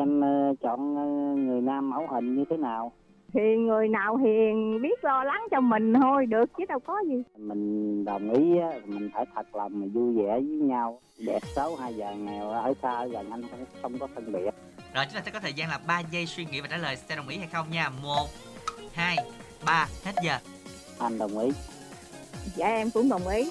em 0.00 0.20
ờ, 0.20 0.54
chọn 0.62 0.96
ờ, 0.96 1.04
người 1.42 1.60
nam 1.60 1.90
mẫu 1.90 2.06
hình 2.10 2.36
như 2.36 2.44
thế 2.50 2.56
nào? 2.56 2.92
Thì 3.34 3.56
người 3.56 3.88
nào 3.88 4.16
hiền 4.16 4.82
biết 4.82 5.04
lo 5.04 5.24
lắng 5.24 5.46
cho 5.50 5.60
mình 5.60 5.94
thôi 5.94 6.26
được 6.26 6.50
chứ 6.58 6.64
đâu 6.68 6.78
có 6.78 6.94
gì. 7.08 7.22
Mình 7.36 8.04
đồng 8.04 8.30
ý 8.30 8.58
á, 8.58 8.70
mình 8.86 9.10
phải 9.14 9.26
thật 9.34 9.56
lòng 9.56 9.80
mà 9.80 9.86
vui 9.92 10.14
vẻ 10.16 10.32
với 10.32 10.42
nhau. 10.42 11.00
Đẹp 11.26 11.40
xấu 11.54 11.76
hay 11.76 11.94
già 11.94 12.12
nghèo 12.12 12.50
ở 12.50 12.74
xa 12.82 12.90
ở 12.90 13.06
gần 13.06 13.30
anh 13.30 13.42
không, 13.82 13.98
có 13.98 14.06
phân 14.14 14.32
biệt. 14.32 14.50
Rồi 14.94 15.04
chúng 15.04 15.14
ta 15.14 15.22
sẽ 15.24 15.30
có 15.30 15.40
thời 15.40 15.52
gian 15.52 15.68
là 15.68 15.80
3 15.86 16.00
giây 16.00 16.26
suy 16.26 16.44
nghĩ 16.44 16.60
và 16.60 16.68
trả 16.70 16.76
lời 16.76 16.96
sẽ 16.96 17.16
đồng 17.16 17.28
ý 17.28 17.36
hay 17.36 17.48
không 17.52 17.66
nha. 17.70 17.90
1 18.02 18.26
2 18.92 19.16
3 19.66 19.86
hết 20.04 20.12
giờ. 20.24 20.38
anh 20.98 21.18
đồng 21.18 21.38
ý. 21.38 21.50
Dạ 22.56 22.66
em 22.66 22.90
cũng 22.94 23.08
đồng 23.08 23.28
ý 23.28 23.50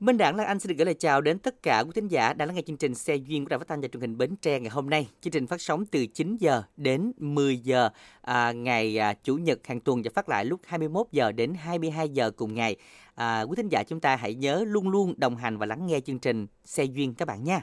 Minh 0.00 0.16
Đảng 0.16 0.36
Lan 0.36 0.46
Anh 0.46 0.60
xin 0.60 0.68
được 0.68 0.74
gửi 0.78 0.84
lời 0.84 0.94
chào 0.94 1.20
đến 1.20 1.38
tất 1.38 1.62
cả 1.62 1.80
quý 1.80 1.90
thính 1.94 2.08
giả 2.08 2.32
đã 2.32 2.46
lắng 2.46 2.54
nghe 2.54 2.62
chương 2.66 2.76
trình 2.76 2.94
Xe 2.94 3.16
duyên 3.16 3.44
của 3.44 3.48
Đài 3.48 3.58
Phát 3.58 3.68
thanh 3.68 3.80
và 3.80 3.88
Truyền 3.88 4.00
hình 4.00 4.18
Bến 4.18 4.36
Tre 4.36 4.60
ngày 4.60 4.70
hôm 4.70 4.90
nay. 4.90 5.08
Chương 5.20 5.30
trình 5.30 5.46
phát 5.46 5.60
sóng 5.60 5.86
từ 5.86 6.06
9 6.06 6.36
giờ 6.36 6.62
đến 6.76 7.12
10 7.16 7.58
giờ 7.58 7.88
à, 8.22 8.52
ngày 8.52 8.98
à, 8.98 9.14
chủ 9.24 9.36
nhật 9.36 9.66
hàng 9.66 9.80
tuần 9.80 10.02
và 10.02 10.10
phát 10.14 10.28
lại 10.28 10.44
lúc 10.44 10.60
21 10.66 11.06
giờ 11.12 11.32
đến 11.32 11.54
22 11.54 12.08
giờ 12.08 12.30
cùng 12.30 12.54
ngày. 12.54 12.76
À, 13.14 13.42
quý 13.42 13.56
thính 13.56 13.68
giả 13.68 13.82
chúng 13.82 14.00
ta 14.00 14.16
hãy 14.16 14.34
nhớ 14.34 14.64
luôn 14.66 14.88
luôn 14.88 15.14
đồng 15.16 15.36
hành 15.36 15.58
và 15.58 15.66
lắng 15.66 15.86
nghe 15.86 16.00
chương 16.00 16.18
trình 16.18 16.46
Xe 16.64 16.84
duyên 16.84 17.14
các 17.14 17.28
bạn 17.28 17.44
nha. 17.44 17.62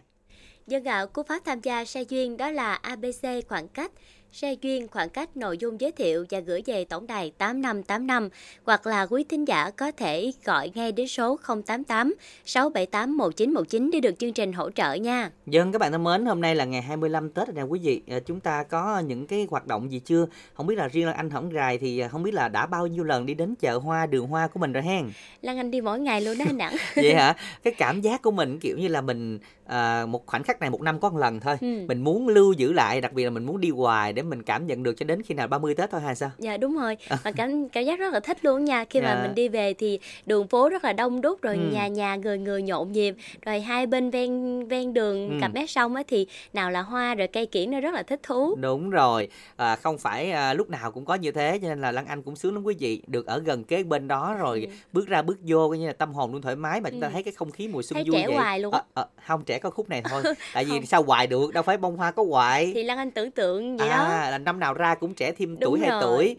Dân 0.67 0.83
gạo 0.83 1.07
cú 1.07 1.23
pháp 1.23 1.45
tham 1.45 1.61
gia 1.61 1.85
xe 1.85 2.01
duyên 2.01 2.37
đó 2.37 2.51
là 2.51 2.73
ABC 2.73 3.47
khoảng 3.47 3.67
cách, 3.67 3.91
xe 4.31 4.55
duyên 4.61 4.87
khoảng 4.87 5.09
cách 5.09 5.37
nội 5.37 5.57
dung 5.57 5.81
giới 5.81 5.91
thiệu 5.91 6.25
và 6.29 6.39
gửi 6.39 6.61
về 6.65 6.85
tổng 6.85 7.07
đài 7.07 7.31
8585 7.37 8.29
hoặc 8.65 8.87
là 8.87 9.05
quý 9.05 9.23
thính 9.29 9.47
giả 9.47 9.71
có 9.71 9.91
thể 9.91 10.31
gọi 10.43 10.71
ngay 10.75 10.91
đến 10.91 11.07
số 11.07 11.37
088 11.47 12.15
678 12.45 13.17
1919 13.17 13.89
để 13.93 13.99
được 13.99 14.19
chương 14.19 14.33
trình 14.33 14.53
hỗ 14.53 14.71
trợ 14.71 14.93
nha. 14.93 15.31
Dân 15.45 15.71
các 15.71 15.79
bạn 15.79 15.91
thân 15.91 16.03
mến, 16.03 16.25
hôm 16.25 16.41
nay 16.41 16.55
là 16.55 16.65
ngày 16.65 16.81
25 16.81 17.29
Tết 17.29 17.47
rồi 17.47 17.55
nè 17.55 17.61
quý 17.61 17.79
vị. 17.83 18.01
À, 18.07 18.19
chúng 18.25 18.39
ta 18.39 18.63
có 18.63 18.99
những 18.99 19.27
cái 19.27 19.47
hoạt 19.49 19.67
động 19.67 19.91
gì 19.91 19.99
chưa? 19.99 20.25
Không 20.53 20.67
biết 20.67 20.75
là 20.75 20.87
riêng 20.87 21.07
là 21.07 21.13
anh 21.13 21.29
Hổng 21.29 21.49
Gài 21.49 21.77
thì 21.77 21.99
à, 21.99 22.07
không 22.07 22.23
biết 22.23 22.33
là 22.33 22.47
đã 22.47 22.65
bao 22.65 22.87
nhiêu 22.87 23.03
lần 23.03 23.25
đi 23.25 23.33
đến 23.33 23.55
chợ 23.55 23.77
hoa, 23.77 24.05
đường 24.05 24.27
hoa 24.27 24.47
của 24.47 24.59
mình 24.59 24.73
rồi 24.73 24.83
hen. 24.83 25.09
Lan 25.41 25.57
Anh 25.57 25.71
đi 25.71 25.81
mỗi 25.81 25.99
ngày 25.99 26.21
luôn 26.21 26.37
đó 26.37 26.45
anh 26.47 26.57
Đẳng. 26.57 26.75
Vậy 26.95 27.13
hả? 27.13 27.35
Cái 27.63 27.73
cảm 27.77 28.01
giác 28.01 28.21
của 28.21 28.31
mình 28.31 28.59
kiểu 28.59 28.77
như 28.77 28.87
là 28.87 29.01
mình 29.01 29.39
à, 29.65 30.05
một 30.05 30.25
khoảnh 30.25 30.43
khắc 30.43 30.59
này 30.59 30.69
một 30.69 30.81
năm 30.81 30.99
có 30.99 31.09
một 31.09 31.17
lần 31.17 31.39
thôi. 31.39 31.57
Ừ. 31.61 31.67
Mình 31.87 32.03
muốn 32.03 32.27
lưu 32.27 32.53
giữ 32.53 32.73
lại, 32.73 33.01
đặc 33.01 33.13
biệt 33.13 33.23
là 33.23 33.29
mình 33.29 33.45
muốn 33.45 33.61
đi 33.61 33.69
hoài 33.69 34.13
để 34.17 34.23
mình 34.23 34.43
cảm 34.43 34.67
nhận 34.67 34.83
được 34.83 34.93
cho 34.97 35.03
đến 35.03 35.21
khi 35.23 35.33
nào 35.35 35.47
30 35.47 35.75
Tết 35.75 35.91
thôi 35.91 36.01
hay 36.01 36.15
sao? 36.15 36.31
Dạ 36.37 36.57
đúng 36.57 36.77
rồi, 36.79 36.97
mà 37.25 37.31
cảm 37.31 37.69
cảm 37.69 37.83
giác 37.85 37.99
rất 37.99 38.13
là 38.13 38.19
thích 38.19 38.37
luôn 38.45 38.65
nha. 38.65 38.85
Khi 38.89 38.99
Dạ. 39.01 39.15
mà 39.15 39.21
mình 39.21 39.35
đi 39.35 39.47
về 39.49 39.73
thì 39.73 39.99
đường 40.25 40.47
phố 40.47 40.69
rất 40.69 40.83
là 40.83 40.93
đông 40.93 41.21
đúc 41.21 41.41
rồi 41.41 41.55
Ừ. 41.55 41.61
nhà 41.73 41.87
nhà 41.87 42.15
người 42.15 42.37
người 42.37 42.61
nhộn 42.61 42.91
nhịp, 42.91 43.15
rồi 43.45 43.61
hai 43.61 43.85
bên 43.85 44.09
ven 44.09 44.63
ven 44.67 44.93
đường 44.93 45.29
Ừ. 45.29 45.35
cặp 45.41 45.53
mé 45.53 45.65
sông 45.65 45.95
ấy 45.95 46.03
thì 46.03 46.27
nào 46.53 46.71
là 46.71 46.81
hoa 46.81 47.15
rồi 47.15 47.27
cây 47.27 47.45
kiển 47.45 47.71
nó 47.71 47.79
rất 47.79 47.93
là 47.93 48.03
thích 48.03 48.19
thú. 48.23 48.55
Đúng 48.55 48.89
rồi, 48.89 49.27
à, 49.55 49.75
không 49.75 49.97
phải 49.97 50.31
à, 50.31 50.53
lúc 50.53 50.69
nào 50.69 50.91
cũng 50.91 51.05
có 51.05 51.15
như 51.15 51.31
thế 51.31 51.59
cho 51.61 51.67
nên 51.67 51.81
là 51.81 51.91
Lan 51.91 52.05
Anh 52.05 52.21
cũng 52.21 52.35
sướng 52.35 52.53
lắm 52.53 52.63
quý 52.63 52.75
vị, 52.79 53.01
được 53.07 53.25
ở 53.25 53.39
gần 53.39 53.63
kế 53.63 53.83
bên 53.83 54.07
đó 54.07 54.35
rồi 54.39 54.61
Ừ. 54.61 54.67
bước 54.93 55.07
ra 55.07 55.21
bước 55.21 55.37
vô 55.47 55.67
coi 55.69 55.77
như 55.77 55.87
là 55.87 55.93
tâm 55.93 56.13
hồn 56.13 56.31
luôn 56.33 56.41
thoải 56.41 56.55
mái 56.55 56.81
mà 56.81 56.89
chúng 56.89 57.01
ta 57.01 57.07
Ừ. 57.07 57.11
thấy 57.13 57.23
cái 57.23 57.33
không 57.37 57.51
khí 57.51 57.67
mùa 57.67 57.81
xuân 57.81 57.95
Thấy 57.95 58.03
vui 58.03 58.21
trẻ 58.21 58.27
vậy. 58.27 58.35
hoài 58.35 58.59
luôn. 58.59 58.73
Ờ, 58.73 58.81
ờ, 58.93 59.05
không 59.27 59.43
trẻ 59.45 59.59
có 59.59 59.69
khúc 59.69 59.89
này 59.89 60.01
thôi, 60.09 60.23
tại 60.53 60.65
vì 60.65 60.71
Không. 60.71 60.85
sao 60.85 61.03
hoài 61.03 61.27
được, 61.27 61.53
đâu 61.53 61.63
phải 61.63 61.77
bông 61.77 61.97
hoa 61.97 62.11
có 62.11 62.23
hoài. 62.29 62.71
Thì 62.75 62.83
Lan 62.83 62.97
Anh 62.97 63.11
tưởng 63.11 63.31
tượng 63.31 63.77
vậy 63.77 63.89
đó. 63.89 64.06
À, 64.07 64.29
là 64.29 64.37
năm 64.37 64.59
nào 64.59 64.73
ra 64.73 64.95
cũng 64.95 65.13
trẻ 65.13 65.31
thêm 65.31 65.57
tuổi 65.61 65.79
hai 65.79 65.89
tuổi. 66.01 66.35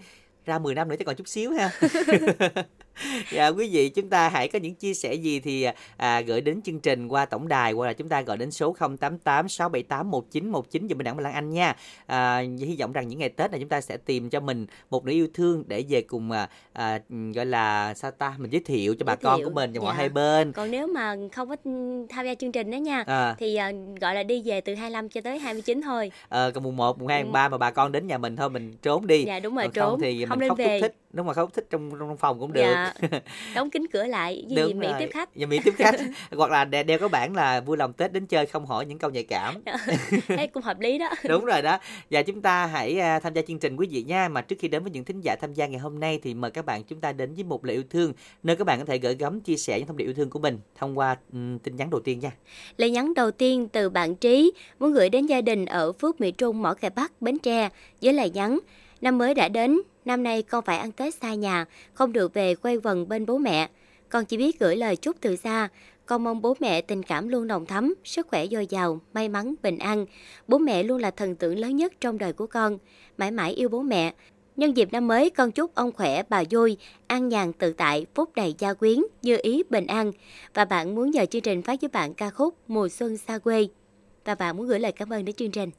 Ra 0.47 0.59
10 0.59 0.75
năm 0.75 0.89
nữa 0.89 0.97
chắc 0.99 1.05
còn 1.05 1.17
chút 1.17 1.29
xíu 1.29 1.53
ha. 1.53 1.71
dạ 3.33 3.49
quý 3.49 3.69
vị 3.73 3.89
chúng 3.89 4.09
ta 4.11 4.29
hãy 4.29 4.49
có 4.49 4.59
những 4.59 4.75
chia 4.75 4.95
sẻ 4.95 5.15
gì 5.15 5.41
thì 5.41 5.67
à, 5.97 6.21
gửi 6.21 6.41
đến 6.41 6.63
chương 6.63 6.81
trình 6.81 7.09
qua 7.09 7.25
tổng 7.27 7.49
đài 7.49 7.73
hoặc 7.73 7.87
là 7.87 7.93
chúng 7.93 8.09
ta 8.09 8.21
gọi 8.21 8.37
đến 8.37 8.51
số 8.51 8.73
088 9.01 9.49
678 9.49 10.11
1919 10.11 10.89
giùm 10.89 10.99
mình 10.99 11.05
đặng 11.05 11.19
Lan 11.19 11.33
Anh 11.33 11.51
nha. 11.51 11.77
À, 12.07 12.39
hy 12.59 12.77
vọng 12.81 12.93
rằng 12.93 13.09
những 13.09 13.19
ngày 13.19 13.29
Tết 13.29 13.51
này 13.51 13.61
chúng 13.61 13.69
ta 13.69 13.81
sẽ 13.81 13.97
tìm 13.97 14.31
cho 14.31 14.41
mình 14.41 14.67
một 14.91 15.05
nửa 15.05 15.13
yêu 15.13 15.29
thương 15.35 15.65
để 15.67 15.85
về 15.89 16.03
cùng 16.03 16.31
à, 16.31 16.49
à, 16.73 17.01
gọi 17.35 17.47
là 17.47 17.95
sao 17.95 18.11
ta 18.11 18.35
mình 18.39 18.51
giới 18.51 18.61
thiệu 18.65 18.95
cho 18.99 19.05
bà 19.05 19.13
Giới 19.13 19.19
con 19.23 19.39
thiệu, 19.39 19.49
của 19.49 19.55
mình 19.55 19.73
và 19.73 19.81
mọi 19.81 19.93
dạ. 19.95 19.99
hai 19.99 20.09
bên. 20.09 20.53
Còn 20.53 20.71
nếu 20.71 20.87
mà 20.87 21.17
không 21.33 21.49
có 21.49 21.57
tham 22.11 22.27
gia 22.27 22.35
chương 22.35 22.53
trình 22.53 22.71
đó 22.71 22.77
nha 22.77 23.05
À, 23.07 23.35
thì 23.39 23.57
à, 23.57 23.73
gọi 24.01 24.15
là 24.15 24.23
đi 24.23 24.43
về 24.45 24.61
từ 24.61 24.75
25 24.75 25.09
cho 25.09 25.21
tới 25.21 25.39
29 25.39 25.83
thôi. 25.83 26.11
ờ, 26.29 26.51
còn 26.55 26.65
mùng 26.65 26.77
1, 26.77 26.99
mùng 26.99 27.09
2, 27.09 27.21
Ừ. 27.21 27.25
mùng 27.25 27.33
3 27.33 27.49
mà 27.49 27.59
bà 27.59 27.71
con 27.71 27.93
đến 27.93 28.07
nhà 28.07 28.19
mình 28.19 28.37
thôi 28.37 28.51
mình 28.51 28.73
trốn 28.83 29.07
đi. 29.07 29.25
Dạ 29.25 29.41
đúng 29.41 29.55
rồi, 29.55 29.65
Còn 29.65 29.73
trốn. 29.73 29.91
không 29.91 30.01
thì 30.01 30.25
không 30.27 30.39
mình 30.39 30.49
khóc 30.49 30.59
về. 30.59 30.81
thích 30.81 30.95
đúng 31.13 31.27
mà 31.27 31.33
khóc 31.35 31.51
thích 31.55 31.67
trong 31.71 31.91
trong 31.99 32.17
phòng 32.17 32.41
cũng 32.41 32.53
được 32.53 32.61
Dạ. 32.63 32.88
Đóng 33.55 33.71
kín 33.71 33.87
cửa 33.93 34.05
lại 34.05 34.45
gì 34.49 34.57
Đúng 34.57 34.79
miễn 34.79 34.91
rồi. 34.91 35.01
tiếp 35.01 35.09
khách. 35.13 35.35
Dạ, 35.35 35.47
miễn 35.47 35.63
tiếp 35.63 35.75
khách 35.77 35.95
hoặc 36.37 36.51
là 36.51 36.65
đe- 36.65 36.83
đeo 36.83 36.99
cái 36.99 37.09
bản 37.09 37.37
là 37.37 37.61
vui 37.61 37.77
lòng 37.77 37.93
tết 37.93 38.13
đến 38.13 38.27
chơi 38.27 38.47
không 38.47 38.67
hỏi 38.67 38.87
những 38.87 38.99
câu 38.99 39.11
nhạy 39.11 39.25
cảm 39.25 39.55
Thế 40.29 40.47
cũng 40.47 40.63
hợp 40.63 40.81
lý 40.81 40.99
đó. 40.99 41.09
đúng 41.29 41.45
rồi 41.45 41.63
đó 41.63 41.79
và 42.11 42.23
chúng 42.23 42.43
ta 42.43 42.67
hãy 42.67 42.99
à, 43.01 43.21
tham 43.21 43.35
gia 43.35 43.43
chương 43.43 43.59
trình 43.59 43.77
quý 43.77 43.89
vị 43.91 44.03
nha 44.03 44.29
mà 44.29 44.41
trước 44.41 44.57
khi 44.59 44.69
đến 44.69 44.83
với 44.83 44.91
những 44.91 45.05
thính 45.05 45.21
giả 45.21 45.37
tham 45.41 45.55
gia 45.55 45.67
ngày 45.67 45.81
hôm 45.81 46.01
nay 46.01 46.21
thì 46.23 46.35
mời 46.35 46.51
các 46.51 46.65
bạn 46.67 46.85
chúng 46.85 47.01
ta 47.01 47.13
đến 47.13 47.35
với 47.35 47.45
một 47.45 47.65
lời 47.65 47.77
yêu 47.77 47.85
thương 47.91 48.13
nơi 48.43 48.57
các 48.57 48.65
bạn 48.67 48.79
có 48.79 48.85
thể 48.85 48.99
gửi 48.99 49.15
gắm 49.15 49.41
chia 49.41 49.57
sẻ 49.57 49.79
những 49.79 49.87
thông 49.87 49.97
điệp 49.97 50.05
yêu 50.05 50.15
thương 50.15 50.31
của 50.31 50.39
mình 50.39 50.59
thông 50.79 50.99
qua 50.99 51.17
ừm, 51.33 51.59
tin 51.59 51.77
nhắn 51.77 51.91
đầu 51.91 52.01
tiên 52.01 52.19
nha 52.19 52.31
Lời 52.77 52.91
nhắn 52.91 53.15
đầu 53.15 53.31
tiên 53.31 53.69
từ 53.73 53.91
bạn 53.91 54.15
Trí 54.15 54.53
muốn 54.79 54.93
gửi 54.93 55.09
đến 55.09 55.27
gia 55.27 55.41
đình 55.41 55.67
ở 55.67 55.93
Phước 55.93 56.21
Mỹ 56.21 56.31
Trung, 56.31 56.63
Mỏ 56.63 56.75
Cày 56.75 56.91
Bắc, 56.91 57.23
Bến 57.23 57.39
Tre 57.39 57.69
với 58.03 58.13
lời 58.13 58.31
nhắn 58.31 58.59
Năm 59.01 59.19
mới 59.19 59.35
đã 59.35 59.49
đến, 59.49 59.81
năm 60.05 60.23
nay 60.23 60.43
con 60.43 60.65
phải 60.65 60.79
ăn 60.79 60.93
Tết 60.93 61.15
xa 61.15 61.35
nhà, 61.35 61.65
không 61.95 62.13
được 62.13 62.35
về 62.35 62.55
quay 62.55 62.77
quần 62.83 63.09
bên 63.09 63.27
bố 63.27 63.39
mẹ. 63.39 63.69
Con 64.09 64.25
chỉ 64.25 64.37
biết 64.37 64.59
gửi 64.59 64.77
lời 64.77 64.97
chúc 64.97 65.17
từ 65.21 65.37
xa. 65.37 65.69
Con 66.07 66.25
mong 66.25 66.43
bố 66.43 66.57
mẹ 66.61 66.81
tình 66.81 67.03
cảm 67.03 67.29
luôn 67.29 67.47
nồng 67.47 67.67
thắm, 67.67 67.95
sức 68.05 68.27
khỏe 68.29 68.47
dồi 68.47 68.67
dào, 68.67 69.01
may 69.13 69.29
mắn, 69.29 69.55
bình 69.63 69.79
an. 69.79 70.07
Bố 70.49 70.59
mẹ 70.59 70.83
luôn 70.83 71.01
là 71.01 71.11
thần 71.11 71.37
tượng 71.37 71.59
lớn 71.59 71.77
nhất 71.77 71.93
trong 72.01 72.19
đời 72.19 72.33
của 72.33 72.47
con. 72.47 72.79
Mãi 73.19 73.31
mãi 73.31 73.53
yêu 73.53 73.69
bố 73.69 73.83
mẹ. 73.83 74.15
Nhân 74.57 74.77
dịp 74.77 74.93
năm 74.93 75.07
mới, 75.07 75.31
con 75.31 75.53
chúc 75.53 75.75
ông 75.75 75.93
khỏe, 75.93 76.23
bà 76.29 76.43
vui, 76.51 76.77
an 77.07 77.29
nhàn 77.29 77.53
tự 77.53 77.73
tại, 77.73 78.07
phúc 78.15 78.31
đầy 78.37 78.55
gia 78.59 78.75
quyến, 78.75 78.99
như 79.23 79.39
ý 79.43 79.63
bình 79.71 79.87
an. 79.87 80.13
Và 80.55 80.65
bạn 80.65 80.95
muốn 80.95 81.11
nhờ 81.11 81.27
chương 81.27 81.43
trình 81.43 81.63
phát 81.63 81.81
với 81.81 81.89
bạn 81.89 82.15
ca 82.15 82.31
khúc 82.31 82.55
Mùa 82.69 82.89
xuân 82.89 83.17
xa 83.17 83.39
quê. 83.39 83.69
Và 84.25 84.35
bạn 84.35 84.57
muốn 84.57 84.67
gửi 84.67 84.81
lời 84.81 84.93
cảm 84.93 85.13
ơn 85.13 85.25
đến 85.25 85.37
chương 85.37 85.51
trình. 85.51 85.71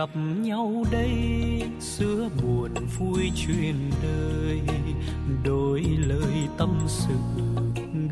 Gặp 0.00 0.10
nhau 0.16 0.84
đây, 0.90 1.62
xưa 1.80 2.28
buồn 2.42 2.70
vui 2.98 3.30
chuyện 3.36 3.90
đời. 4.02 4.60
Đôi 5.44 5.80
lời 6.06 6.48
tâm 6.58 6.78
sự, 6.86 7.14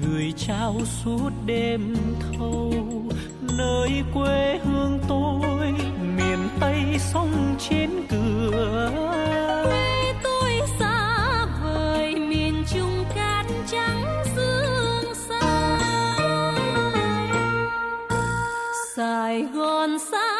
gửi 0.06 0.32
trao 0.36 0.76
suốt 0.84 1.30
đêm 1.46 1.94
thâu. 2.20 2.72
Nơi 3.58 3.90
quê 4.14 4.60
hương 4.64 4.98
tôi, 5.08 5.72
miền 6.16 6.38
tây 6.60 6.82
sông 6.98 7.56
trên 7.58 7.90
cửa. 8.08 8.90
Tôi 10.22 10.52
xa 10.78 11.46
vời, 11.62 12.14
miền 12.14 12.64
trung 12.74 13.04
cát 13.14 13.46
trắng 13.70 14.04
sương 14.36 15.14
xa 15.14 15.78
Sài 18.96 19.42
Gòn 19.42 19.98
xa 19.98 20.37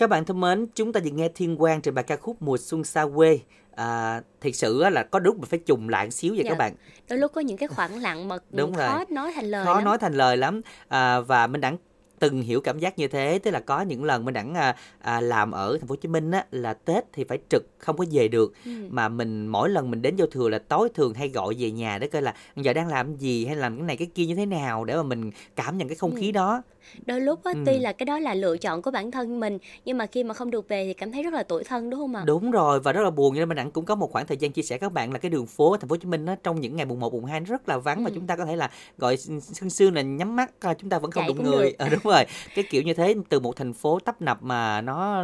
Các 0.00 0.10
bạn 0.10 0.24
thân 0.24 0.40
mến, 0.40 0.66
chúng 0.74 0.92
ta 0.92 1.00
vừa 1.04 1.10
nghe 1.10 1.28
Thiên 1.34 1.56
Quang 1.56 1.80
trên 1.82 1.94
bài 1.94 2.04
ca 2.04 2.16
khúc 2.16 2.42
Mùa 2.42 2.56
Xuân 2.56 2.84
Xa 2.84 3.06
Quê. 3.16 3.40
À, 3.76 4.20
thiệt 4.40 4.56
sự 4.56 4.80
á 4.80 4.90
là 4.90 5.02
có 5.02 5.18
lúc 5.18 5.36
mình 5.36 5.44
phải 5.50 5.58
trùng 5.58 5.88
lại 5.88 6.06
một 6.06 6.10
xíu 6.10 6.34
vậy 6.34 6.44
Dạ. 6.44 6.50
các 6.50 6.58
bạn. 6.58 6.74
đôi 7.10 7.18
lúc 7.18 7.32
có 7.34 7.40
những 7.40 7.56
cái 7.56 7.68
khoảng 7.68 7.98
lặng 8.02 8.28
mà 8.28 8.36
Đúng 8.50 8.74
khó 8.74 8.96
rồi. 8.96 9.04
nói 9.10 9.32
thành 9.34 9.44
lời 9.44 9.64
khó 9.64 9.74
lắm. 9.74 9.84
nói 9.84 9.98
thành 9.98 10.14
lời 10.14 10.36
lắm 10.36 10.60
à, 10.88 11.20
và 11.20 11.46
minh 11.46 11.60
đẳng 11.60 11.76
từng 12.20 12.42
hiểu 12.42 12.60
cảm 12.60 12.78
giác 12.78 12.98
như 12.98 13.08
thế 13.08 13.38
tức 13.42 13.50
là 13.50 13.60
có 13.60 13.80
những 13.80 14.04
lần 14.04 14.24
minh 14.24 14.34
đẳng 14.34 14.54
à, 14.54 14.76
à, 14.98 15.20
làm 15.20 15.50
ở 15.50 15.76
thành 15.80 15.86
phố 15.88 15.92
hồ 15.92 15.96
chí 15.96 16.08
minh 16.08 16.30
á 16.30 16.44
là 16.50 16.74
tết 16.74 17.04
thì 17.12 17.24
phải 17.24 17.38
trực 17.48 17.66
không 17.78 17.96
có 17.96 18.04
về 18.10 18.28
được 18.28 18.52
Ừ. 18.64 18.70
mà 18.90 19.08
mình 19.08 19.46
mỗi 19.46 19.68
lần 19.70 19.90
mình 19.90 20.02
đến 20.02 20.16
giao 20.16 20.26
thừa 20.26 20.48
là 20.48 20.58
tối 20.58 20.88
thường 20.94 21.14
hay 21.14 21.28
gọi 21.28 21.54
về 21.58 21.70
nhà 21.70 21.98
để 21.98 22.06
coi 22.06 22.22
là 22.22 22.34
giờ 22.56 22.72
đang 22.72 22.88
làm 22.88 23.16
gì 23.16 23.44
hay 23.46 23.56
làm 23.56 23.76
cái 23.76 23.86
này 23.86 23.96
cái 23.96 24.08
kia 24.14 24.26
như 24.26 24.34
thế 24.34 24.46
nào 24.46 24.84
để 24.84 24.96
mà 24.96 25.02
mình 25.02 25.30
cảm 25.56 25.78
nhận 25.78 25.88
cái 25.88 25.96
không 25.96 26.16
khí 26.16 26.26
Ừ. 26.26 26.32
đó 26.32 26.62
đôi 27.06 27.20
lúc 27.20 27.44
á, 27.44 27.52
Ừ. 27.54 27.62
tuy 27.66 27.78
là 27.78 27.92
cái 27.92 28.06
đó 28.06 28.18
là 28.18 28.34
lựa 28.34 28.56
chọn 28.56 28.82
của 28.82 28.90
bản 28.90 29.10
thân 29.10 29.40
mình 29.40 29.58
nhưng 29.84 29.98
mà 29.98 30.06
khi 30.06 30.24
mà 30.24 30.34
không 30.34 30.50
được 30.50 30.68
về 30.68 30.84
thì 30.84 30.94
cảm 30.94 31.12
thấy 31.12 31.22
rất 31.22 31.32
là 31.34 31.42
tủi 31.42 31.64
thân 31.64 31.90
đúng 31.90 32.00
không 32.00 32.14
ạ 32.14 32.22
đúng 32.26 32.50
rồi 32.50 32.80
và 32.80 32.92
rất 32.92 33.02
là 33.02 33.10
buồn 33.10 33.34
nên 33.34 33.48
minh 33.48 33.56
đẳng 33.56 33.70
cũng 33.70 33.84
có 33.84 33.94
một 33.94 34.12
khoảng 34.12 34.26
thời 34.26 34.36
gian 34.36 34.52
chia 34.52 34.62
sẻ 34.62 34.78
các 34.78 34.92
bạn 34.92 35.12
là 35.12 35.18
cái 35.18 35.30
đường 35.30 35.46
phố 35.46 35.70
ở 35.72 35.78
thành 35.80 35.88
phố 35.88 35.92
hồ 35.92 35.96
chí 35.96 36.06
minh 36.08 36.26
á 36.26 36.36
trong 36.42 36.60
những 36.60 36.76
ngày 36.76 36.86
mùng 36.86 37.00
1, 37.00 37.12
mùng 37.12 37.24
2 37.24 37.40
rất 37.40 37.68
là 37.68 37.78
vắng 37.78 38.04
và 38.04 38.10
Ừ. 38.10 38.14
chúng 38.14 38.26
ta 38.26 38.36
có 38.36 38.44
thể 38.44 38.56
là 38.56 38.70
gọi 38.98 39.16
sương 39.16 39.70
sương 39.70 39.94
là 39.94 40.02
nhắm 40.02 40.36
mắt 40.36 40.50
à, 40.60 40.74
chúng 40.74 40.90
ta 40.90 40.98
vẫn 40.98 41.10
không 41.10 41.22
Chạy 41.22 41.28
đụng 41.28 41.42
người. 41.42 41.74
Ờ, 41.78 41.88
đúng 41.88 42.00
rồi. 42.10 42.24
Cái 42.54 42.64
kiểu 42.70 42.82
như 42.82 42.94
thế 42.94 43.14
từ 43.28 43.40
một 43.40 43.56
thành 43.56 43.72
phố 43.72 43.98
tấp 43.98 44.22
nập 44.22 44.42
mà 44.42 44.80
nó 44.80 45.22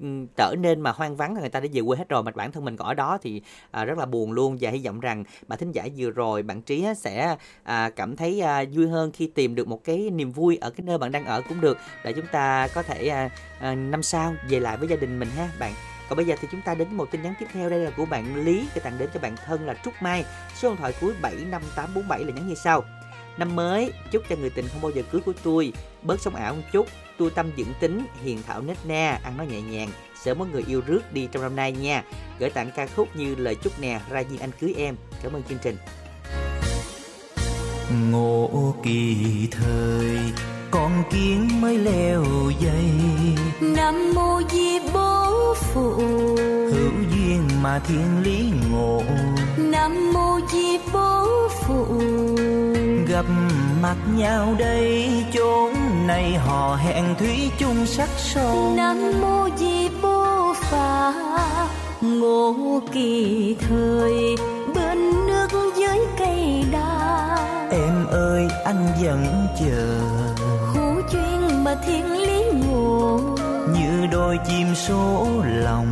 ừ, 0.00 0.26
trở 0.36 0.54
nên 0.58 0.80
mà 0.80 0.92
hoang 0.92 1.16
vắng 1.16 1.34
người 1.34 1.48
ta 1.48 1.60
đã 1.60 1.68
về 1.72 1.82
quê 1.86 1.96
hết 1.96 2.08
rồi 2.08 2.22
mà 2.22 2.32
bản 2.34 2.52
thân 2.52 2.64
mình 2.64 2.76
còn 2.76 2.88
ở 2.88 2.94
đó 2.94 3.18
thì 3.22 3.42
à, 3.70 3.84
rất 3.84 3.98
là 3.98 4.06
buồn 4.06 4.32
luôn. 4.32 4.58
Và 4.60 4.70
hy 4.70 4.84
vọng 4.84 5.00
rằng 5.00 5.24
bạn 5.46 5.58
thính 5.58 5.72
giả 5.72 5.88
vừa 5.96 6.10
rồi 6.10 6.42
bạn 6.42 6.62
trí 6.62 6.84
á, 6.84 6.94
sẽ 6.94 7.36
à, 7.62 7.90
cảm 7.90 8.16
thấy 8.16 8.40
à, 8.40 8.64
vui 8.72 8.88
hơn 8.88 9.10
khi 9.12 9.26
tìm 9.26 9.54
được 9.54 9.68
một 9.68 9.84
cái 9.84 10.10
niềm 10.10 10.32
vui 10.32 10.56
ở 10.56 10.70
cái 10.70 10.84
nơi 10.86 10.98
bạn 10.98 11.12
đang 11.12 11.24
ở 11.24 11.42
cũng 11.48 11.60
được 11.60 11.78
để 12.04 12.12
chúng 12.12 12.26
ta 12.32 12.68
có 12.74 12.82
thể 12.82 13.08
à, 13.08 13.30
à, 13.60 13.74
năm 13.74 14.02
sau 14.02 14.34
về 14.48 14.60
lại 14.60 14.76
với 14.76 14.88
gia 14.88 14.96
đình 14.96 15.18
mình 15.18 15.28
ha 15.36 15.48
bạn. 15.58 15.72
Còn 16.08 16.16
bây 16.16 16.26
giờ 16.26 16.36
thì 16.40 16.48
chúng 16.52 16.62
ta 16.62 16.74
đến 16.74 16.88
một 16.90 17.10
tin 17.10 17.22
nhắn 17.22 17.34
tiếp 17.40 17.46
theo 17.52 17.70
đây 17.70 17.80
là 17.80 17.90
của 17.96 18.04
bạn 18.04 18.44
Lý 18.44 18.68
cái 18.74 18.84
tặng 18.84 18.98
đến 18.98 19.08
cho 19.14 19.20
bạn 19.20 19.36
thân 19.46 19.66
là 19.66 19.74
Trúc 19.84 19.94
Mai. 20.00 20.24
Số 20.54 20.68
điện 20.68 20.76
thoại 20.76 20.92
cuối 21.00 21.12
75847 21.22 22.24
là 22.24 22.32
nhắn 22.32 22.48
như 22.48 22.54
sau 22.54 22.84
năm 23.38 23.56
mới 23.56 23.92
chúc 24.10 24.22
cho 24.28 24.36
người 24.36 24.50
tình 24.50 24.68
không 24.68 24.82
bao 24.82 24.90
giờ 24.90 25.02
cưới 25.12 25.20
của 25.20 25.32
tôi. 25.42 25.72
Bớt 26.02 26.20
sống 26.20 26.34
ảo 26.34 26.54
một 26.54 26.62
chút. 26.72 26.86
Tu 27.18 27.30
tâm 27.30 27.50
dưỡng 27.56 27.74
tính 27.80 28.06
hiền 28.22 28.42
thảo 28.46 28.60
nết 28.60 28.76
na 28.84 29.20
ăn 29.24 29.36
nói 29.36 29.46
nhẹ 29.46 29.60
nhàng. 29.60 29.88
Sớm 30.24 30.38
có 30.38 30.44
người 30.44 30.64
yêu 30.66 30.82
rước 30.86 31.12
đi 31.12 31.28
trong 31.32 31.42
năm 31.42 31.56
nay 31.56 31.72
nha. 31.72 32.04
Gửi 32.38 32.50
tặng 32.50 32.70
ca 32.76 32.86
khúc 32.86 33.16
như 33.16 33.34
lời 33.34 33.54
chúc 33.54 33.80
nè 33.80 34.00
ra 34.10 34.20
duyên 34.20 34.40
anh 34.40 34.50
cưới 34.60 34.74
em. 34.76 34.96
Cảm 35.22 35.32
ơn 35.32 35.42
chương 35.48 35.58
trình. 35.62 35.76
Ngộ 38.10 38.74
kỳ 38.82 39.16
thời 39.50 40.18
con 40.70 41.02
kiến 41.10 41.48
mới 41.60 41.78
leo 41.78 42.24
dây. 42.60 42.84
Nam 43.60 44.12
mô 44.14 44.40
di 44.50 44.78
bố 44.94 45.54
phụ. 45.54 45.90
Hữu 46.72 46.92
duyên 47.10 47.48
mà 47.62 47.78
thiên 47.78 48.22
lý 48.22 48.50
ngộ. 48.70 49.02
Nam 49.58 50.12
mô 50.12 50.40
di 50.52 50.78
bố 50.92 51.26
phụ 51.48 52.00
gặp 53.08 53.24
mặt 53.82 53.96
nhau 54.16 54.54
đây 54.58 55.10
chốn 55.32 55.72
này 56.06 56.34
hò 56.34 56.76
hẹn 56.76 57.14
thủy 57.18 57.50
chung 57.58 57.86
sắc 57.86 58.08
son. 58.16 58.76
Nam 58.76 59.20
mô 59.20 59.48
di 59.56 59.88
bố 60.02 60.52
phà 60.54 61.12
ngộ 62.00 62.80
kỳ 62.92 63.56
thời 63.68 64.36
bên 64.74 65.26
nước 65.26 65.48
dưới 65.76 65.98
cây 66.18 66.64
đa. 66.72 67.38
Em 67.70 68.06
ơi 68.10 68.48
anh 68.64 68.86
vẫn 69.02 69.46
chờ. 69.60 70.00
Hữu 70.74 71.02
duyên 71.12 71.64
mà 71.64 71.74
thiên 71.86 72.12
lý 72.12 72.44
ngộ 72.52 73.20
như 73.74 74.06
đôi 74.12 74.38
chim 74.48 74.66
số 74.74 75.26
lòng. 75.44 75.86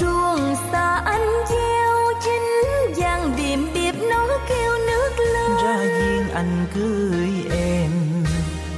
Ruộng 0.00 0.54
xa 0.72 1.02
anh 1.04 1.28
gieo 1.50 1.83
duyên 5.84 6.28
anh 6.34 6.66
cưới 6.74 7.56
em. 7.58 7.90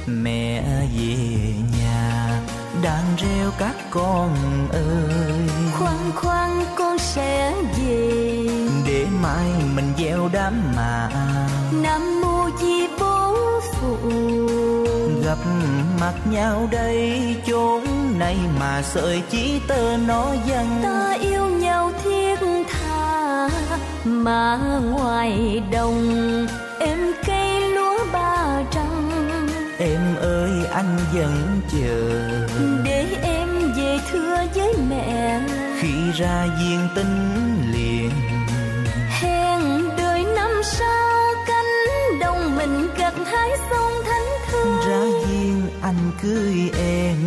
Mẹ 0.07 0.63
về 0.97 1.53
nhà 1.79 2.39
đàn 2.83 3.03
reo 3.17 3.51
các 3.59 3.75
con 3.89 4.35
ơi. 4.71 5.49
Khoan 5.73 6.11
khoan 6.15 6.65
con 6.75 6.97
sẽ 6.97 7.53
về. 7.77 8.47
Để 8.87 9.05
mai 9.21 9.49
mình 9.75 9.93
gieo 9.97 10.29
đám 10.33 10.53
mà. 10.75 11.09
Nam 11.71 12.21
mô 12.21 12.49
di 12.61 12.87
bố 12.99 13.35
phụ. 13.73 13.97
Gặp 15.25 15.37
mặt 16.01 16.13
nhau 16.31 16.67
đây 16.71 17.35
chốn 17.47 17.83
này 18.19 18.37
mà 18.59 18.81
sợi 18.81 19.21
chỉ 19.29 19.61
tơ 19.67 19.97
nó 20.07 20.25
văng. 20.47 20.79
Ta 20.83 21.17
yêu 21.21 21.45
nhau 21.47 21.91
thiết 22.03 22.39
tha 22.69 23.49
mà 24.03 24.57
ngoài 24.81 25.61
đồng 25.71 26.47
anh 30.77 30.97
vẫn 31.13 31.61
chờ. 31.71 32.47
Để 32.83 33.05
em 33.23 33.49
về 33.77 33.97
thưa 34.11 34.37
với 34.55 34.73
mẹ. 34.89 35.41
Khi 35.79 36.11
ra 36.17 36.47
duyên 36.59 36.87
tính 36.95 37.55
liền. 37.71 38.11
Hẹn 39.09 39.89
đời 39.97 40.23
năm 40.35 40.51
sau 40.63 41.33
cánh 41.47 42.19
đồng 42.21 42.55
mình 42.55 42.87
gặt 42.97 43.13
hái 43.25 43.49
sông 43.69 43.91
thánh 44.05 44.27
thương. 44.51 44.77
Ra 44.87 44.99
duyên 44.99 45.69
anh 45.81 46.11
cưới 46.21 46.71
em 46.79 47.17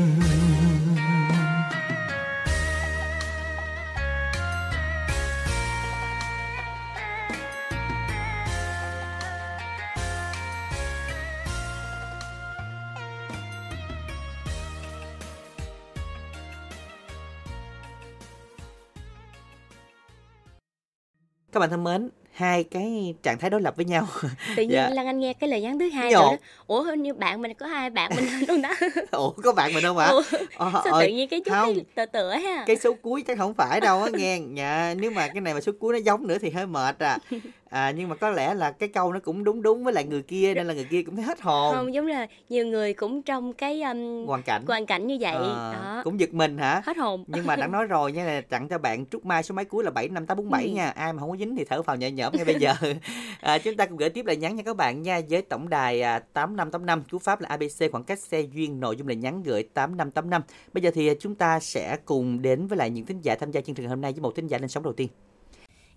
các 21.61 21.63
bạn 21.63 21.71
thân 21.71 21.85
mến 21.85 22.09
hai 22.33 22.65
cái 22.65 23.15
trạng 23.23 23.39
thái 23.39 23.51
đối 23.51 23.61
lập 23.61 23.77
với 23.77 23.85
nhau. 23.85 24.07
Tự 24.57 24.63
nhiên 24.63 24.71
Dạ. 24.73 24.89
Lan 24.91 25.07
Anh 25.07 25.21
nghe 25.21 25.33
cái 25.33 25.51
lời 25.51 25.61
nhắn 25.61 25.79
thứ 25.79 25.89
hai 25.89 26.13
rồi 26.13 26.23
đó. 26.23 26.37
Ủa 26.67 26.83
hình 26.83 27.03
như 27.03 27.15
bạn 27.15 27.43
mình 27.43 27.55
có 27.55 27.67
hai 27.67 27.91
bạn 27.91 28.11
mình 28.17 28.25
luôn 28.49 28.63
đó. 28.63 28.75
Ủa 29.11 29.31
có 29.31 29.53
bạn 29.53 29.75
mình 29.75 29.85
không 29.85 29.99
ạ? 29.99 30.07
Ủa, 30.09 30.23
Ờ, 30.57 30.71
sao 30.85 30.93
ờ, 30.93 31.03
tự 31.03 31.09
nhiên 31.09 31.29
cái 31.29 31.41
chút 31.45 31.53
không. 31.55 31.75
tựa 31.95 32.07
tựa 32.07 32.31
ha? 32.35 32.65
Cái 32.67 32.77
số 32.77 32.93
cuối 33.03 33.25
chắc 33.27 33.39
không 33.39 33.55
phải 33.55 33.81
đâu 33.81 34.03
á 34.03 34.09
nghe. 34.13 34.39
Dạ 34.55 34.95
nếu 34.99 35.11
mà 35.11 35.29
cái 35.29 35.41
này 35.41 35.55
mà 35.55 35.61
số 35.61 35.73
cuối 35.81 35.93
nó 35.93 35.99
giống 35.99 36.27
nữa 36.27 36.37
thì 36.41 36.51
hơi 36.51 36.67
mệt 36.67 36.99
à 36.99 37.19
à 37.71 37.91
nhưng 37.91 38.09
mà 38.09 38.15
có 38.15 38.31
lẽ 38.31 38.55
là 38.55 38.71
cái 38.71 38.89
câu 38.89 39.13
nó 39.13 39.21
cũng 39.21 39.45
đúng 39.45 39.63
đúng 39.63 39.85
với 39.85 39.93
lại 39.93 40.05
người 40.05 40.23
kia 40.23 40.55
nên 40.55 40.67
là 40.67 40.75
người 40.75 40.87
kia 40.91 41.03
cũng 41.03 41.17
thấy 41.17 41.25
hết 41.25 41.41
hồn. 41.41 41.75
Không 41.75 41.95
giống 41.95 42.07
là 42.07 42.27
nhiều 42.49 42.67
người 42.67 42.95
cũng 42.95 43.23
trong 43.23 43.53
cái 43.53 43.83
um, 43.83 44.27
hoàn 44.27 44.43
cảnh. 44.43 44.63
hoàn 44.67 44.87
cảnh 44.87 45.07
như 45.07 45.17
vậy. 45.21 45.33
Ờ, 45.35 45.73
đó. 45.73 46.01
cũng 46.05 46.21
giật 46.21 46.35
mình 46.35 46.59
hả? 46.59 46.83
Hết 46.85 46.97
hồn. 46.97 47.25
Nhưng 47.27 47.47
mà 47.47 47.57
đã 47.57 47.67
nói 47.77 47.87
rồi 47.87 48.13
nha 48.13 48.25
là 48.25 48.41
tặng 48.41 48.69
cho 48.69 48.79
bạn 48.79 49.07
Trúc 49.07 49.27
Mai 49.27 49.43
số 49.43 49.55
máy 49.55 49.65
cuối 49.65 49.85
là 49.85 49.91
75847 49.91 50.65
Ừ. 50.65 50.71
nha. 50.75 50.91
Ai 50.91 51.13
mà 51.13 51.21
không 51.21 51.31
có 51.31 51.37
dính 51.37 51.57
thì 51.57 51.65
thở 51.65 51.83
phào 51.83 51.97
nhẹ 51.97 52.11
nhõm 52.11 52.33
ngay 52.37 52.45
bây 52.45 52.55
giờ. 52.55 52.75
À, 53.41 53.59
chúng 53.59 53.77
ta 53.77 53.87
cùng 53.87 53.97
gửi 53.97 54.11
tiếp 54.11 54.27
lời 54.27 54.37
nhắn 54.37 54.57
nha 54.57 54.63
các 54.63 54.77
bạn 54.77 55.03
nha. 55.03 55.21
Với 55.31 55.43
tổng 55.43 55.69
đài 55.69 56.03
à, 56.03 56.19
8585 56.19 57.03
cú 57.11 57.19
pháp 57.19 57.41
là 57.41 57.49
ABC 57.49 57.93
khoảng 57.93 58.05
cách 58.05 58.19
xe 58.19 58.41
duyên 58.41 58.81
nội 58.81 58.97
dung 58.97 59.09
là 59.09 59.15
nhắn 59.15 59.43
gửi 59.43 59.63
8585 59.63 60.43
bây 60.73 60.83
giờ 60.83 60.91
thì 60.95 61.09
à, 61.09 61.15
chúng 61.21 61.35
ta 61.35 61.61
sẽ 61.61 61.97
cùng 62.05 62.43
đến 62.43 62.67
với 62.67 62.79
lại 62.79 62.91
những 62.91 63.07
thính 63.07 63.21
giả 63.23 63.35
tham 63.41 63.51
gia 63.51 63.61
chương 63.61 63.75
trình 63.75 63.87
hôm 63.89 64.01
nay 64.01 64.13
với 64.13 64.21
một 64.21 64.35
thính 64.37 64.47
giả 64.47 64.59
lên 64.59 64.69
sóng 64.69 64.83
đầu 64.83 64.93
tiên 64.93 65.09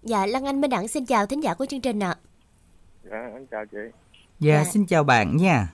dạ 0.04 0.26
Lan 0.26 0.46
Anh 0.46 0.62
Minh 0.62 0.70
Đẳng 0.70 0.88
xin 0.88 1.06
chào 1.06 1.26
thính 1.26 1.44
giả 1.44 1.54
của 1.54 1.66
chương 1.66 1.82
trình 1.82 2.00
ạ 2.00 2.16
Dạ, 3.12 3.30
em 3.34 3.46
chào 3.52 3.66
chị. 3.66 3.78
dạ, 4.40 4.54
Dạ. 4.58 4.64
xin 4.64 4.86
chào 4.86 5.04
bạn 5.04 5.38
nha 5.38 5.68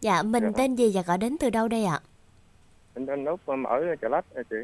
dạ 0.00 0.22
mình 0.22 0.44
Dạ. 0.44 0.50
tên 0.56 0.74
gì 0.74 0.90
và 0.94 1.02
gọi 1.02 1.18
đến 1.18 1.36
từ 1.40 1.50
đâu 1.50 1.68
đây 1.68 1.84
ạ 1.84 2.00
Anh 2.94 3.06
anh 3.06 3.24
Út 3.24 3.40
ở 3.68 3.80
chợ 4.02 4.08
Lách 4.08 4.24
chị. 4.50 4.56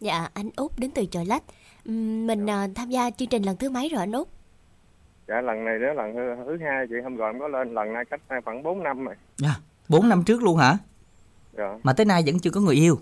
dạ 0.00 0.28
anh 0.34 0.50
Út 0.56 0.72
đến 0.78 0.90
từ 0.94 1.06
chợ 1.06 1.22
Lách 1.26 1.42
Ừm, 1.84 2.26
mình 2.26 2.50
à, 2.50 2.68
tham 2.74 2.90
gia 2.90 3.10
chương 3.10 3.28
trình 3.28 3.42
lần 3.42 3.56
thứ 3.56 3.70
mấy 3.70 3.88
rồi 3.88 4.00
anh 4.00 4.12
Út 4.12 4.28
Dạ 5.28 5.40
lần 5.40 5.64
này 5.64 5.78
nữa 5.78 5.92
lần 5.96 6.14
thứ, 6.14 6.44
thứ 6.46 6.58
hai 6.64 6.86
chị 6.88 6.94
hôm 7.04 7.16
rồi 7.16 7.30
em 7.32 7.40
có 7.40 7.48
lên 7.48 7.74
lần 7.74 7.92
này 7.92 8.04
cách 8.10 8.20
nay 8.28 8.40
khoảng 8.44 8.62
4 8.62 8.82
năm 8.82 9.04
rồi. 9.04 9.14
4 9.88 10.08
năm 10.08 10.22
trước 10.24 10.42
luôn 10.42 10.56
hả 10.56 10.78
Dạ, 11.58 11.78
mà 11.82 11.92
tới 11.92 12.06
nay 12.06 12.22
vẫn 12.26 12.38
chưa 12.38 12.50
có 12.50 12.60
người 12.60 12.74
yêu 12.74 12.98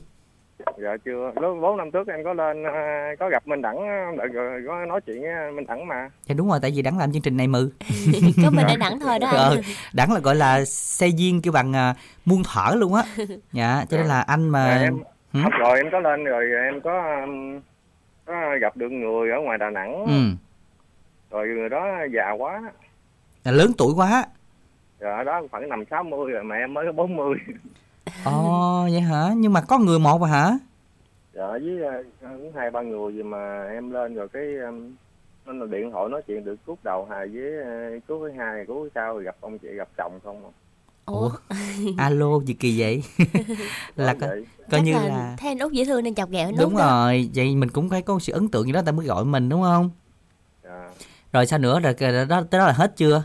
dạ 0.82 0.96
chưa. 1.04 1.32
Lúc 1.40 1.58
4 1.62 1.76
năm 1.76 1.90
trước 1.90 2.08
em 2.08 2.24
có 2.24 2.32
lên 2.32 2.64
à, 2.64 3.10
có 3.18 3.28
gặp 3.28 3.46
Minh 3.46 3.62
Đẳng 3.62 3.76
rồi 4.16 4.62
có 4.66 4.84
nói 4.88 5.00
chuyện 5.00 5.22
với 5.22 5.52
Minh 5.52 5.66
Đẳng 5.66 5.86
mà. 5.88 6.10
dạ 6.26 6.34
đúng 6.38 6.48
rồi 6.48 6.58
tại 6.62 6.72
vì 6.74 6.82
đẳng 6.82 6.98
làm 6.98 7.12
chương 7.12 7.22
trình 7.22 7.36
này 7.36 7.46
mừ 7.46 7.70
có 8.44 8.50
mình 8.50 8.66
đã 8.68 8.76
đẳng 8.80 9.00
thôi 9.00 9.18
đó 9.18 9.28
Ờ, 9.32 9.50
anh 9.50 9.60
đẳng 9.92 10.12
là 10.12 10.20
gọi 10.20 10.34
là 10.34 10.64
xe 10.64 11.06
duyên 11.08 11.42
kêu 11.42 11.52
bằng 11.52 11.72
à, 11.76 11.94
muôn 12.24 12.42
thở 12.54 12.74
luôn 12.76 12.94
á 12.94 13.02
dạ 13.52 13.84
cho 13.88 13.96
nên 13.96 14.06
là 14.06 14.20
anh 14.20 14.42
Dạ, 14.42 14.48
mà 14.50 14.78
em 14.82 14.96
Hử? 15.32 15.40
hôm 15.40 15.50
rồi 15.58 15.76
em 15.78 15.86
có 15.92 16.00
lên 16.00 16.24
rồi 16.24 16.44
em 16.64 16.80
có 16.80 17.16
um, 17.24 17.60
có 18.24 18.34
gặp 18.60 18.76
được 18.76 18.88
người 18.92 19.30
ở 19.30 19.40
ngoài 19.40 19.58
Đà 19.58 19.70
Nẵng 19.70 20.04
ừ 20.06 20.36
rồi 21.30 21.48
người 21.48 21.68
đó 21.68 21.86
già 22.14 22.30
quá. 22.38 22.62
là 23.44 23.52
lớn 23.52 23.72
tuổi 23.78 23.92
quá 23.96 24.24
Dạ 25.00 25.22
đó 25.22 25.42
khoảng 25.50 25.68
năm 25.68 25.84
60 25.90 26.32
rồi 26.32 26.44
mà 26.44 26.56
em 26.56 26.74
mới 26.74 26.86
có 26.86 26.92
40. 26.92 27.34
Ồ 28.24 28.82
vậy 28.90 29.00
hả 29.00 29.32
nhưng 29.36 29.52
mà 29.52 29.60
có 29.60 29.78
người 29.78 29.98
một 29.98 30.22
à 30.22 30.28
hả 30.28 30.58
Dạ 31.34 31.46
với 31.46 31.84
à, 31.84 32.02
cũng 32.20 32.52
hai 32.56 32.70
ba 32.70 32.82
người 32.82 33.14
gì 33.14 33.22
mà 33.22 33.64
em 33.72 33.90
lên 33.90 34.14
rồi 34.14 34.28
cái 34.32 34.42
nó 35.46 35.52
là 35.52 35.66
điện 35.66 35.90
thoại 35.92 36.08
nói 36.10 36.22
chuyện 36.26 36.44
được 36.44 36.56
cút 36.66 36.78
đầu 36.84 37.06
hài 37.10 37.28
với 37.28 37.42
uh, 37.96 38.06
cút 38.08 38.18
thứ 38.20 38.30
hai 38.38 38.64
cút 38.66 38.76
thứ 38.76 38.88
sau 38.94 39.14
rồi 39.14 39.24
gặp 39.24 39.36
ông 39.40 39.58
chị 39.58 39.68
gặp 39.76 39.88
chồng 39.96 40.18
không 40.24 40.44
à. 40.44 40.50
ủa 41.04 41.30
alo 41.98 42.40
gì 42.40 42.54
kỳ 42.54 42.80
vậy 42.80 43.02
là 43.96 44.12
Đó 44.12 44.18
coi, 44.20 44.28
vậy. 44.30 44.44
coi 44.70 44.80
chắc 44.80 44.84
như 44.84 44.92
là, 44.92 45.04
là 45.08 45.36
thấy 45.38 45.48
anh 45.48 45.58
Út 45.58 45.72
dễ 45.72 45.84
thương 45.84 46.04
nên 46.04 46.14
chọc 46.14 46.30
ghẹo 46.30 46.48
anh 46.48 46.54
đúng 46.58 46.70
Út 46.72 46.78
đó. 46.78 46.86
rồi 47.06 47.30
vậy 47.34 47.56
mình 47.56 47.68
cũng 47.70 47.88
phải 47.88 48.02
có 48.02 48.18
sự 48.18 48.32
ấn 48.32 48.48
tượng 48.48 48.66
gì 48.66 48.72
đó 48.72 48.82
ta 48.86 48.92
mới 48.92 49.06
gọi 49.06 49.24
mình 49.24 49.48
đúng 49.48 49.62
không 49.62 49.90
Dạ. 50.64 50.90
rồi 51.32 51.46
sao 51.46 51.58
nữa 51.58 51.80
rồi 51.80 51.94
đó 52.28 52.42
tới 52.50 52.58
đó 52.60 52.66
là 52.66 52.72
hết 52.72 52.96
chưa 52.96 53.22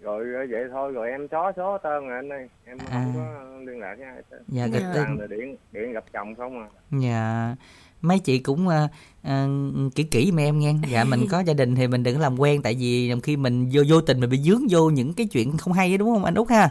rồi 0.00 0.24
ờ, 0.34 0.46
vậy 0.50 0.62
thôi 0.72 0.92
rồi 0.92 1.10
em 1.10 1.26
xóa 1.30 1.52
số 1.56 1.78
tên 1.78 2.08
rồi 2.08 2.16
anh 2.16 2.32
ơi. 2.32 2.48
Em 2.64 2.78
À. 2.78 2.86
không 2.90 3.12
có 3.16 3.42
liên 3.72 3.80
lạc 3.80 3.94
với 3.98 4.06
ai 4.06 4.14
hết 4.16 4.22
dạ 4.48 4.64
Dạ. 4.64 4.68
cái 4.72 4.82
Toàn 4.94 5.18
là 5.18 5.26
điện 5.26 5.56
điện 5.72 5.92
gặp 5.92 6.04
chồng 6.12 6.34
không 6.34 6.58
à. 6.62 6.68
Dạ. 7.00 7.56
Mấy 8.00 8.18
chị 8.18 8.38
cũng 8.38 8.68
à, 8.68 8.88
à, 9.22 9.46
kỹ 9.94 10.02
kỹ 10.02 10.32
mà 10.32 10.42
em 10.42 10.58
nghe. 10.58 10.74
Dạ 10.88 11.04
mình 11.04 11.20
có 11.30 11.40
gia 11.40 11.54
đình 11.54 11.74
thì 11.74 11.86
mình 11.86 12.02
đừng 12.02 12.20
làm 12.20 12.40
quen 12.40 12.62
tại 12.62 12.76
vì 12.78 13.12
khi 13.22 13.36
mình 13.36 13.68
vô 13.72 13.82
vô 13.88 14.00
tình 14.00 14.20
mình 14.20 14.30
bị 14.30 14.36
dướng 14.38 14.60
vô 14.70 14.90
những 14.90 15.12
cái 15.14 15.26
chuyện 15.26 15.56
không 15.58 15.72
hay 15.72 15.90
á, 15.90 15.96
đúng 15.96 16.14
không 16.14 16.24
anh 16.24 16.34
út 16.34 16.48
ha? 16.50 16.70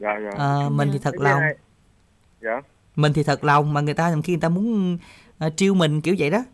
Dạ 0.00 0.18
dạ. 0.24 0.30
Ờ, 0.38 0.68
mình 0.70 0.88
thì 0.92 0.98
thật 1.02 1.14
lòng. 1.18 1.40
dạ. 2.42 2.60
Mình 2.96 3.12
thì 3.12 3.22
thật 3.22 3.44
lòng 3.44 3.72
mà 3.74 3.80
người 3.80 3.94
ta 3.94 4.14
khi 4.24 4.32
người 4.32 4.40
ta 4.40 4.48
muốn 4.48 4.98
ờ, 5.38 5.50
trêu 5.56 5.74
mình 5.74 6.00
kiểu 6.00 6.14
vậy 6.18 6.30
đó. 6.30 6.44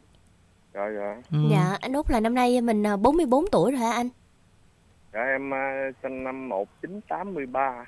Dạ 0.75 0.81
dạ. 0.97 1.23
Ừ. 1.33 1.39
Dạ, 1.51 1.77
anh 1.81 1.93
Út 1.93 2.11
là 2.11 2.21
năm 2.21 2.35
nay 2.35 2.61
mình 2.61 2.87
à, 2.87 2.97
44 2.97 3.45
tuổi 3.53 3.73
rồi 3.73 3.81
hả 3.81 3.93
anh? 3.93 4.09
Dạ 5.19 5.25
em 5.25 5.55
à, 5.55 5.91
sinh 6.03 6.25
năm 6.25 6.49
1983 6.49 7.85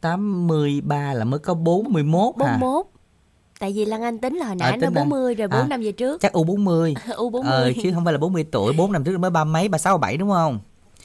83 0.00 1.12
là 1.14 1.24
mới 1.24 1.38
có 1.40 1.54
41 1.54 2.34
hả 2.46 2.56
41. 2.60 2.86
Tại 3.60 3.72
vì 3.74 3.84
Lan 3.84 4.02
Anh 4.02 4.18
tính 4.18 4.34
là 4.36 4.46
hồi 4.46 4.56
nãy 4.56 4.70
À, 4.70 4.76
nó 4.76 4.80
tính 4.86 4.94
là- 4.94 5.00
40 5.00 5.34
rồi 5.34 5.48
4 5.48 5.60
à. 5.60 5.66
năm 5.70 5.80
về 5.80 5.92
trước. 5.92 6.20
chắc 6.20 6.32
U40 6.32 6.94
U40. 7.16 7.42
ờ, 7.50 7.72
chứ 7.82 7.90
không 7.94 8.04
phải 8.04 8.12
là 8.12 8.18
40 8.18 8.46
tuổi 8.52 8.72
4 8.78 8.92
năm 8.92 9.04
trước 9.04 9.18
mới 9.18 9.30
ba 9.30 9.44
mấy 9.44 9.68
36 9.68 9.98
37 9.98 10.16
đúng 10.16 10.30
không 10.30 10.58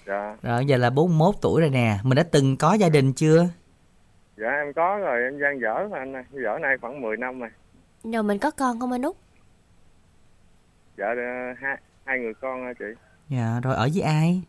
dạ 0.08 0.38
rồi 0.42 0.66
giờ 0.66 0.78
là 0.78 0.90
41 0.90 1.36
tuổi 1.42 1.62
rồi 1.62 1.70
nè 1.70 1.98
mình 2.04 2.16
đã 2.16 2.24
từng 2.32 2.58
có 2.58 2.74
gia 2.74 2.90
đình 2.90 3.14
chưa 3.14 3.46
dạ 4.38 4.48
em 4.50 4.74
có 4.76 4.98
rồi 4.98 5.22
em 5.24 5.40
gian 5.42 5.60
dở 5.62 5.88
mà 5.92 5.98
anh 5.98 6.14
ơi 6.16 6.24
dở 6.32 6.58
nay 6.62 6.76
khoảng 6.82 7.02
10 7.02 7.18
năm 7.18 7.40
rồi 7.40 7.50
Rồi 8.04 8.24
mình 8.24 8.40
có 8.40 8.52
con 8.52 8.80
không 8.80 8.92
anh 8.92 9.02
Út? 9.02 9.16
dạ 10.98 11.06
ờ, 11.08 11.54
hai 11.62 11.78
hai 12.06 12.20
người 12.20 12.34
con 12.42 12.64
hả 12.66 12.74
chị 12.80 12.86
dạ 13.30 13.60
rồi 13.64 13.76
ở 13.76 13.90
với 13.94 14.02
ai 14.02 14.42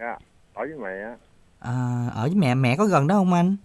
dạ 0.00 0.18
ở 0.54 0.66
với 0.66 0.78
mẹ. 0.78 1.16
À, 1.58 2.08
ở 2.14 2.22
với 2.26 2.34
mẹ 2.36 2.54
mẹ 2.54 2.76
có 2.76 2.84
gần 2.84 3.06
đó 3.06 3.14
không 3.14 3.32
anh? 3.32 3.56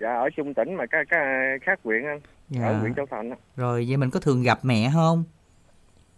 Dạ 0.00 0.14
ở 0.14 0.30
trung 0.36 0.54
tỉnh 0.54 0.74
mà 0.74 0.86
cái 0.86 1.04
cái 1.08 1.58
khác 1.62 1.80
huyện 1.84 2.04
anh 2.04 2.20
dạ. 2.48 2.66
ở 2.66 2.78
huyện 2.78 2.94
châu 2.94 3.06
thành 3.10 3.30
á. 3.30 3.36
Rồi 3.56 3.84
vậy 3.88 3.96
mình 3.96 4.10
có 4.10 4.20
thường 4.20 4.42
gặp 4.42 4.58
mẹ 4.62 4.90
không? 4.94 5.24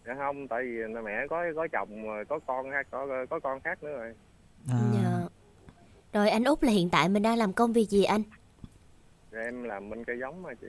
Dạ 0.06 0.14
không 0.18 0.48
tại 0.48 0.62
vì 0.62 1.00
mẹ 1.04 1.26
có 1.30 1.44
có 1.56 1.68
chồng 1.72 2.04
rồi, 2.04 2.24
có 2.24 2.38
con 2.46 2.70
khác 2.70 2.86
có 2.90 3.06
có 3.30 3.40
con 3.40 3.60
khác 3.60 3.82
nữa 3.82 3.90
rồi. 3.90 4.14
À, 4.68 4.78
Dạ. 4.94 5.28
Rồi 6.12 6.30
anh 6.30 6.44
Út 6.44 6.64
là 6.64 6.72
hiện 6.72 6.90
tại 6.90 7.08
mình 7.08 7.22
đang 7.22 7.36
làm 7.36 7.52
công 7.52 7.72
việc 7.72 7.88
gì 7.88 8.04
anh? 8.04 8.22
dạ 9.32 9.40
em 9.40 9.62
làm 9.62 9.90
bên 9.90 10.04
cây 10.04 10.18
giống 10.20 10.42
mà 10.42 10.54
chị. 10.60 10.66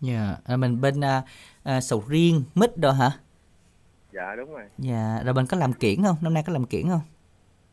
Dạ 0.00 0.36
à, 0.44 0.56
mình 0.56 0.80
bên 0.80 1.00
à, 1.04 1.22
à, 1.62 1.80
sầu 1.80 2.04
riêng 2.08 2.42
mít 2.54 2.78
đồ 2.78 2.90
hả? 2.90 3.10
Dạ 4.12 4.34
đúng 4.36 4.52
rồi. 4.52 4.64
Dạ 4.78 5.22
rồi 5.24 5.34
mình 5.34 5.46
có 5.46 5.56
làm 5.56 5.72
kiển 5.72 6.02
không? 6.02 6.16
Năm 6.20 6.34
nay 6.34 6.42
có 6.46 6.52
làm 6.52 6.66
kiển 6.66 6.88
không 6.88 7.00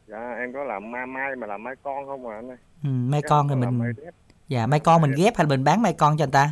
dạ 0.09 0.35
em 0.39 0.53
có 0.53 0.63
làm 0.63 0.91
mai 0.91 1.05
mai 1.05 1.35
mà 1.35 1.47
làm 1.47 1.63
mai 1.63 1.75
con 1.83 2.05
không 2.05 2.27
à 2.27 2.35
anh 2.35 2.49
ơi? 2.49 2.57
Ừ, 2.83 2.89
mai 2.89 3.21
con 3.21 3.47
thì 3.47 3.55
mình 3.55 3.77
mai 3.79 3.89
dạ 4.47 4.67
mai 4.67 4.79
con 4.79 5.01
mình 5.01 5.11
ghép 5.17 5.37
hay 5.37 5.47
mình 5.47 5.63
bán 5.63 5.81
mai 5.81 5.93
con 5.93 6.17
cho 6.17 6.25
người 6.25 6.31
ta? 6.31 6.51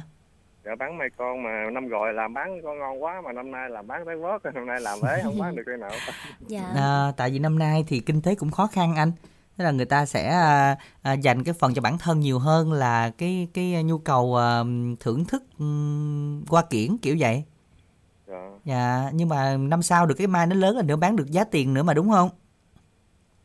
Dạ 0.65 0.75
bán 0.79 0.97
mai 0.97 1.09
con 1.17 1.43
mà 1.43 1.69
năm 1.73 1.87
rồi 1.87 2.13
làm 2.13 2.33
bán 2.33 2.61
con 2.63 2.79
ngon 2.79 3.03
quá 3.03 3.21
mà 3.25 3.31
năm 3.31 3.51
nay 3.51 3.69
làm 3.69 3.87
bán 3.87 4.05
tới 4.05 4.15
vớt 4.15 4.41
năm 4.53 4.65
nay 4.65 4.81
làm 4.81 4.99
ế 5.01 5.21
không 5.23 5.39
bán 5.39 5.55
được 5.55 5.63
cái 5.65 5.77
nào. 5.77 5.91
Dạ. 6.47 6.71
À, 6.75 7.11
tại 7.17 7.29
vì 7.29 7.39
năm 7.39 7.59
nay 7.59 7.85
thì 7.87 7.99
kinh 7.99 8.21
tế 8.21 8.35
cũng 8.35 8.51
khó 8.51 8.67
khăn 8.67 8.95
anh. 8.95 9.11
Thế 9.57 9.63
là 9.63 9.71
người 9.71 9.85
ta 9.85 10.05
sẽ 10.05 10.27
à, 10.29 10.77
à, 11.01 11.13
dành 11.13 11.43
cái 11.43 11.53
phần 11.59 11.73
cho 11.73 11.81
bản 11.81 11.97
thân 11.97 12.19
nhiều 12.19 12.39
hơn 12.39 12.71
là 12.71 13.11
cái 13.17 13.47
cái 13.53 13.83
nhu 13.83 13.97
cầu 13.97 14.35
à, 14.35 14.63
thưởng 14.99 15.25
thức 15.25 15.43
ừm, 15.59 16.45
qua 16.49 16.61
kiển 16.69 16.97
kiểu 17.01 17.15
vậy. 17.19 17.43
dạ. 18.27 18.49
Dạ, 18.65 19.09
nhưng 19.13 19.29
mà 19.29 19.57
năm 19.57 19.81
sau 19.81 20.05
được 20.05 20.15
cái 20.17 20.27
mai 20.27 20.47
nó 20.47 20.55
lớn 20.55 20.77
là 20.77 20.83
nữa 20.83 20.95
bán 20.95 21.15
được 21.15 21.31
giá 21.31 21.43
tiền 21.43 21.73
nữa 21.73 21.83
mà 21.83 21.93
đúng 21.93 22.09
không? 22.09 22.29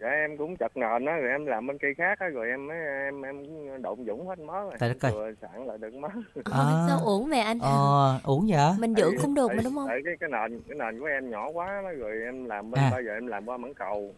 Dạ 0.03 0.09
em 0.09 0.37
cũng 0.37 0.57
chật 0.57 0.77
nền 0.77 1.05
á 1.07 1.17
rồi 1.17 1.31
em 1.31 1.47
làm 1.47 1.67
bên 1.67 1.79
cây 1.79 1.95
khác 1.99 2.19
á 2.19 2.27
rồi 2.29 2.49
em 2.49 2.67
mới 2.67 2.77
em 3.07 3.23
em 3.23 3.45
cũng 3.47 3.83
độn 3.83 3.99
dũng 4.07 4.29
hết 4.29 4.39
mớ 4.39 4.61
rồi 4.63 4.73
Trời 4.81 4.95
đất 5.01 5.13
vừa 5.15 5.31
sẵn 5.43 5.67
lại 5.67 5.79
được 5.79 5.95
mớ 5.95 6.09
À. 6.45 6.85
Sao 6.89 6.99
uổng 7.05 7.29
vậy 7.31 7.41
anh? 7.41 7.59
Ờ, 7.61 8.19
uổng 8.25 8.47
vậy? 8.49 8.73
Mình 8.79 8.95
dưỡng 8.95 9.15
cũng 9.23 9.35
được 9.35 9.49
mà 9.49 9.55
Tại- 9.57 9.65
đúng 9.65 9.75
không? 9.75 9.87
tại 9.89 10.01
cái 10.05 10.15
cái 10.21 10.31
nền 10.31 10.61
cái 10.69 10.79
nền 10.79 11.01
của 11.01 11.07
em 11.07 11.31
nhỏ 11.31 11.51
quá 11.51 11.81
đó, 11.85 11.91
rồi 11.99 12.13
em 12.25 12.45
làm 12.45 12.71
bên 12.71 12.81
À. 12.81 12.89
bây 12.91 13.05
giờ 13.05 13.13
em 13.15 13.27
làm 13.27 13.47
qua 13.49 13.57
mảng 13.57 13.75
cầu 13.75 14.15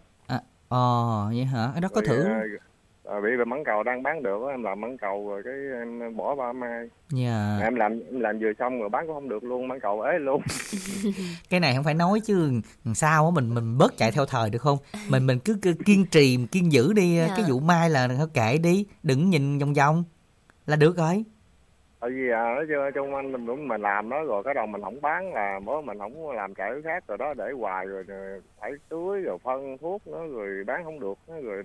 Ờ, 0.69 1.27
vậy 1.35 1.45
hả? 1.45 1.69
Đó 1.83 1.89
có 1.95 2.01
Rồi, 2.01 2.17
thử. 2.17 2.25
à, 2.25 2.43
à, 3.05 3.21
bị 3.21 3.29
về 3.39 3.45
mảng 3.45 3.65
cầu 3.65 3.83
đang 3.83 4.03
bán 4.03 4.23
được 4.23 4.43
á, 4.47 4.51
em 4.55 4.63
làm 4.63 4.81
mảng 4.81 4.99
cầu 4.99 5.29
rồi 5.29 5.43
cái 5.45 5.53
em 5.79 6.17
bỏ 6.17 6.35
ba 6.35 6.53
mai 6.53 6.89
Dạ. 7.13 7.59
em 7.63 7.75
làm 7.75 8.01
em 8.11 8.21
làm 8.21 8.39
vừa 8.39 8.53
xong 8.59 8.81
rồi 8.81 8.89
bán 8.89 9.07
cũng 9.07 9.15
không 9.15 9.29
được 9.29 9.45
luôn 9.45 9.69
mảng 9.69 9.81
cầu 9.81 10.01
ế 10.01 10.19
luôn 10.19 10.43
Cái 11.51 11.61
này 11.61 11.75
không 11.75 11.85
phải 11.85 11.95
nói 11.95 12.21
chứ 12.25 12.51
sao 12.95 13.25
á 13.25 13.31
mình 13.35 13.55
mình 13.55 13.79
bớt 13.79 13.97
chạy 13.97 14.11
theo 14.13 14.27
thời 14.27 14.51
được 14.51 14.59
không? 14.59 14.79
Mình 15.11 15.27
mình 15.27 15.39
cứ, 15.45 15.57
cứ 15.63 15.75
kiên 15.87 16.07
trì, 16.11 16.39
kiên 16.53 16.73
giữ 16.73 16.93
đi 16.93 17.17
Dạ. 17.17 17.35
cái 17.37 17.45
vụ 17.49 17.61
mai 17.61 17.91
là 17.91 18.09
thôi 18.19 18.27
kệ 18.35 18.59
đi, 18.59 18.87
đừng 19.03 19.31
nhìn 19.31 19.59
vòng 19.59 19.75
vòng 19.75 20.05
là 20.67 20.77
được 20.77 20.97
rồi. 20.97 21.25
tại 22.01 22.11
vì 22.11 22.31
à, 22.31 22.43
nói 22.55 22.65
chưa 22.69 22.91
chung 22.95 23.15
anh 23.15 23.33
mình 23.33 23.47
cũng 23.47 23.69
mình 23.69 23.81
làm 23.81 24.09
đó 24.11 24.23
rồi 24.23 24.43
cái 24.45 24.55
đầu 24.55 24.67
mình 24.67 24.83
không 24.83 25.01
bán 25.01 25.35
là 25.35 25.61
bữa 25.67 25.81
mình 25.81 25.99
không 25.99 26.31
làm 26.31 26.55
chạy 26.55 26.71
cái 26.73 26.83
khác 26.85 27.05
rồi 27.09 27.19
đó 27.19 27.35
để 27.35 27.45
hoài 27.59 27.87
rồi, 27.87 28.03
rồi 28.03 28.41
phải 28.61 28.71
tưới 28.89 29.21
rồi 29.21 29.39
phân 29.45 29.79
thuốc 29.81 30.07
nữa 30.07 30.21
rồi 30.33 30.65
bán 30.67 30.85
không 30.85 31.01
được 31.01 31.19
nữa, 31.29 31.35
rồi 31.43 31.63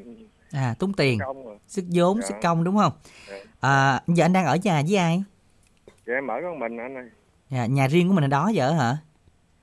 À, 0.52 0.76
tốn 0.80 0.94
tiền. 0.94 1.20
sức 1.68 1.86
vốn 1.94 2.22
Dạ. 2.22 2.28
sức 2.28 2.36
công 2.42 2.64
đúng 2.64 2.78
không 2.78 2.92
Dạ. 3.30 3.36
à, 3.60 4.02
giờ 4.08 4.26
anh 4.26 4.34
đang 4.34 4.46
ở 4.46 4.58
nhà 4.64 4.82
với 4.90 4.98
ai 4.98 5.24
vậy 6.06 6.16
em 6.16 6.28
ở 6.28 6.36
con 6.44 6.60
mình 6.60 6.78
anh 6.78 6.96
ơi 6.98 7.10
dạ, 7.50 7.66
nhà 7.66 7.88
riêng 7.88 8.08
của 8.08 8.14
mình 8.14 8.24
ở 8.24 8.28
đó 8.28 8.50
giờ 8.54 8.72
hả 8.72 8.98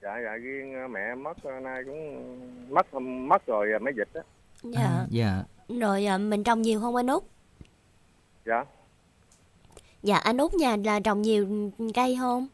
dạ 0.02 0.18
dạ 0.24 0.32
riêng 0.42 0.74
à, 0.74 0.88
mẹ 0.88 1.00
em 1.00 1.22
mất 1.22 1.36
à, 1.44 1.60
nay 1.60 1.82
cũng 1.86 2.38
mất 2.74 2.94
mất 3.00 3.46
rồi 3.46 3.66
à, 3.72 3.78
mới 3.78 3.92
dịch 3.96 4.08
á 4.14 4.20
Dạ. 4.62 4.80
à, 4.80 5.06
dạ 5.10 5.42
Rồi 5.80 6.06
à, 6.06 6.18
mình 6.18 6.44
trồng 6.44 6.62
nhiều 6.62 6.80
không 6.80 6.96
anh 6.96 7.06
Út? 7.06 7.22
dạ 8.46 8.64
Dạ 10.02 10.16
anh 10.16 10.36
Út 10.36 10.54
nhà 10.54 10.76
là 10.84 11.00
trồng 11.00 11.22
nhiều 11.22 11.70
cây 11.94 12.16
không? 12.20 12.46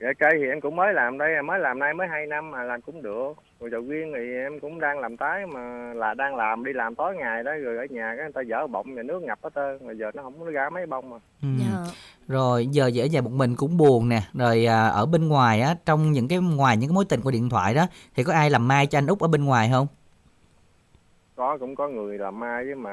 dạ 0.00 0.08
cây 0.18 0.30
thì 0.38 0.44
em 0.48 0.60
cũng 0.60 0.76
mới 0.76 0.94
làm 0.94 1.18
đây 1.18 1.42
mới 1.42 1.58
làm 1.58 1.78
nay 1.78 1.94
mới 1.94 2.08
hai 2.08 2.26
năm 2.26 2.50
mà 2.50 2.62
làm 2.62 2.80
cũng 2.82 3.02
được 3.02 3.32
rồi 3.60 3.70
sầu 3.72 3.80
riêng 3.80 4.12
thì 4.16 4.34
em 4.34 4.60
cũng 4.60 4.80
đang 4.80 4.98
làm 4.98 5.16
tái 5.16 5.46
mà 5.46 5.92
là 5.94 6.14
đang 6.14 6.36
làm 6.36 6.64
đi 6.64 6.72
làm 6.72 6.94
tối 6.94 7.14
ngày 7.16 7.42
đó 7.44 7.52
rồi 7.62 7.76
ở 7.76 7.84
nhà 7.90 8.14
cái 8.16 8.24
người 8.24 8.32
ta 8.32 8.42
dỡ 8.48 8.66
bọng 8.66 8.94
nhà 8.94 9.02
nước 9.02 9.22
ngập 9.22 9.38
hết 9.42 9.50
trơn 9.54 9.86
rồi 9.86 9.98
giờ 9.98 10.10
nó 10.14 10.22
không 10.22 10.40
có 10.40 10.50
ra 10.50 10.70
mấy 10.70 10.86
bông 10.86 11.10
mà 11.10 11.16
ừ. 11.42 11.48
Dạ. 11.60 11.92
rồi 12.28 12.66
giờ 12.66 12.90
về 12.94 13.02
ở 13.02 13.06
nhà 13.06 13.20
một 13.20 13.32
mình 13.32 13.56
cũng 13.56 13.76
buồn 13.76 14.08
nè 14.08 14.22
rồi 14.34 14.66
à, 14.66 14.88
ở 14.88 15.06
bên 15.06 15.28
ngoài 15.28 15.60
á 15.60 15.74
trong 15.86 16.12
những 16.12 16.28
cái 16.28 16.38
ngoài 16.38 16.76
những 16.76 16.90
cái 16.90 16.94
mối 16.94 17.04
tình 17.04 17.20
qua 17.20 17.32
điện 17.32 17.48
thoại 17.48 17.74
đó 17.74 17.86
thì 18.14 18.24
có 18.24 18.32
ai 18.32 18.50
làm 18.50 18.68
mai 18.68 18.86
cho 18.86 18.98
anh 18.98 19.06
út 19.06 19.20
ở 19.20 19.28
bên 19.28 19.44
ngoài 19.44 19.68
không 19.72 19.86
có 21.36 21.56
cũng 21.60 21.74
có 21.76 21.88
người 21.88 22.18
làm 22.18 22.40
mai 22.40 22.64
với 22.64 22.74
mà 22.74 22.92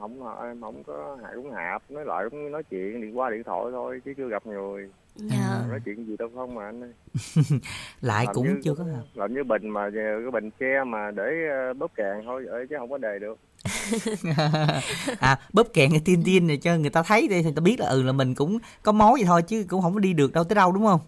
không 0.00 0.38
em 0.42 0.60
không 0.60 0.82
có 0.86 1.16
hại 1.22 1.32
cũng 1.36 1.52
hạp 1.52 1.82
nói 1.90 2.04
lại 2.04 2.24
cũng 2.30 2.50
nói 2.52 2.62
chuyện 2.70 3.00
điện 3.02 3.18
qua 3.18 3.30
điện 3.30 3.42
thoại 3.44 3.64
thôi 3.72 4.00
chứ 4.04 4.14
chưa 4.16 4.28
gặp 4.28 4.46
người 4.46 4.88
Dạ. 5.16 5.64
nói 5.70 5.80
chuyện 5.84 6.06
gì 6.06 6.16
đâu 6.18 6.28
không 6.34 6.54
mà 6.54 6.64
anh 6.64 6.80
ơi 6.82 6.92
lại 8.00 8.24
Làm 8.26 8.34
cũng 8.34 8.44
như- 8.48 8.60
chưa 8.64 8.74
có 8.74 8.84
làm 9.14 9.34
như 9.34 9.44
bình 9.44 9.68
mà 9.68 9.90
cái 9.94 10.30
bình 10.32 10.50
xe 10.60 10.84
mà 10.86 11.10
để 11.10 11.24
ờ, 11.50 11.74
bóp 11.74 11.90
càng 11.94 12.22
thôi 12.24 12.44
vậy 12.50 12.66
chứ 12.70 12.76
không 12.78 12.90
có 12.90 12.98
đề 12.98 13.18
được 13.18 13.38
à 15.20 15.38
bóp 15.52 15.66
kẹn 15.74 15.90
cái 15.90 16.02
tin 16.04 16.22
tin 16.24 16.46
này 16.46 16.56
cho 16.56 16.76
người 16.76 16.90
ta 16.90 17.02
thấy 17.02 17.28
đi 17.28 17.36
thì 17.36 17.42
người 17.42 17.52
ta 17.56 17.60
biết 17.60 17.80
là 17.80 17.86
ừ 17.86 18.02
là 18.02 18.12
mình 18.12 18.34
cũng 18.34 18.58
có 18.82 18.92
mối 18.92 19.12
vậy 19.12 19.24
thôi 19.26 19.42
chứ 19.42 19.64
cũng 19.68 19.82
không 19.82 19.94
có 19.94 20.00
đi 20.00 20.12
được 20.12 20.32
đâu 20.32 20.44
tới 20.44 20.54
đâu 20.56 20.72
đúng 20.72 20.86
không 20.86 21.00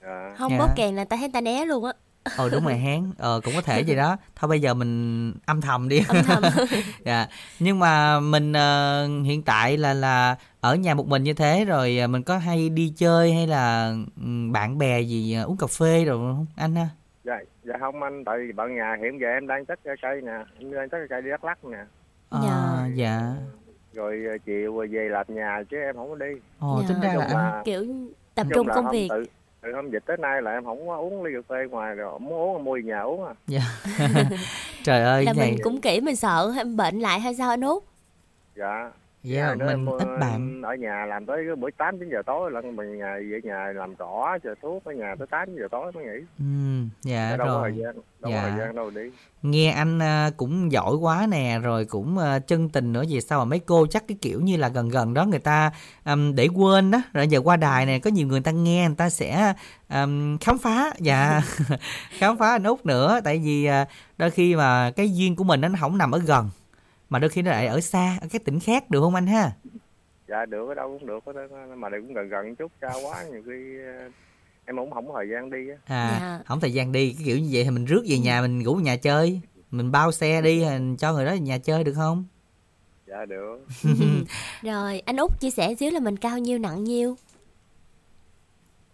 à, 0.00 0.34
Không 0.38 0.52
Dạ. 0.52 0.58
bóp 0.58 0.68
kèn 0.76 0.96
là 0.96 1.04
ta 1.04 1.16
thấy 1.16 1.28
ta 1.32 1.40
né 1.40 1.64
luôn 1.64 1.84
á. 1.84 1.92
Ờ 2.36 2.48
đúng 2.48 2.64
rồi 2.64 2.74
hén 2.74 3.10
ờ 3.18 3.40
cũng 3.44 3.54
có 3.54 3.60
thể 3.62 3.82
vậy 3.86 3.96
đó 3.96 4.16
thôi 4.36 4.48
bây 4.48 4.60
giờ 4.60 4.74
mình 4.74 5.32
âm 5.46 5.60
thầm 5.60 5.88
đi 5.88 6.00
Âm 6.08 6.16
thầm. 6.26 6.42
dạ 7.04 7.26
nhưng 7.60 7.78
mà 7.78 8.20
mình 8.20 8.52
ờ, 8.52 9.06
hiện 9.24 9.42
tại 9.42 9.76
là 9.76 9.94
là 9.94 10.36
ở 10.60 10.74
nhà 10.74 10.94
một 10.94 11.06
mình 11.06 11.22
như 11.22 11.34
thế 11.34 11.64
rồi 11.64 11.98
ờ, 11.98 12.06
mình 12.06 12.22
có 12.22 12.38
hay 12.38 12.68
đi 12.68 12.92
chơi 12.96 13.32
hay 13.32 13.46
là 13.46 13.94
ừ, 14.16 14.26
bạn 14.52 14.78
bè 14.78 15.00
gì 15.00 15.34
ờ, 15.34 15.44
uống 15.44 15.56
cà 15.56 15.66
phê 15.66 16.04
rồi 16.04 16.16
không 16.18 16.46
anh 16.56 16.74
ha 16.76 16.88
dạ 17.24 17.38
dạ 17.64 17.74
không 17.80 18.02
anh 18.02 18.22
tại 18.26 18.36
vì 18.46 18.52
bạn 18.52 18.76
nhà 18.76 18.96
hiện 19.02 19.20
giờ 19.20 19.26
em 19.28 19.46
đang 19.46 19.64
cái 19.66 19.76
cây 20.02 20.20
nè 20.20 20.32
em 20.58 20.72
đang 20.74 20.88
cái 20.88 21.00
cây 21.10 21.22
đi 21.22 21.30
đắk 21.30 21.44
lắc 21.44 21.64
nè 21.64 21.78
Ờ, 22.28 22.40
Dạ. 22.42 22.86
dạ 22.94 23.32
rồi 23.94 24.22
chiều 24.46 24.76
rồi 24.76 24.86
về 24.88 25.08
làm 25.10 25.26
nhà 25.28 25.62
chứ 25.70 25.76
em 25.76 25.94
không 25.96 26.08
có 26.10 26.14
đi 26.16 26.32
ồ 26.58 26.80
Dạ. 26.82 26.88
tính 26.88 27.00
ra 27.00 27.14
là 27.14 27.28
là- 27.28 27.62
Kiểu 27.64 27.86
tập 28.34 28.46
trung 28.54 28.66
công 28.74 28.90
việc. 28.90 29.08
tự 29.10 29.24
từ 29.64 29.72
hôm 29.72 29.90
dịch 29.90 30.02
tới 30.06 30.16
nay 30.16 30.42
là 30.42 30.52
em 30.52 30.64
không 30.64 30.88
có 30.88 30.96
uống 30.96 31.22
ly 31.22 31.32
cà 31.34 31.40
phê 31.48 31.56
ngoài 31.70 31.94
rồi 31.94 32.18
muốn 32.18 32.32
uống 32.32 32.64
mua 32.64 32.76
gì 32.76 32.82
nhà 32.82 33.00
uống 33.00 33.26
à. 33.26 33.34
Dạ. 33.46 33.60
Trời 34.84 35.02
ơi 35.02 35.24
Là 35.24 35.32
này 35.32 35.50
mình 35.50 35.58
cũng 35.62 35.80
kỹ 35.80 36.00
mình 36.00 36.16
sợ 36.16 36.52
em 36.56 36.76
bệnh 36.76 37.00
lại 37.00 37.20
hay 37.20 37.34
sao 37.34 37.50
anh 37.50 37.60
Út? 37.60 37.82
dạ 38.56 38.90
dạ 39.24 39.46
Hai 39.46 39.56
đứa 39.56 39.76
mình 39.76 39.86
ít 39.98 40.08
bạn. 40.20 40.62
ở 40.62 40.74
nhà 40.74 41.06
làm 41.08 41.26
tới 41.26 41.56
buổi 41.58 41.70
tám 41.78 41.98
chín 41.98 42.08
giờ 42.12 42.22
tối 42.26 42.50
lần 42.50 42.76
mình 42.76 42.98
nhà 42.98 43.14
về 43.30 43.40
nhà 43.44 43.72
làm 43.74 43.96
cỏ 43.96 44.38
chờ 44.44 44.54
thuốc 44.62 44.84
ở 44.84 44.92
nhà 44.92 45.14
tới 45.18 45.26
tám 45.30 45.48
giờ 45.56 45.68
tối 45.70 45.92
mới 45.92 46.04
nghỉ. 46.04 46.26
Ừ, 46.38 46.44
dạ 47.02 47.36
đâu 47.36 47.46
có 47.46 47.60
thời 47.62 47.70
rồi 47.70 47.78
gian 47.84 47.94
đâu 47.94 48.32
Dạ. 48.32 48.42
có 48.42 48.48
thời 48.48 48.58
gian 48.58 48.76
đâu 48.76 48.90
đi. 48.90 49.00
Nghe 49.42 49.70
anh 49.70 49.98
à, 50.02 50.30
cũng 50.36 50.72
giỏi 50.72 50.94
quá 51.00 51.26
nè 51.30 51.58
rồi 51.62 51.84
cũng 51.84 52.18
à, 52.18 52.38
chân 52.38 52.68
tình 52.68 52.92
nữa 52.92 53.02
vì 53.08 53.20
sao 53.20 53.38
mà 53.38 53.44
mấy 53.44 53.58
cô 53.58 53.86
chắc 53.86 54.04
cái 54.08 54.16
kiểu 54.20 54.40
như 54.40 54.56
là 54.56 54.68
gần 54.68 54.88
gần 54.88 55.14
đó 55.14 55.24
người 55.24 55.38
ta 55.38 55.70
ừm, 56.04 56.34
để 56.34 56.48
quên 56.54 56.90
đó 56.90 57.02
rồi 57.12 57.28
giờ 57.28 57.40
qua 57.44 57.56
đài 57.56 57.86
này 57.86 58.00
có 58.00 58.10
nhiều 58.10 58.26
người 58.26 58.40
ta 58.40 58.50
nghe 58.50 58.86
người 58.86 58.96
ta 58.96 59.10
sẽ 59.10 59.52
ừm, 59.88 60.38
khám 60.38 60.58
phá. 60.58 60.90
Dạ 60.98 61.40
khám 62.18 62.36
phá 62.38 62.50
anh 62.50 62.62
út 62.64 62.86
nữa. 62.86 63.20
Tại 63.24 63.38
vì 63.44 63.64
à, 63.64 63.86
đôi 64.18 64.30
khi 64.30 64.56
mà 64.56 64.90
cái 64.96 65.14
duyên 65.16 65.36
của 65.36 65.44
mình 65.44 65.60
nó 65.60 65.68
không 65.80 65.98
nằm 65.98 66.10
ở 66.12 66.18
gần 66.26 66.50
mà 67.14 67.18
đôi 67.18 67.28
khi 67.30 67.42
nó 67.42 67.50
lại 67.50 67.66
ở 67.66 67.80
xa 67.80 68.18
ở 68.20 68.26
cái 68.30 68.38
tỉnh 68.44 68.60
khác 68.60 68.90
được 68.90 69.00
không 69.00 69.14
anh 69.14 69.26
ha? 69.26 69.52
Dạ 70.28 70.46
được 70.46 70.68
ở 70.68 70.74
đâu 70.74 70.98
cũng 70.98 71.06
được 71.06 71.18
mà 71.76 71.88
đây 71.88 72.00
cũng 72.00 72.14
gần 72.14 72.28
gần 72.28 72.56
chút 72.56 72.72
xa 72.80 72.92
quá 73.02 73.24
nhiều 73.32 73.42
khi 73.46 73.78
ờ, 73.84 74.10
em 74.64 74.76
cũng 74.76 74.90
không 74.90 75.08
có 75.08 75.14
thời 75.16 75.28
gian 75.32 75.50
đi 75.50 75.58
á. 75.70 75.76
À 75.86 76.18
Dạ. 76.20 76.42
không 76.46 76.60
thời 76.60 76.72
gian 76.72 76.92
đi 76.92 77.12
cái 77.12 77.22
kiểu 77.26 77.38
như 77.38 77.48
vậy 77.52 77.64
thì 77.64 77.70
mình 77.70 77.84
rước 77.84 78.04
về 78.08 78.18
nhà 78.18 78.40
mình 78.42 78.62
ngủ 78.62 78.74
nhà 78.74 78.96
chơi 78.96 79.40
mình 79.70 79.92
bao 79.92 80.12
xe 80.12 80.42
đi 80.42 80.64
cho 80.98 81.12
người 81.12 81.24
đó 81.24 81.30
về 81.32 81.38
nhà 81.40 81.58
chơi 81.58 81.84
được 81.84 81.92
không? 81.96 82.24
Dạ 83.06 83.24
được. 83.28 83.66
Rồi, 84.62 85.00
anh 85.00 85.16
Út 85.16 85.40
chia 85.40 85.50
sẻ 85.50 85.74
xíu 85.74 85.90
là 85.90 86.00
mình 86.00 86.16
cao 86.16 86.38
nhiêu 86.38 86.58
nặng 86.58 86.84
nhiêu? 86.84 87.16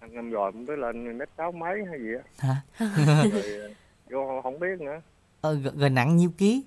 anh 0.00 0.14
năm 0.14 0.30
rồi 0.30 0.52
cũng 0.52 0.66
tới 0.66 0.76
lên 0.76 1.18
mét 1.18 1.28
sáu 1.38 1.52
mấy 1.52 1.78
hay 1.90 1.98
gì 2.00 2.09
á. 2.14 2.22
Hả? 2.78 2.87
Rồi 3.33 3.74
vô 4.11 4.40
không 4.42 4.59
biết 4.61 4.80
nữa. 4.80 5.00
Ờ, 5.40 5.59
rồi 5.76 5.90
nặng 5.90 6.16
nhiêu 6.16 6.30
ký 6.38 6.64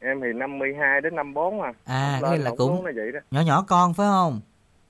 em 0.00 0.20
thì 0.20 0.28
52 0.38 1.00
đến 1.00 1.14
54 1.16 1.62
à. 1.62 1.72
À, 1.84 2.18
Không 2.20 2.30
nghĩa 2.30 2.36
lên, 2.36 2.44
là 2.44 2.50
cũng- 2.56 2.84
là 2.84 2.92
vậy 2.96 3.12
đó. 3.12 3.20
nhỏ 3.30 3.40
nhỏ 3.40 3.64
con 3.68 3.94
phải 3.94 4.06
không? 4.06 4.40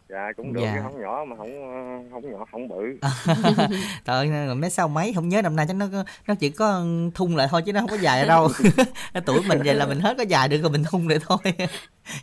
Dạ 0.08 0.32
cũng 0.36 0.52
được 0.52 0.60
Dạ. 0.64 0.72
chứ 0.76 0.80
không 0.82 1.00
nhỏ 1.02 1.24
mà 1.28 1.36
không 1.36 1.50
không 2.12 2.30
nhỏ 2.32 2.44
không 2.52 2.68
bự. 2.68 2.82
Trời 4.04 4.28
ơi 4.28 4.54
mấy 4.54 4.70
sau 4.70 4.88
mấy 4.88 5.12
không 5.14 5.28
nhớ 5.28 5.42
năm 5.42 5.56
nay 5.56 5.66
chắc 5.68 5.76
nó 5.76 5.86
nó 6.28 6.34
chỉ 6.34 6.50
có 6.50 6.82
thun 7.14 7.32
lại 7.34 7.46
thôi 7.50 7.62
chứ 7.66 7.72
nó 7.72 7.80
không 7.80 7.88
có 7.90 7.96
dài 7.96 8.26
đâu. 8.26 8.48
Tuổi 9.26 9.40
mình 9.48 9.62
vậy 9.64 9.74
là 9.74 9.86
mình 9.86 10.00
hết 10.00 10.14
có 10.18 10.22
dài 10.22 10.48
được 10.48 10.58
rồi 10.62 10.70
mình 10.70 10.82
thun 10.90 11.08
lại 11.08 11.18
thôi. 11.26 11.38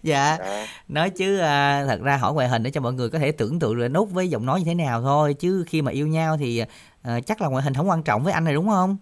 Dạ. 0.03 0.37
Dạ. 0.39 0.65
Nói 0.87 1.09
chứ 1.09 1.39
à, 1.39 1.85
thật 1.87 1.99
ra 2.03 2.17
hỏi 2.17 2.33
ngoại 2.33 2.47
hình 2.47 2.63
để 2.63 2.71
cho 2.71 2.81
mọi 2.81 2.93
người 2.93 3.09
có 3.09 3.19
thể 3.19 3.31
tưởng 3.31 3.59
tượng 3.59 3.77
được 3.77 3.87
nút 3.87 4.09
với 4.11 4.29
giọng 4.29 4.45
nói 4.45 4.59
như 4.59 4.65
thế 4.65 4.75
nào 4.75 5.01
thôi. 5.01 5.33
Chứ 5.33 5.63
khi 5.67 5.81
mà 5.81 5.91
yêu 5.91 6.07
nhau 6.07 6.37
thì 6.39 6.63
à, 7.03 7.19
chắc 7.25 7.41
là 7.41 7.47
ngoại 7.47 7.63
hình 7.63 7.73
không 7.73 7.89
quan 7.89 8.03
trọng 8.03 8.23
với 8.23 8.33
anh 8.33 8.43
này 8.43 8.53
đúng 8.53 8.67
không? 8.69 8.97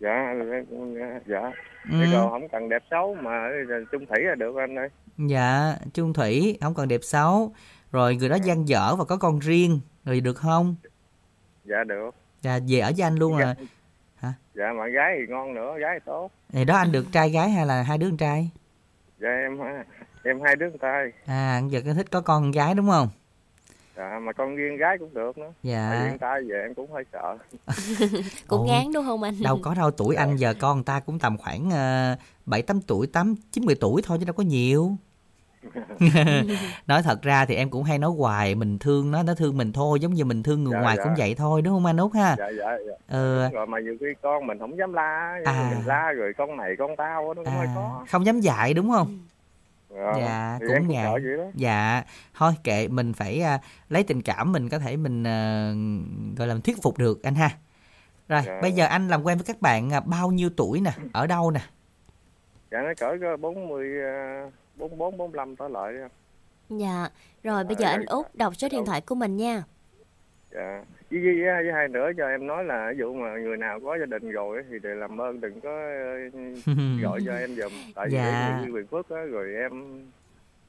Dạ 0.00 0.34
dạ 1.26 1.50
ừ. 1.90 1.96
Chứ 2.00 2.06
còn 2.12 2.30
không 2.30 2.48
cần 2.48 2.68
đẹp 2.68 2.82
xấu 2.90 3.14
mà 3.14 3.48
chung 3.92 4.06
thủy 4.06 4.18
là 4.22 4.34
được 4.34 4.56
anh 4.56 4.78
ơi. 4.78 4.88
Dạ 5.18 5.76
chung 5.94 6.12
thủy 6.12 6.58
không 6.60 6.74
còn 6.74 6.88
đẹp 6.88 7.00
xấu. 7.02 7.54
Rồi 7.92 8.16
người 8.16 8.28
đó 8.28 8.36
gian 8.44 8.68
dở 8.68 8.94
và 8.98 9.04
có 9.04 9.16
con 9.16 9.38
riêng 9.38 9.80
rồi 10.04 10.20
được 10.20 10.36
không? 10.36 10.76
Dạ 11.64 11.84
được. 11.84 12.10
Dạ 12.42 12.58
về 12.68 12.78
ở 12.78 12.92
với 12.96 13.06
anh 13.06 13.14
luôn 13.14 13.36
à 13.36 13.54
dạ 14.54 14.72
mà 14.78 14.86
gái 14.86 15.16
thì 15.18 15.32
ngon 15.32 15.54
nữa 15.54 15.74
gái 15.80 15.90
thì 15.94 16.02
tốt. 16.06 16.30
Thì 16.52 16.64
đó 16.64 16.76
anh 16.76 16.92
được 16.92 17.06
trai 17.12 17.30
gái 17.30 17.50
hay 17.50 17.66
là 17.66 17.82
hai 17.82 17.98
đứa 17.98 18.06
con 18.06 18.16
trai? 18.16 18.50
Dạ 19.20 19.28
em 19.28 19.58
em 20.22 20.40
hai 20.44 20.56
đứa 20.56 20.70
con 20.70 20.78
trai. 20.78 21.12
À 21.26 21.60
giờ 21.68 21.80
cái 21.84 21.94
thích 21.94 22.10
có 22.10 22.20
con 22.20 22.50
gái 22.50 22.74
đúng 22.74 22.88
không 22.88 23.08
dạ 23.96 24.18
mà 24.22 24.32
con 24.32 24.56
riêng 24.56 24.76
gái 24.76 24.96
cũng 24.98 25.14
được 25.14 25.38
nữa. 25.38 25.52
Dạ. 25.62 25.90
Tại 25.92 26.08
hiện 26.08 26.18
tại 26.18 26.40
về 26.48 26.62
em 26.62 26.74
cũng 26.74 26.92
hơi 26.92 27.04
sợ. 27.12 27.36
Cũng 28.48 28.60
Ồ, 28.60 28.64
ngán 28.64 28.92
đúng 28.94 29.04
không 29.04 29.22
anh? 29.22 29.34
đâu 29.42 29.58
có 29.62 29.74
đâu 29.74 29.90
tuổi 29.90 30.14
anh 30.14 30.36
giờ 30.36 30.54
con 30.60 30.76
người 30.76 30.84
ta 30.84 31.00
cũng 31.00 31.18
tầm 31.18 31.36
khoảng 31.38 31.70
ờ, 31.70 32.16
bảy 32.46 32.62
tám 32.62 32.80
tuổi 32.80 33.06
tám 33.06 33.34
chín 33.52 33.64
mười 33.64 33.74
tuổi 33.74 34.02
thôi 34.04 34.18
chứ 34.20 34.24
đâu 34.24 34.34
có 34.34 34.42
nhiều. 34.42 34.90
Nói 36.86 37.02
thật 37.02 37.22
ra 37.22 37.44
thì 37.44 37.54
em 37.54 37.70
cũng 37.70 37.82
hay 37.82 37.98
nói 37.98 38.10
hoài 38.18 38.54
mình 38.54 38.78
thương 38.78 39.10
nó 39.10 39.22
nó 39.22 39.34
thương 39.34 39.56
mình 39.56 39.72
thôi 39.72 40.00
giống 40.00 40.14
như 40.14 40.24
mình 40.24 40.42
thương 40.42 40.64
người 40.64 40.72
Dạ, 40.72 40.80
ngoài 40.80 40.96
dạ. 40.96 41.04
cũng 41.04 41.12
vậy 41.18 41.34
thôi 41.34 41.62
đúng 41.62 41.74
không 41.74 41.86
anh 41.86 41.96
út 41.96 42.12
ha? 42.14 42.34
Dạ 42.38 42.48
dạ 42.58 42.64
dạ. 42.88 42.92
Ờ. 43.08 43.44
Đúng 43.44 43.54
rồi 43.54 43.66
mà 43.66 43.80
nhiều 43.80 43.96
khi 44.00 44.06
con 44.22 44.46
mình 44.46 44.58
không 44.58 44.78
dám 44.78 44.92
la 44.92 45.38
À. 45.44 45.70
mình 45.74 45.86
la 45.86 46.12
rồi 46.12 46.32
con 46.38 46.56
này 46.56 46.70
con 46.78 46.96
tao 46.96 47.28
á, 47.28 47.34
nó 47.36 47.42
cũng 47.44 47.54
hơi 47.54 47.66
à, 47.66 47.72
khó. 47.74 48.04
không 48.10 48.26
dám 48.26 48.40
dạy 48.40 48.74
đúng 48.74 48.90
không 48.90 49.18
Dạ, 49.96 50.12
dạ 50.18 50.58
thì 50.60 50.66
cũng 50.68 50.88
ngại 50.88 51.04
sợ 51.04 51.12
vậy 51.12 51.36
đó 51.36 51.44
dạ 51.54 52.02
thôi 52.34 52.52
kệ 52.64 52.88
mình 52.88 53.12
phải 53.12 53.40
à, 53.40 53.60
lấy 53.88 54.02
tình 54.02 54.22
cảm 54.22 54.52
mình 54.52 54.68
có 54.68 54.78
thể 54.78 54.96
mình 54.96 55.24
à, 55.26 55.72
gọi 56.36 56.48
là 56.48 56.54
mình 56.54 56.62
thuyết 56.62 56.82
phục 56.82 56.98
được 56.98 57.22
anh 57.22 57.34
ha 57.34 57.50
rồi 58.28 58.42
Dạ. 58.46 58.58
bây 58.62 58.72
giờ 58.72 58.86
anh 58.86 59.08
làm 59.08 59.22
quen 59.22 59.38
với 59.38 59.44
các 59.44 59.60
bạn 59.60 59.92
à, 59.92 60.00
bao 60.00 60.30
nhiêu 60.30 60.50
tuổi 60.56 60.80
nè 60.80 60.92
ở 61.12 61.26
đâu 61.26 61.50
nè 61.50 61.60
dạ 62.70 62.78
nó 62.82 62.92
cỡ 62.98 63.36
bốn 63.36 63.68
mươi 63.68 63.88
bốn 64.76 64.98
bốn 64.98 65.16
bốn 65.16 65.34
lăm 65.34 65.56
trở 65.56 65.68
lại. 65.68 65.92
Dạ, 66.68 67.08
rồi 67.42 67.64
bây 67.64 67.76
giờ 67.76 67.84
Dạ, 67.84 67.90
anh 67.90 68.00
dạ. 68.00 68.12
Út 68.14 68.34
đọc 68.34 68.56
số 68.56 68.68
điện 68.68 68.84
thoại 68.84 69.00
của 69.00 69.14
mình 69.14 69.36
nha. 69.36 69.62
Dạ 70.56 70.82
với, 71.10 71.20
với, 71.20 71.34
với, 71.42 71.62
với 71.64 71.72
hai 71.72 71.88
nữa 71.88 72.10
cho 72.16 72.28
em 72.28 72.46
nói 72.46 72.64
là 72.64 72.88
ví 72.92 72.98
dụ 72.98 73.14
mà 73.14 73.36
người 73.36 73.56
nào 73.56 73.80
có 73.84 73.98
gia 73.98 74.06
đình 74.06 74.30
rồi 74.30 74.62
thì 74.70 74.76
để 74.82 74.94
làm 74.94 75.20
ơn 75.20 75.40
đừng 75.40 75.60
có 75.60 75.70
ờ, 75.70 76.18
gọi 77.02 77.20
cho 77.26 77.32
em 77.36 77.50
giùm 77.54 77.72
tại 77.94 78.06
vì 78.10 78.16
Dạ. 78.16 78.58
em 78.62 78.72
quyền 78.72 78.86
phước 78.86 79.10
á 79.10 79.22
rồi 79.30 79.54
em 79.54 79.72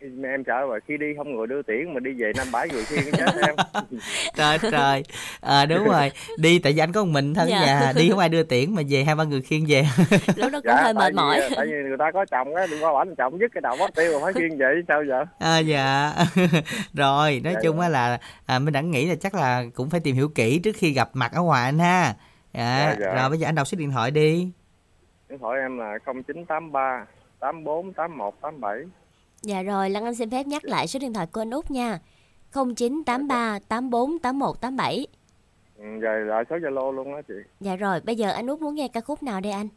em 0.01 0.43
sợ 0.47 0.62
rồi 0.67 0.79
khi 0.88 0.97
đi 0.97 1.05
không 1.17 1.36
người 1.36 1.47
đưa 1.47 1.62
tiễn 1.62 1.93
mà 1.93 1.99
đi 1.99 2.12
về 2.13 2.31
năm 2.38 2.47
bãi 2.51 2.67
người 2.69 2.83
khiêng 2.86 2.99
cái 3.03 3.12
chết 3.17 3.47
em. 3.47 3.55
Trời 4.36 4.57
trời 4.71 5.03
à, 5.41 5.65
đúng 5.65 5.83
rồi. 5.86 6.12
Đi 6.38 6.60
tại 6.60 6.73
vì 6.73 6.79
anh 6.79 6.91
có 6.91 7.03
một 7.03 7.12
mình 7.12 7.33
thân 7.33 7.47
Dạ. 7.49 7.60
nhà 7.65 7.93
đi 7.95 8.10
không 8.10 8.19
ai 8.19 8.29
đưa 8.29 8.43
tiễn 8.43 8.75
mà 8.75 8.81
về 8.89 9.03
hai 9.03 9.15
ba 9.15 9.23
người 9.23 9.41
khiêng 9.41 9.65
về. 9.67 9.83
Lúc 10.36 10.51
đó 10.51 10.60
cũng 10.63 10.71
hơi 10.73 10.83
tại 10.83 10.93
mệt 10.93 11.13
mỏi. 11.13 11.39
vì, 11.49 11.55
tại 11.55 11.65
vì 11.65 11.71
người 11.88 11.97
ta 11.99 12.12
có 12.13 12.25
chồng 12.31 12.55
á 12.55 12.65
đừng 12.71 12.81
có 12.81 12.93
bảo 12.93 13.05
chồng 13.17 13.39
dứt 13.39 13.51
cái 13.53 13.62
đầu 13.62 13.75
mất 13.79 13.95
tiêu 13.95 14.12
rồi 14.12 14.21
phải 14.23 14.33
khiêng 14.33 14.57
vậy 14.57 14.75
sao 14.88 15.03
giờ? 15.10 15.25
À, 15.39 15.60
dạ. 15.60 16.13
Rồi 16.93 17.41
nói 17.43 17.53
Dạ, 17.53 17.60
chung 17.63 17.77
dạ. 17.77 17.83
á 17.83 17.89
là 17.89 18.19
à, 18.45 18.60
mình 18.60 18.73
đã 18.73 18.81
nghĩ 18.81 19.05
là 19.10 19.15
chắc 19.15 19.36
là 19.36 19.63
cũng 19.73 19.89
phải 19.89 19.99
tìm 19.99 20.15
hiểu 20.15 20.29
kỹ 20.36 20.60
trước 20.60 20.75
khi 20.75 20.91
gặp 20.91 21.10
mặt 21.13 21.31
ở 21.33 21.41
ngoài 21.41 21.65
anh 21.65 21.79
ha. 21.79 22.13
Dạ, 22.53 22.86
Dạ, 22.89 22.95
dạ. 22.99 23.13
rồi 23.21 23.29
bây 23.29 23.39
giờ 23.39 23.47
anh 23.47 23.55
đọc 23.55 23.67
số 23.67 23.75
điện 23.77 23.91
thoại 23.91 24.12
đi. 24.12 24.51
Điện 25.29 25.39
thoại 25.39 25.60
em 25.62 25.77
là 25.79 25.97
0983 26.05 27.05
84 27.39 27.93
81 27.93 28.33
87 28.41 28.75
Dạ 29.41 29.62
rồi, 29.63 29.89
Lan 29.89 30.04
Anh 30.06 30.15
xin 30.15 30.30
phép 30.30 30.47
nhắc 30.47 30.65
lại 30.65 30.88
số 30.88 31.00
điện 31.00 31.13
thoại 31.13 31.28
của 31.32 31.41
anh 31.41 31.50
Út 31.52 31.71
nha. 31.71 32.00
0983 32.54 33.60
84 33.67 34.19
81 34.19 34.62
87. 34.62 35.08
ừ, 35.78 35.84
rồi 36.02 36.26
lại 36.26 36.43
số 36.50 36.56
zalo 36.56 36.91
luôn 36.91 37.15
á 37.15 37.21
chị 37.28 37.34
Dạ 37.60 37.76
rồi, 37.76 38.00
bây 38.06 38.15
giờ 38.15 38.30
anh 38.32 38.47
Út 38.47 38.62
muốn 38.62 38.76
nghe 38.76 38.88
ca 38.88 39.02
khúc 39.02 39.23
nào 39.23 39.41
đây 39.41 39.52
anh? 39.52 39.67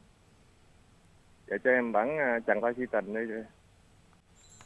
để 1.46 1.56
cho 1.64 1.70
em 1.70 1.92
bản 1.92 2.18
à, 2.18 2.38
chàng 2.46 2.60
trai 2.62 2.72
si 2.76 2.82
tình 2.92 3.14
đi 3.14 3.20
chị 3.28 3.48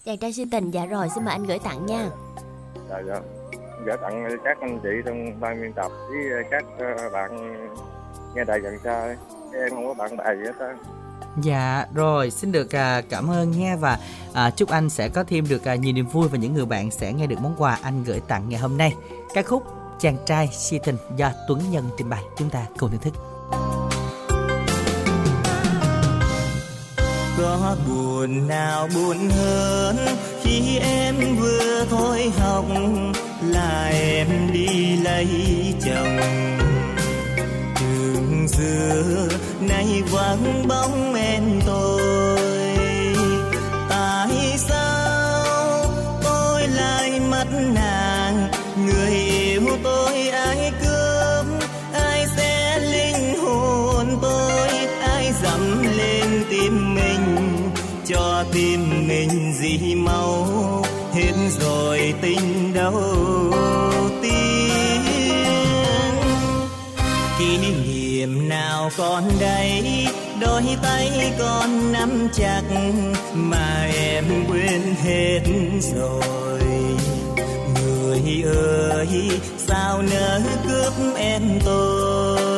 Chàng 0.04 0.18
trai 0.18 0.33
si 0.33 0.44
tình, 0.52 0.70
dạ 0.70 0.87
rồi, 0.87 1.09
xin 1.14 1.24
mời 1.24 1.35
anh 1.35 1.44
gửi 1.44 1.59
tặng 1.59 1.87
nha. 1.87 2.09
dạ 2.90 3.02
dạ 3.09 3.20
gửi 3.87 3.96
tặng 4.02 4.28
các 4.44 4.59
anh 4.61 4.80
chị 4.83 4.88
trong 5.04 5.40
ban 5.40 5.62
biên 5.62 5.72
tập 5.72 5.92
với 6.09 6.44
các 6.50 6.64
ờ, 6.78 7.11
bạn 7.12 7.30
nghe 8.35 8.44
đài 8.44 8.61
gần 8.61 8.78
xa 8.85 9.16
em 9.52 9.70
không 9.70 9.87
có 9.87 9.94
bạn 9.94 10.16
bè 10.16 10.24
gì 10.37 10.42
hết 10.44 10.59
á 10.59 10.74
Dạ 11.42 11.87
rồi 11.94 12.31
xin 12.31 12.53
được 12.53 12.74
à, 12.74 13.00
cảm 13.00 13.31
ơn 13.31 13.50
nha 13.50 13.77
và 13.81 13.98
à, 14.33 14.50
chúc 14.50 14.68
anh 14.68 14.90
sẽ 14.90 15.09
có 15.09 15.24
thêm 15.24 15.48
được 15.48 15.64
à, 15.64 15.74
nhiều 15.74 15.92
niềm 15.92 16.07
vui 16.07 16.29
và 16.29 16.38
những 16.38 16.55
người 16.55 16.66
bạn 16.66 16.90
sẽ 16.90 17.12
nghe 17.12 17.27
được 17.27 17.40
món 17.40 17.55
quà 17.59 17.79
anh 17.83 18.05
gửi 18.05 18.20
tặng 18.20 18.48
ngày 18.48 18.61
hôm 18.61 18.79
nay. 18.79 18.94
Ca 19.35 19.42
khúc 19.42 19.62
Chàng 20.00 20.16
trai 20.27 20.48
si 20.53 20.79
tình 20.85 20.96
do 21.16 21.31
Tuấn 21.48 21.61
Nhân 21.70 21.85
trình 21.98 22.11
bày 22.11 22.22
chúng 22.38 22.50
ta 22.50 22.66
cùng 22.79 22.90
thưởng 22.90 23.00
thức. 23.00 23.14
có 27.38 27.77
buồn 27.88 28.48
nào 28.48 28.88
buồn 28.94 29.16
hơn 29.31 29.96
khi 30.42 30.79
em 30.79 31.14
vừa 31.40 31.85
thôi 31.90 32.33
học 32.38 32.64
là 33.42 33.90
em 33.92 34.53
đi 34.53 34.96
lấy 34.96 35.27
chồng 35.85 36.18
dừa 38.48 39.28
nay 39.61 40.02
vắng 40.11 40.68
bóng 40.68 41.14
em 41.14 41.61
tôi. 41.66 42.38
Tại 43.88 44.59
sao 44.59 45.85
tôi 46.24 46.68
lại 46.68 47.20
mất 47.20 47.46
nàng? 47.74 48.50
Người 48.87 49.11
yêu 49.11 49.62
tôi 49.83 50.28
ai 50.28 50.72
cướp? 50.83 51.46
Ai 51.92 52.26
sẽ 52.37 52.78
linh 52.78 53.38
hồn 53.42 54.18
tôi? 54.22 54.68
Ai 55.02 55.33
dẫm 55.42 55.83
lên 55.96 56.44
tim 56.50 56.94
mình? 56.94 57.48
Cho 58.07 58.44
tim 58.52 59.09
mình 59.09 59.54
gì 59.61 59.94
máu, 59.94 60.46
hết 61.14 61.33
rồi 61.61 62.14
tình 62.22 62.72
đâu? 62.74 63.84
Nào 68.85 68.90
còn 68.99 69.25
đây? 69.40 70.07
Đôi 70.40 70.62
tay 70.83 71.33
con 71.38 71.92
nắm 71.92 72.29
chặt 72.33 72.62
mà 73.35 73.88
em 73.97 74.25
quên 74.49 74.83
hết 75.05 75.40
rồi. 75.97 76.61
Người 77.75 78.44
ơi, 78.44 79.31
sao 79.59 80.03
nỡ 80.03 80.40
cướp 80.68 80.92
em 81.16 81.42
tôi? 81.64 82.53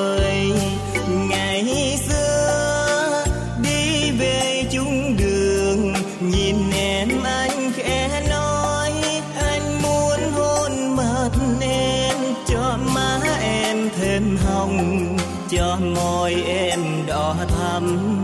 Cho 15.57 15.77
môi 15.77 16.35
em 16.47 16.81
đỏ 17.07 17.35
thắm. 17.49 18.15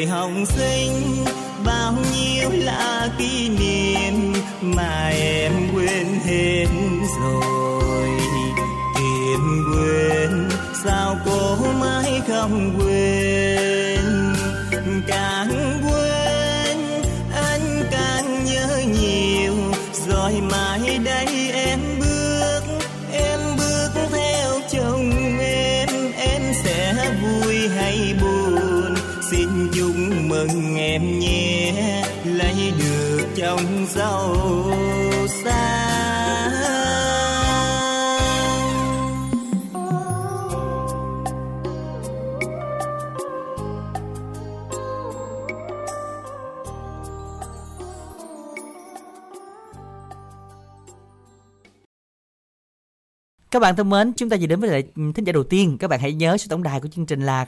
Đời 0.00 0.06
hồng 0.06 0.46
sinh, 0.46 1.24
bao 1.64 1.94
nhiêu 2.12 2.50
là 2.52 3.08
kỷ 3.18 3.48
niệm 3.48 4.32
mà 4.60 5.08
em 5.08 5.52
quên 5.74 6.06
hết 6.24 6.66
rồi. 7.22 8.08
Tìm 8.96 9.64
quên, 9.74 10.48
sao 10.84 11.16
cô 11.26 11.56
mãi 11.80 12.22
không 12.28 12.78
quên? 12.78 13.19
Các 53.50 53.60
bạn 53.60 53.76
thân 53.76 53.90
mến, 53.90 54.12
chúng 54.12 54.28
ta 54.28 54.36
vừa 54.40 54.46
đến 54.46 54.60
với 54.60 54.70
lại 54.70 54.84
ừ, 54.96 55.02
thính 55.14 55.24
giả 55.24 55.32
đầu 55.32 55.42
tiên. 55.44 55.76
Các 55.78 55.88
bạn 55.88 56.00
hãy 56.00 56.12
nhớ 56.12 56.36
số 56.36 56.46
tổng 56.50 56.62
đài 56.62 56.80
của 56.80 56.88
chương 56.88 57.06
trình 57.06 57.26
là 57.26 57.46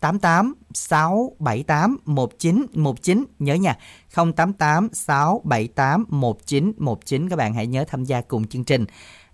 088 0.00 0.54
678 0.74 1.98
1919 2.04 3.24
nhớ 3.38 3.54
nha. 3.54 3.76
088 4.14 4.88
678 4.92 6.04
1919 6.08 7.28
các 7.28 7.36
bạn 7.36 7.54
hãy 7.54 7.66
nhớ 7.66 7.84
tham 7.88 8.04
gia 8.04 8.20
cùng 8.20 8.46
chương 8.46 8.64
trình. 8.64 8.84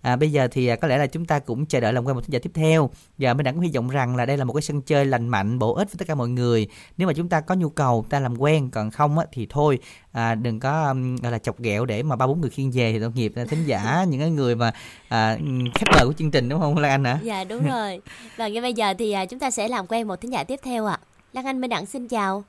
À, 0.02 0.16
bây 0.16 0.32
giờ 0.32 0.48
thì 0.50 0.66
à, 0.66 0.76
có 0.76 0.88
lẽ 0.88 0.98
là 0.98 1.06
chúng 1.06 1.24
ta 1.26 1.38
cũng 1.38 1.66
chờ 1.66 1.80
đợi 1.80 1.92
làm 1.92 2.04
quen 2.04 2.16
một 2.16 2.20
thính 2.20 2.32
giả 2.32 2.38
tiếp 2.42 2.50
theo 2.54 2.90
và 3.18 3.34
mình 3.34 3.44
đã 3.44 3.52
cũng 3.52 3.60
hy 3.60 3.70
vọng 3.74 3.88
rằng 3.88 4.16
là 4.16 4.26
đây 4.26 4.36
là 4.36 4.44
một 4.44 4.52
cái 4.52 4.62
sân 4.62 4.82
chơi 4.82 5.04
lành 5.04 5.28
mạnh 5.28 5.58
bổ 5.58 5.74
ích 5.74 5.88
với 5.88 5.96
tất 5.98 6.04
cả 6.08 6.14
mọi 6.14 6.28
người 6.28 6.68
nếu 6.96 7.08
mà 7.08 7.14
chúng 7.14 7.28
ta 7.28 7.40
có 7.40 7.54
nhu 7.54 7.68
cầu 7.68 8.04
ta 8.10 8.20
làm 8.20 8.36
quen 8.40 8.70
còn 8.70 8.90
không 8.90 9.18
á, 9.18 9.26
thì 9.32 9.46
thôi 9.50 9.78
à, 10.12 10.34
đừng 10.34 10.60
có 10.60 10.88
um, 10.88 11.16
gọi 11.16 11.32
là 11.32 11.38
chọc 11.38 11.58
ghẹo 11.60 11.84
để 11.84 12.02
mà 12.02 12.16
ba 12.16 12.26
bốn 12.26 12.40
người 12.40 12.50
khiêng 12.50 12.70
về 12.74 12.92
thì 12.92 13.00
tội 13.00 13.10
nghiệp 13.14 13.32
là 13.36 13.44
thính 13.44 13.64
giả 13.66 14.04
những 14.08 14.20
cái 14.20 14.30
người 14.30 14.56
mà 14.56 14.72
à, 15.08 15.36
khách 15.74 15.86
mời 15.94 16.06
của 16.06 16.12
chương 16.12 16.30
trình 16.30 16.48
đúng 16.48 16.60
không 16.60 16.78
Lan 16.78 16.90
Anh 16.90 17.04
hả 17.04 17.18
Dạ 17.22 17.44
đúng 17.44 17.66
rồi. 17.68 18.00
Và 18.36 18.48
ngay 18.48 18.62
bây 18.62 18.74
giờ 18.74 18.94
thì 18.98 19.12
à, 19.12 19.24
chúng 19.26 19.38
ta 19.38 19.50
sẽ 19.50 19.68
làm 19.68 19.86
quen 19.86 20.08
một 20.08 20.20
thính 20.20 20.32
giả 20.32 20.44
tiếp 20.44 20.60
theo 20.62 20.86
ạ. 20.86 20.98
Lan 21.32 21.46
Anh 21.46 21.60
Minh 21.60 21.70
Đẳng 21.70 21.86
xin 21.86 22.08
chào. 22.08 22.44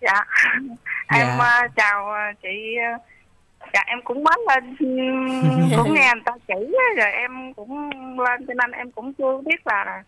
dạ 0.00 0.24
Dạ. 1.12 1.18
em 1.18 1.38
ờ, 1.38 1.68
chào 1.76 2.06
chị 2.42 2.48
dạ 3.74 3.80
em 3.86 3.98
cũng 4.04 4.24
mới 4.24 4.38
lên 4.48 4.76
ừm, 4.80 5.70
cũng 5.76 5.94
nghe 5.94 6.10
người 6.14 6.22
ta 6.24 6.32
chỉ 6.48 6.74
á, 6.78 6.86
rồi 6.96 7.12
em 7.12 7.54
cũng 7.54 7.90
lên 8.18 8.46
cho 8.46 8.54
nên 8.54 8.70
em 8.70 8.90
cũng 8.92 9.12
chưa 9.14 9.40
biết 9.44 9.66
là 9.66 10.02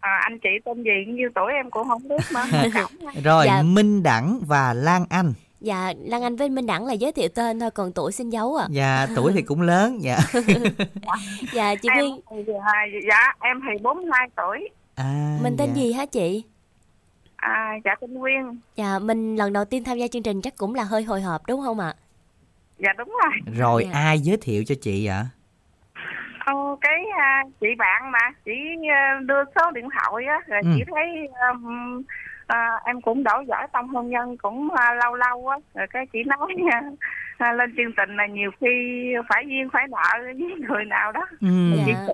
à, 0.00 0.18
anh 0.22 0.38
chị 0.38 0.48
tên 0.64 0.82
gì 0.82 1.12
nhiêu 1.12 1.30
tuổi 1.34 1.52
em 1.52 1.70
cũng 1.70 1.88
không 1.88 2.08
biết 2.08 2.16
ơn. 2.34 3.22
rồi 3.24 3.46
Dạ. 3.46 3.62
Minh 3.62 4.02
Đẳng 4.02 4.40
và 4.46 4.72
Lan 4.72 5.04
Anh 5.10 5.32
Dạ 5.60 5.92
Lan 6.04 6.22
Anh 6.22 6.36
với 6.36 6.48
Minh 6.48 6.66
Đẳng 6.66 6.86
là 6.86 6.92
giới 6.92 7.12
thiệu 7.12 7.28
tên 7.34 7.60
thôi 7.60 7.70
còn 7.70 7.92
tuổi 7.92 8.12
xin 8.12 8.30
giấu 8.30 8.56
ạ. 8.56 8.66
và 8.74 9.08
tuổi 9.16 9.32
thì 9.34 9.42
cũng 9.42 9.60
lớn 9.60 9.98
dạ 10.00 10.18
Dạ 11.52 11.74
chị 11.74 11.88
em 11.92 11.98
Nguyên, 11.98 12.20
à, 12.62 12.84
dạ 13.10 13.34
em 13.40 13.60
thì 13.66 13.82
42 13.82 14.28
tuổi 14.36 14.68
à, 14.94 15.38
mình 15.42 15.56
tên 15.58 15.68
dạ. 15.68 15.82
gì 15.82 15.92
hả 15.92 16.06
chị? 16.06 16.44
à, 17.36 17.72
dạ 17.84 17.94
tên 18.00 18.14
Nguyên 18.14 18.58
Dạ 18.76 18.98
mình 18.98 19.36
lần 19.36 19.52
đầu 19.52 19.64
tiên 19.64 19.84
tham 19.84 19.98
gia 19.98 20.08
chương 20.08 20.22
trình 20.22 20.42
chắc 20.42 20.56
cũng 20.56 20.74
là 20.74 20.84
hơi 20.84 21.02
hồi 21.02 21.20
hộp 21.22 21.46
đúng 21.46 21.60
không 21.62 21.80
ạ? 21.80 21.94
Dạ 22.82 22.92
đúng 22.98 23.08
rồi. 23.22 23.54
Rồi 23.58 23.84
Dạ. 23.92 23.98
ai 23.98 24.18
giới 24.18 24.36
thiệu 24.42 24.62
cho 24.66 24.74
chị 24.82 25.06
ạ? 25.06 25.24
Ờ, 26.44 26.54
cái 26.80 27.00
à, 27.18 27.42
chị 27.60 27.66
bạn 27.78 28.10
mà 28.12 28.18
chị 28.44 28.52
à, 28.90 29.20
đưa 29.26 29.44
số 29.56 29.70
điện 29.70 29.88
thoại 29.92 30.24
á 30.26 30.38
rồi 30.46 30.60
Ừ. 30.64 30.70
chị 30.76 30.82
thấy 30.94 31.06
um, 31.52 32.02
à, 32.46 32.70
em 32.84 33.00
cũng 33.00 33.22
đổ 33.24 33.32
giỏi 33.48 33.66
trong 33.72 33.88
hôn 33.88 34.10
nhân 34.10 34.36
cũng 34.36 34.68
à, 34.76 34.94
lâu 35.04 35.14
lâu 35.14 35.48
á 35.48 35.56
rồi 35.74 35.86
cái 35.90 36.06
chị 36.12 36.18
nói 36.26 36.54
à, 37.38 37.52
lên 37.52 37.74
chương 37.76 37.92
trình 37.96 38.16
là 38.16 38.26
nhiều 38.26 38.50
khi 38.60 38.66
phải 39.28 39.44
duyên 39.48 39.68
phải 39.72 39.86
nợ 39.90 40.24
với 40.24 40.34
người 40.68 40.84
nào 40.84 41.12
đó. 41.12 41.26
Ừ, 41.40 41.48
Dạ. 41.76 42.06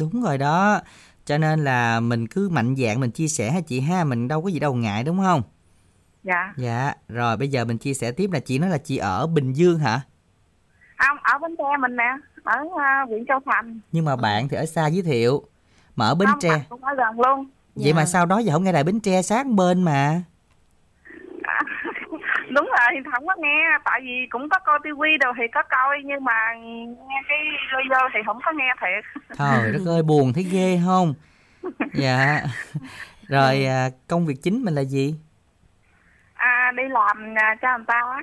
đúng 0.00 0.22
rồi 0.22 0.38
đó. 0.38 0.80
Cho 1.24 1.38
nên 1.38 1.64
là 1.64 2.00
mình 2.00 2.26
cứ 2.26 2.48
mạnh 2.52 2.74
dạn 2.76 3.00
mình 3.00 3.10
chia 3.10 3.28
sẻ 3.28 3.50
ha 3.50 3.60
chị 3.66 3.80
ha 3.80 4.04
mình 4.04 4.28
đâu 4.28 4.42
có 4.42 4.48
gì 4.48 4.58
đâu 4.60 4.74
ngại 4.74 5.04
đúng 5.04 5.18
không 5.18 5.42
dạ. 6.22 6.52
Dạ 6.56 6.92
rồi 7.08 7.36
bây 7.36 7.48
giờ 7.48 7.64
mình 7.64 7.78
chia 7.78 7.94
sẻ 7.94 8.12
tiếp 8.12 8.30
là 8.32 8.40
chị 8.40 8.58
nói 8.58 8.70
là 8.70 8.78
chị 8.78 8.96
ở 8.96 9.26
Bình 9.26 9.52
Dương 9.52 9.78
hả? 9.78 10.00
Không 10.98 11.16
ở 11.22 11.38
bến 11.38 11.54
tre 11.58 11.76
mình 11.80 11.96
nè 11.96 12.16
ở 12.44 12.56
à, 12.80 13.04
huyện 13.08 13.26
châu 13.26 13.38
thành. 13.46 13.80
Nhưng 13.92 14.04
mà 14.04 14.16
bạn 14.16 14.48
thì 14.48 14.56
ở 14.56 14.66
xa 14.66 14.86
giới 14.86 15.02
thiệu 15.02 15.42
mà 15.96 16.06
ở 16.06 16.14
Bến 16.14 16.28
không 16.28 16.40
Tre. 16.40 16.64
cũng 16.68 16.84
ở 16.84 16.94
gần 16.94 17.20
luôn. 17.20 17.46
Vậy 17.74 17.84
Dạ. 17.86 17.92
mà 17.96 18.04
sau 18.04 18.26
đó 18.26 18.38
giờ 18.38 18.52
không 18.52 18.64
nghe 18.64 18.72
đài 18.72 18.84
Bến 18.84 19.00
Tre 19.00 19.22
sát 19.22 19.46
bên 19.46 19.82
mà. 19.82 20.22
À, 21.42 21.60
đúng 22.50 22.66
rồi 22.66 22.88
thì 22.90 23.10
không 23.12 23.26
có 23.26 23.34
nghe 23.38 23.58
tại 23.84 24.00
vì 24.04 24.26
cũng 24.30 24.48
có 24.48 24.58
coi 24.64 24.78
tivi 24.84 25.18
đâu 25.20 25.32
thì 25.36 25.42
có 25.54 25.62
coi 25.62 25.96
nhưng 26.04 26.24
mà 26.24 26.34
nghe 27.08 27.20
cái 27.28 27.38
vô 27.90 28.08
thì 28.14 28.20
không 28.26 28.38
có 28.44 28.52
nghe 28.52 28.68
thiệt. 28.80 29.22
Trời 29.38 29.72
đất 29.72 29.80
ơi 29.86 30.02
buồn 30.02 30.32
thấy 30.32 30.44
ghê 30.44 30.80
không? 30.84 31.14
Dạ. 31.94 32.40
Rồi 33.28 33.64
à, 33.64 33.90
công 34.08 34.26
việc 34.26 34.42
chính 34.42 34.62
mình 34.64 34.74
là 34.74 34.82
gì 34.84 35.14
đi 36.76 36.82
làm 36.88 37.34
à, 37.36 37.56
cho 37.62 37.78
người 37.78 37.84
ta 37.86 37.94
á. 37.94 38.20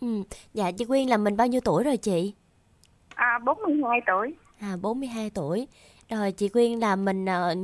Ừ. 0.00 0.22
Dạ 0.54 0.70
chị 0.78 0.84
Nguyên 0.84 1.10
là 1.10 1.16
mình 1.16 1.36
bao 1.36 1.46
nhiêu 1.46 1.60
tuổi 1.64 1.84
rồi 1.84 1.96
chị? 1.96 2.34
à, 3.14 3.38
42 3.44 4.00
tuổi 4.06 4.34
À 4.60 4.76
42 4.82 5.30
tuổi. 5.34 5.68
Rồi 6.10 6.32
chị 6.32 6.50
Nguyên 6.54 6.80
là 6.80 6.96
mình 6.96 7.26
ờ, 7.26 7.54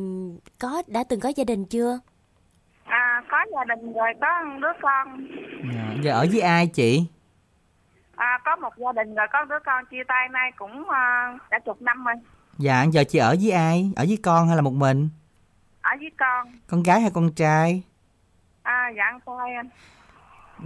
có 0.61 0.83
đã 0.87 1.05
từng 1.09 1.21
có 1.21 1.29
gia 1.37 1.45
đình 1.45 1.64
chưa? 1.64 1.99
à, 2.85 3.23
có 3.31 3.38
gia 3.53 3.64
đình 3.75 3.92
rồi 3.92 4.09
có 4.21 4.29
đứa 4.62 4.73
con 4.83 5.27
dạ. 5.75 5.95
giờ 6.03 6.12
ở 6.12 6.27
với 6.33 6.40
ai 6.40 6.66
chị 6.66 7.05
à, 8.16 8.38
có 8.45 8.57
một 8.57 8.73
gia 8.77 8.92
đình 8.92 9.14
rồi 9.14 9.27
có 9.33 9.45
đứa 9.45 9.59
con 9.66 9.85
chia 9.87 10.05
tay 10.09 10.29
nay 10.29 10.53
cũng 10.57 10.90
à, 10.90 11.38
đã 11.51 11.59
chục 11.59 11.83
năm 11.83 12.05
rồi 12.05 12.14
dạ 12.59 12.85
giờ 12.90 13.05
chị 13.09 13.19
ở 13.19 13.37
với 13.42 13.51
ai 13.51 13.90
ở 13.97 14.05
với 14.09 14.19
con 14.23 14.47
hay 14.47 14.57
là 14.57 14.62
một 14.62 14.73
mình 14.73 15.09
ở 15.81 15.90
với 16.01 16.11
con 16.19 16.53
con 16.66 16.83
gái 16.83 17.01
hay 17.01 17.11
con 17.14 17.33
trai 17.33 17.83
à, 18.62 18.88
dạ 18.97 19.05
con 19.27 19.38
trai 19.38 19.55
anh 19.55 19.69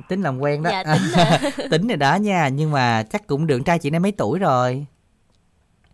tính 0.09 0.22
làm 0.22 0.38
quen 0.38 0.62
đó. 0.62 0.70
Dạ, 0.70 0.85
tính 0.85 1.68
tính 1.70 1.88
rồi 1.88 1.96
đó 1.96 2.14
nha 2.14 2.48
nhưng 2.48 2.70
mà 2.70 3.03
chắc 3.03 3.26
cũng 3.26 3.46
được 3.46 3.61
trai 3.66 3.79
chị 3.79 3.90
nay 3.90 4.00
mấy 4.00 4.12
tuổi 4.12 4.38
rồi? 4.38 4.87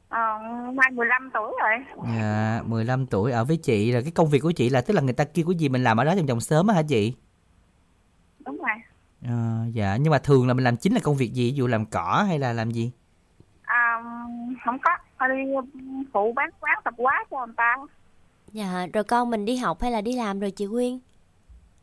À, 0.09 0.39
nay 0.75 0.91
15 0.93 1.31
tuổi 1.35 1.53
rồi. 1.61 2.05
Dạ 2.17 2.63
15 2.67 3.07
tuổi 3.07 3.33
ở 3.33 3.45
với 3.45 3.57
chị. 3.57 3.93
Rồi 3.93 4.03
cái 4.03 4.11
công 4.11 4.29
việc 4.29 4.39
của 4.39 4.53
chị 4.53 4.69
là 4.71 4.81
tức 4.81 4.95
là 4.95 5.01
người 5.01 5.13
ta 5.13 5.25
kêu 5.25 5.47
cái 5.49 5.55
gì 5.55 5.69
mình 5.69 5.85
làm 5.85 5.97
ở 5.97 6.05
đó 6.05 6.15
trong 6.17 6.27
vòng 6.27 6.41
sớm 6.41 6.67
á 6.67 6.75
hả 6.75 6.83
chị? 6.83 7.15
Đúng 8.47 8.59
rồi. 8.59 8.77
Ờ, 9.27 9.65
dạ 9.73 9.97
nhưng 9.97 10.11
mà 10.11 10.19
thường 10.19 10.49
là 10.49 10.55
mình 10.55 10.65
làm 10.65 10.77
chính 10.77 10.95
là 10.95 11.01
công 11.03 11.17
việc 11.17 11.33
gì? 11.33 11.51
Ví 11.51 11.57
dụ 11.57 11.67
làm 11.67 11.87
cỏ 11.87 12.25
hay 12.29 12.39
là 12.39 12.53
làm 12.53 12.71
gì? 12.71 12.91
À, 13.63 14.03
không 14.65 14.79
có. 14.85 14.91
Thôi 15.21 15.29
đi 15.29 15.53
phụ 16.13 16.33
bán 16.33 16.51
quán 16.61 16.79
tập 16.85 16.95
quá 16.97 17.25
cho 17.31 17.47
người 17.47 17.55
ta. 17.57 17.77
Dạ 18.53 18.87
rồi 18.93 19.05
con 19.05 19.31
mình 19.31 19.45
đi 19.45 19.57
học 19.57 19.83
hay 19.83 19.91
là 19.91 20.01
đi 20.01 20.17
làm 20.17 20.41
rồi 20.41 20.51
chị 20.51 20.67
Nguyên? 20.67 21.01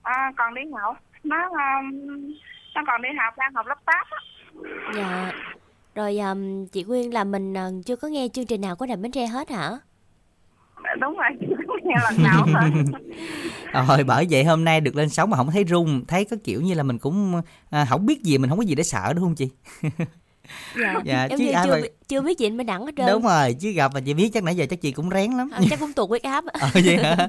à, 0.01 0.31
còn 0.37 0.53
đi 0.53 0.61
học 0.81 0.97
nó 1.23 1.37
um, 1.49 1.91
nó 2.75 2.81
còn 2.87 3.01
đi 3.01 3.09
học 3.23 3.33
đang 3.37 3.53
học 3.55 3.65
lớp 3.67 3.75
8 3.85 3.95
á 4.11 4.17
Dạ. 4.95 5.31
Rồi 5.95 6.17
um, 6.17 6.65
chị 6.65 6.83
Nguyên 6.83 7.13
là 7.13 7.23
mình 7.23 7.53
ờ, 7.53 7.71
chưa 7.85 7.95
có 7.95 8.07
nghe 8.07 8.27
chương 8.33 8.45
trình 8.45 8.61
nào 8.61 8.75
của 8.75 8.85
Đài 8.85 8.97
Bến 8.97 9.11
Tre 9.11 9.25
hết 9.27 9.49
hả? 9.49 9.71
đúng 10.99 11.17
rồi 11.17 11.29
nghe 11.83 11.95
lần 12.03 12.23
nào 12.23 12.45
thôi 12.53 12.83
rồi 13.87 14.03
bởi 14.03 14.27
vậy 14.29 14.43
hôm 14.43 14.65
nay 14.65 14.81
được 14.81 14.95
lên 14.95 15.09
sóng 15.09 15.29
mà 15.29 15.37
không 15.37 15.51
thấy 15.51 15.65
rung 15.67 16.05
thấy 16.07 16.25
có 16.25 16.37
kiểu 16.43 16.61
như 16.61 16.73
là 16.73 16.83
mình 16.83 16.97
cũng 16.97 17.41
à, 17.69 17.85
không 17.89 18.05
biết 18.05 18.23
gì 18.23 18.37
mình 18.37 18.49
không 18.49 18.59
có 18.59 18.63
gì 18.65 18.75
để 18.75 18.83
sợ 18.83 19.13
đúng 19.15 19.23
không 19.23 19.35
chị 19.35 19.49
Dạ. 20.81 20.93
Dạ, 21.05 21.27
chứ 21.37 21.51
ai 21.51 21.65
chưa, 21.65 21.71
mà- 21.71 21.87
chưa 22.07 22.21
biết 22.21 22.37
gì 22.39 22.49
mới 22.49 22.63
đẳng 22.63 22.85
hết 22.85 22.91
trơn. 22.97 23.07
đúng 23.07 23.21
rồi 23.23 23.53
chứ 23.59 23.71
gặp 23.71 23.91
mà 23.93 23.99
chị 24.05 24.13
biết 24.13 24.29
chắc 24.33 24.43
nãy 24.43 24.55
giờ 24.55 24.65
chắc 24.69 24.81
chị 24.81 24.91
cũng 24.91 25.09
rén 25.09 25.31
lắm 25.31 25.49
Ờ, 25.53 25.61
chắc 25.69 25.79
cũng 25.79 25.93
tụt 25.93 26.09
huyết 26.09 26.23
áp. 26.23 26.43
ờ 26.45 26.69
vậy 26.73 26.97
hả 26.97 27.27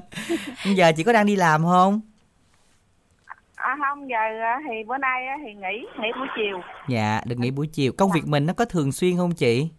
giờ 0.75 0.91
chị 0.97 1.03
có 1.03 1.13
đang 1.13 1.25
đi 1.25 1.35
làm 1.35 1.63
không 1.63 2.01
à, 3.65 3.77
không 3.79 4.09
giờ 4.09 4.39
á, 4.43 4.59
thì 4.69 4.83
bữa 4.87 4.97
nay 4.97 5.27
á, 5.27 5.35
thì 5.45 5.53
nghỉ 5.53 5.85
nghỉ 6.01 6.07
buổi 6.17 6.27
chiều. 6.35 6.61
Dạ 6.87 7.21
được 7.25 7.39
nghỉ 7.39 7.51
buổi 7.51 7.67
chiều. 7.67 7.91
Công 7.97 8.11
việc 8.11 8.27
mình 8.27 8.45
nó 8.45 8.53
có 8.53 8.65
thường 8.65 8.91
xuyên 8.91 9.17
không 9.17 9.31
chị? 9.31 9.69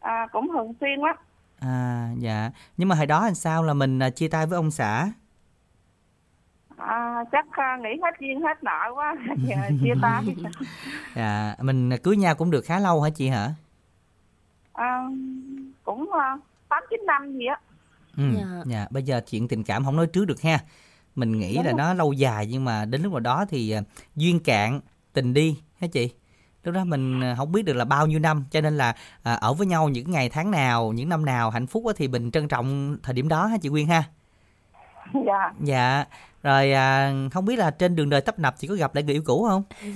À, 0.00 0.26
cũng 0.32 0.48
thường 0.52 0.72
xuyên 0.80 1.00
lắm. 1.00 1.16
À 1.60 2.08
dạ. 2.18 2.50
Nhưng 2.76 2.88
mà 2.88 2.96
hồi 2.96 3.06
đó 3.06 3.24
làm 3.24 3.34
sao? 3.34 3.62
Là 3.62 3.74
mình 3.74 3.98
à, 4.02 4.10
chia 4.10 4.28
tay 4.28 4.46
với 4.46 4.56
ông 4.56 4.70
xã? 4.70 5.12
À, 6.76 7.24
chắc 7.32 7.46
à, 7.52 7.76
nghỉ 7.82 7.88
hết 8.02 8.10
duyên 8.20 8.40
hết 8.40 8.62
nợ 8.64 8.92
quá 8.94 9.14
giờ 9.36 9.56
chia 9.82 9.94
tay. 10.02 10.22
Dạ 11.16 11.54
mình 11.60 11.90
cưới 12.02 12.16
nhau 12.16 12.34
cũng 12.34 12.50
được 12.50 12.64
khá 12.64 12.78
lâu 12.78 13.02
hả 13.02 13.10
chị 13.10 13.28
hả? 13.28 13.48
À, 14.72 15.04
cũng 15.84 16.12
à, 16.12 16.36
tám 16.68 16.82
chín 16.90 17.00
năm 17.06 17.32
gì 17.32 17.46
á. 17.46 17.60
Ừ 18.16 18.22
Dạ. 18.36 18.44
dạ. 18.66 18.86
Bây 18.90 19.02
giờ 19.02 19.20
chuyện 19.30 19.48
tình 19.48 19.64
cảm 19.64 19.84
không 19.84 19.96
nói 19.96 20.06
trước 20.06 20.24
được 20.24 20.40
ha 20.42 20.58
mình 21.20 21.38
nghĩ 21.38 21.54
Đúng 21.54 21.64
là 21.64 21.70
rồi. 21.70 21.78
nó 21.78 21.94
lâu 21.94 22.12
dài 22.12 22.46
nhưng 22.46 22.64
mà 22.64 22.84
đến 22.84 23.02
lúc 23.02 23.12
nào 23.12 23.20
đó 23.20 23.44
thì 23.48 23.70
à, 23.70 23.80
duyên 24.16 24.40
cạn 24.40 24.80
tình 25.12 25.34
đi 25.34 25.58
hả 25.80 25.86
chị? 25.86 26.10
Lúc 26.64 26.74
đó 26.74 26.84
mình 26.84 27.20
à, 27.24 27.34
không 27.38 27.52
biết 27.52 27.62
được 27.64 27.76
là 27.76 27.84
bao 27.84 28.06
nhiêu 28.06 28.18
năm 28.18 28.44
cho 28.50 28.60
nên 28.60 28.76
là 28.76 28.94
à, 29.22 29.34
ở 29.34 29.54
với 29.54 29.66
nhau 29.66 29.88
những 29.88 30.10
ngày 30.10 30.28
tháng 30.28 30.50
nào 30.50 30.92
những 30.92 31.08
năm 31.08 31.24
nào 31.24 31.50
hạnh 31.50 31.66
phúc 31.66 31.84
thì 31.96 32.08
mình 32.08 32.30
trân 32.30 32.48
trọng 32.48 32.96
thời 33.02 33.14
điểm 33.14 33.28
đó 33.28 33.46
ha 33.46 33.56
chị 33.62 33.68
Quyên 33.68 33.86
ha? 33.86 34.04
Dạ. 35.26 35.52
Dạ. 35.60 36.04
Rồi 36.42 36.72
à, 36.72 37.12
không 37.32 37.44
biết 37.44 37.58
là 37.58 37.70
trên 37.70 37.96
đường 37.96 38.10
đời 38.10 38.20
tấp 38.20 38.38
nập 38.38 38.54
chị 38.58 38.68
có 38.68 38.74
gặp 38.74 38.94
lại 38.94 39.04
người 39.04 39.14
yêu 39.14 39.22
cũ 39.26 39.46
không? 39.48 39.62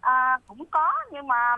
À, 0.00 0.38
cũng 0.46 0.64
có 0.70 0.92
nhưng 1.12 1.28
mà 1.28 1.56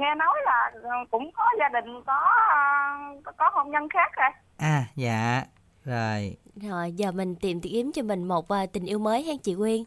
nghe 0.00 0.14
nói 0.14 0.36
là 0.44 0.70
ừ, 0.82 0.88
cũng 1.10 1.30
có 1.34 1.44
gia 1.58 1.68
đình 1.80 2.02
có 2.06 2.20
à, 2.54 2.98
có, 3.24 3.32
có 3.38 3.50
hôn 3.52 3.70
nhân 3.70 3.88
khác 3.88 4.12
rồi. 4.16 4.30
À 4.56 4.84
dạ 4.96 5.42
rồi 5.84 6.36
Rồi 6.62 6.92
giờ 6.92 7.12
mình 7.12 7.34
tìm 7.36 7.60
kiếm 7.60 7.92
cho 7.94 8.02
mình 8.02 8.24
một 8.24 8.48
à, 8.48 8.66
tình 8.72 8.84
yêu 8.84 8.98
mới 8.98 9.22
ha 9.22 9.32
chị 9.42 9.54
Quyên. 9.54 9.82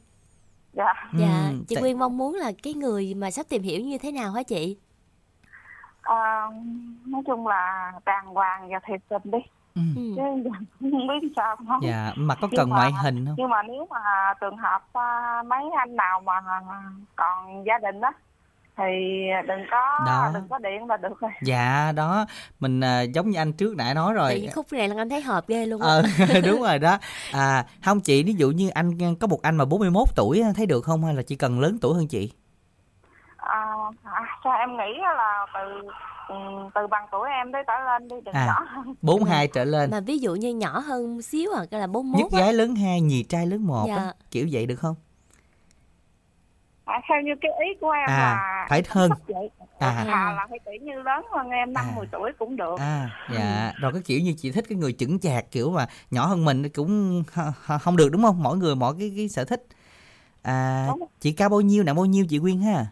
dạ 0.74 0.94
Dạ, 1.20 1.48
Ừm, 1.50 1.66
chị 1.68 1.76
tại- 1.76 1.82
Quyên 1.82 2.00
mong 2.00 2.18
muốn 2.18 2.36
là 2.36 2.52
cái 2.64 2.74
người 2.74 3.14
mà 3.14 3.32
sắp 3.32 3.46
tìm 3.50 3.62
hiểu 3.64 3.82
như 3.86 3.98
thế 3.98 4.12
nào 4.12 4.32
hả 4.32 4.44
chị? 4.44 4.78
à, 6.02 6.48
nói 7.06 7.22
chung 7.28 7.48
là 7.48 7.92
đàng 8.06 8.26
hoàng 8.26 8.70
và 8.70 8.80
thiệt 8.88 9.02
tình 9.10 9.22
đi 9.32 9.38
Ừ. 9.76 9.82
Ừ. 9.96 10.02
chứ 10.16 10.50
không 10.92 11.08
biết 11.08 11.28
sao 11.36 11.56
không 11.56 11.80
dạ 11.84 12.12
mà 12.16 12.36
có 12.36 12.48
Nhưng 12.52 12.58
cần 12.58 12.70
mà- 12.70 12.76
ngoại 12.76 12.92
hình 13.04 13.26
không 13.26 13.36
nhưng 13.38 13.50
mà 13.50 13.64
nếu 13.64 13.88
mà 13.90 14.00
trường 14.42 14.58
hợp 14.58 14.82
à, 14.94 15.44
mấy 15.48 15.64
anh 15.78 15.96
nào 15.96 16.22
mà 16.22 16.34
còn 17.16 17.64
gia 17.66 17.78
đình 17.92 18.02
đó 18.02 18.12
thì 18.78 18.84
đừng 19.48 19.60
có 19.72 20.00
Đó. 20.06 20.32
đừng 20.34 20.48
có 20.50 20.58
điện 20.58 20.86
là 20.88 20.98
được 20.98 21.20
rồi. 21.20 21.32
Dạ 21.44 21.92
đó. 21.96 22.26
Mình 22.60 22.82
à, 22.82 23.02
giống 23.02 23.30
như 23.30 23.40
anh 23.40 23.54
trước 23.54 23.76
nãy 23.78 23.94
nói 23.96 24.14
rồi. 24.14 24.40
Nhiên 24.40 24.50
khúc 24.56 24.66
này 24.74 24.90
là 24.90 24.96
anh 24.98 25.10
thấy 25.10 25.22
hợp 25.22 25.48
ghê 25.48 25.66
luôn 25.66 25.82
ờ 25.82 26.04
đúng 26.46 26.62
rồi 26.62 26.80
đó. 26.80 26.98
À 27.34 27.66
không 27.86 28.00
chị 28.02 28.24
ví 28.24 28.34
dụ 28.34 28.52
như 28.52 28.70
anh 28.70 29.16
có 29.20 29.28
một 29.28 29.42
anh 29.42 29.56
mà 29.56 29.66
41 29.66 30.08
tuổi 30.16 30.44
thấy 30.56 30.66
được 30.66 30.82
không? 30.84 31.04
Hay 31.06 31.14
là 31.16 31.22
chỉ 31.22 31.36
cần 31.36 31.60
lớn 31.60 31.78
tuổi 31.82 31.96
hơn 31.96 32.08
chị? 32.08 32.32
À, 33.38 33.64
à, 34.04 34.22
sao 34.44 34.54
em 34.60 34.70
nghĩ 34.78 35.00
là 35.18 35.46
từ 35.54 35.88
ừ, 36.30 36.36
từ 36.76 36.88
bằng 36.88 37.06
tuổi 37.12 37.30
em 37.30 37.52
tới 37.54 37.62
trở 37.68 37.74
lên 37.86 38.08
đi 38.08 38.16
đừng 38.26 38.34
À. 38.36 38.46
nhỏ 38.46 38.66
hơn. 38.76 38.96
42 39.02 39.48
trở 39.48 39.64
lên. 39.64 39.92
Mà 39.92 40.00
ví 40.00 40.18
dụ 40.18 40.36
như 40.36 40.54
nhỏ 40.56 40.80
hơn 40.80 41.22
xíu 41.22 41.50
à, 41.58 41.62
cái 41.72 41.80
là 41.80 41.88
41 41.88 42.20
nhất 42.22 42.40
á. 42.40 42.46
gái 42.46 42.54
lớn 42.54 42.76
hai 42.76 43.02
nhì 43.02 43.24
trai 43.24 43.48
lớn 43.48 43.68
một 43.68 43.86
Dạ. 43.88 43.96
á 43.96 44.14
kiểu 44.32 44.48
vậy 44.52 44.66
được 44.66 44.76
không 44.76 44.96
à, 46.88 47.02
theo 47.10 47.22
như 47.22 47.32
cái 47.42 47.52
ý 47.66 47.68
của 47.82 47.92
em 47.92 48.10
À, 48.10 48.18
là 48.18 48.66
phải 48.70 48.84
hơn. 48.90 49.12
vậy. 49.28 49.50
À. 49.80 49.90
à, 49.90 50.34
là 50.38 50.48
phải 50.50 50.60
kiểu 50.66 50.74
như 50.82 51.02
lớn 51.02 51.26
hơn 51.36 51.50
em 51.50 51.74
năm 51.74 51.86
À. 51.90 51.94
10 51.96 52.08
tuổi 52.12 52.32
cũng 52.40 52.56
được. 52.56 52.76
À 52.80 53.10
dạ. 53.34 53.74
Rồi 53.80 53.94
cái 53.94 54.02
kiểu 54.06 54.20
như 54.20 54.34
chị 54.38 54.52
thích 54.52 54.66
cái 54.70 54.78
người 54.78 54.94
chững 54.94 55.20
chạc 55.20 55.52
kiểu 55.52 55.72
mà 55.72 55.88
nhỏ 56.12 56.26
hơn 56.26 56.46
mình 56.46 56.70
cũng 56.70 57.24
không 57.82 57.98
được 57.98 58.10
đúng 58.12 58.22
không? 58.24 58.44
Mỗi 58.44 58.58
người 58.58 58.76
mỗi 58.76 58.96
cái 59.00 59.14
cái 59.18 59.30
sở 59.30 59.46
thích. 59.46 59.66
À 60.42 60.86
Đúng. 60.88 61.08
chị 61.20 61.32
cao 61.32 61.50
bao 61.50 61.62
nhiêu 61.62 61.84
nặng 61.84 61.96
bao 61.96 62.06
nhiêu 62.06 62.26
chị 62.30 62.40
Quyên 62.40 62.60
ha? 62.62 62.86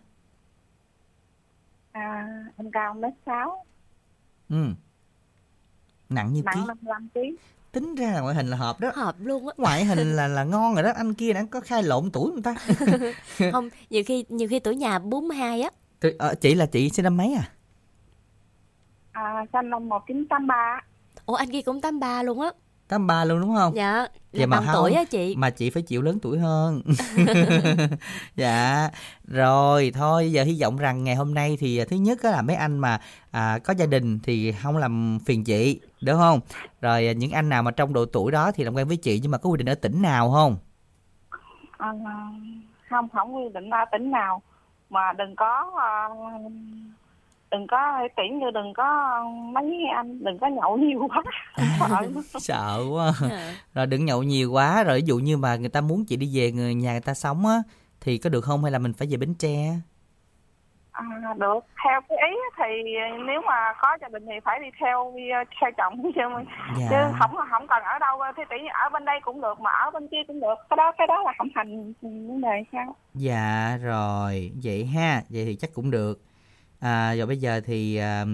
À, 1.92 2.28
em 2.58 2.72
cao 2.72 2.94
mét 2.94 3.14
sáu. 3.26 3.66
Ừ. 4.50 4.66
Nặng 6.10 6.34
nhiêu 6.34 6.44
ký? 6.54 6.60
Nặng 6.60 6.68
55 6.68 7.10
kg 7.14 7.20
tính 7.76 7.96
ra 7.96 8.12
là 8.14 8.20
ngoại 8.22 8.36
hình 8.36 8.48
là 8.48 8.58
hợp 8.58 8.80
đó 8.80 8.92
Hợp 8.96 9.16
luôn 9.20 9.48
á. 9.48 9.54
ngoại 9.58 9.86
hình 9.86 10.16
là 10.16 10.28
là 10.28 10.44
ngon 10.44 10.74
rồi 10.74 10.84
đó 10.84 10.92
anh 10.96 11.14
kia 11.14 11.34
đã 11.34 11.44
có 11.52 11.60
khai 11.60 11.84
lộn 11.84 12.10
tuổi 12.14 12.32
người 12.32 12.42
ta 12.42 12.56
Không, 13.52 13.70
nhiều 13.90 14.04
khi 14.06 14.26
nhiều 14.30 14.48
khi 14.50 14.60
tuổi 14.60 14.76
nhà 14.76 15.00
42 15.00 15.62
á. 15.62 15.70
Thì, 16.02 16.10
ờ, 16.20 16.36
chị 16.42 16.56
là 16.56 16.66
chị 16.66 16.90
sinh 16.90 17.04
năm 17.04 17.18
mấy 17.18 17.34
à 17.34 17.46
à, 19.12 19.46
sinh 19.54 19.70
năm 19.70 19.90
1983 19.90 20.82
Ủa 21.26 21.36
anh 21.36 21.50
kia 21.52 21.62
cũng 21.62 21.82
83 21.82 22.24
luôn 22.24 22.42
á. 22.42 22.52
83 22.88 23.26
luôn 23.26 23.42
đúng 23.42 23.56
không 23.56 23.76
Dạ, 23.76 23.92
là 23.94 24.08
Vậy 24.34 24.48
mà 24.48 24.58
không. 24.58 24.68
tuổi 24.74 24.94
á 24.94 25.04
chị. 25.04 25.36
mà 25.38 25.50
chị 25.50 25.70
phải 25.70 25.84
chịu 25.84 26.02
lớn 26.02 26.20
tuổi 26.22 26.40
hơn 26.40 26.82
dạ 28.36 28.90
rồi 29.28 29.92
thôi 29.96 30.32
giờ 30.32 30.44
hy 30.44 30.62
vọng 30.62 30.78
rằng 30.78 31.04
ngày 31.04 31.16
hôm 31.16 31.34
nay 31.34 31.58
thì 31.60 31.78
à, 31.78 31.86
thứ 31.90 31.96
nhất 31.96 32.24
á 32.24 32.32
là 32.32 32.42
mấy 32.42 32.56
anh 32.56 32.78
mà 32.80 33.00
à, 33.32 33.60
có 33.64 33.74
gia 33.78 33.86
đình 33.86 34.20
thì 34.24 34.52
không 34.52 34.78
làm 34.78 35.20
phiền 35.26 35.44
chị 35.44 35.80
đúng 36.02 36.18
không 36.18 36.40
rồi 36.82 37.08
à, 37.08 37.14
những 37.14 37.32
anh 37.32 37.50
nào 37.50 37.64
mà 37.64 37.72
trong 37.72 37.94
độ 37.94 38.06
tuổi 38.06 38.32
đó 38.32 38.52
thì 38.52 38.64
làm 38.64 38.74
quen 38.76 38.88
với 38.88 38.98
chị 38.98 39.20
nhưng 39.24 39.32
mà 39.32 39.38
có 39.38 39.50
quy 39.50 39.58
định 39.58 39.70
ở 39.70 39.76
tỉnh 39.76 40.02
nào 40.02 40.32
không 40.32 40.58
à, 41.78 41.92
không 42.90 43.10
không 43.10 43.36
quy 43.36 43.44
định 43.54 43.70
ở 43.70 43.86
tỉnh 43.92 44.12
nào 44.12 44.42
mà 44.90 45.14
đừng 45.18 45.36
có 45.36 45.72
à, 45.82 46.08
đừng 47.58 47.68
có 47.68 48.08
kiểu 48.18 48.26
như 48.40 48.52
đừng 48.54 48.74
có 48.74 49.20
mấy 49.54 49.78
anh 49.96 50.24
đừng 50.24 50.40
có 50.40 50.48
nhậu 50.48 50.78
nhiều 50.78 51.08
quá. 51.10 51.24
Sợ 51.80 52.02
sợ 52.40 52.84
quá. 52.94 53.12
À. 53.32 53.54
rồi 53.74 53.86
đừng 53.88 54.06
nhậu 54.06 54.24
nhiều 54.24 54.52
quá. 54.52 54.84
Rồi 54.84 54.96
ví 55.00 55.06
dụ 55.06 55.18
như 55.18 55.38
mà 55.38 55.56
người 55.56 55.70
ta 55.70 55.82
muốn 55.82 56.06
chị 56.08 56.16
đi 56.18 56.30
về 56.40 56.52
người 56.52 56.76
nhà 56.76 56.92
người 56.92 57.02
ta 57.02 57.14
sống 57.14 57.46
á 57.46 57.56
thì 58.02 58.18
có 58.18 58.30
được 58.30 58.42
không 58.42 58.64
hay 58.64 58.72
là 58.72 58.80
mình 58.80 58.94
phải 58.94 59.08
về 59.12 59.18
Bến 59.18 59.36
Tre? 59.40 59.58
À, 60.92 61.04
được. 61.38 61.60
Theo 61.86 62.02
cái 62.10 62.18
ý 62.30 62.36
thì 62.58 62.92
nếu 63.28 63.42
mà 63.48 63.74
có 63.82 63.98
gia 64.02 64.08
đình 64.08 64.26
thì 64.26 64.34
phải 64.46 64.60
đi 64.60 64.68
theo 64.80 65.14
đi 65.16 65.24
theo 65.62 65.72
chồng. 65.78 66.04
Chứ 66.16 66.22
Dạ. 66.80 66.88
chứ 66.90 66.96
không 67.20 67.36
không 67.52 67.68
cần 67.68 67.84
ở 67.84 68.00
đâu. 68.00 68.20
Thì 68.38 68.44
tỷ 68.50 68.56
ở 68.84 68.90
bên 68.94 69.06
đây 69.06 69.20
cũng 69.24 69.42
được 69.42 69.60
mà 69.60 69.70
ở 69.86 69.92
bên 69.92 70.08
kia 70.08 70.18
cũng 70.28 70.40
được. 70.40 70.56
Cái 70.70 70.78
đó 70.78 70.92
cái 70.98 71.08
đó 71.08 71.24
là 71.26 71.34
không 71.38 71.48
thành 71.56 71.94
vấn 72.02 72.42
đề 72.42 72.64
sao? 72.72 72.96
Dạ 73.14 73.78
rồi, 73.84 74.52
vậy 74.64 74.86
ha, 74.86 75.22
vậy 75.30 75.46
thì 75.46 75.56
chắc 75.56 75.70
cũng 75.74 75.92
được. 75.92 76.20
À, 76.80 77.16
rồi 77.16 77.28
bây 77.28 77.38
giờ 77.38 77.62
thì 77.66 77.96
à, 77.96 78.26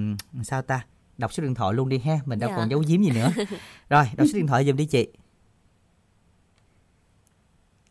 sao 0.43 0.61
ta? 0.61 0.85
Đọc 1.17 1.33
số 1.33 1.43
điện 1.43 1.55
thoại 1.55 1.73
luôn 1.73 1.89
đi 1.89 1.97
ha, 1.99 2.19
mình 2.25 2.39
đâu 2.39 2.49
Dạ. 2.49 2.55
còn 2.57 2.69
giấu 2.69 2.83
giếm 2.87 3.01
gì 3.03 3.09
nữa. 3.11 3.31
rồi, 3.89 4.05
đọc 4.17 4.27
số 4.33 4.37
điện 4.37 4.47
thoại 4.47 4.65
giùm 4.65 4.75
đi 4.75 4.85
chị. 4.85 5.07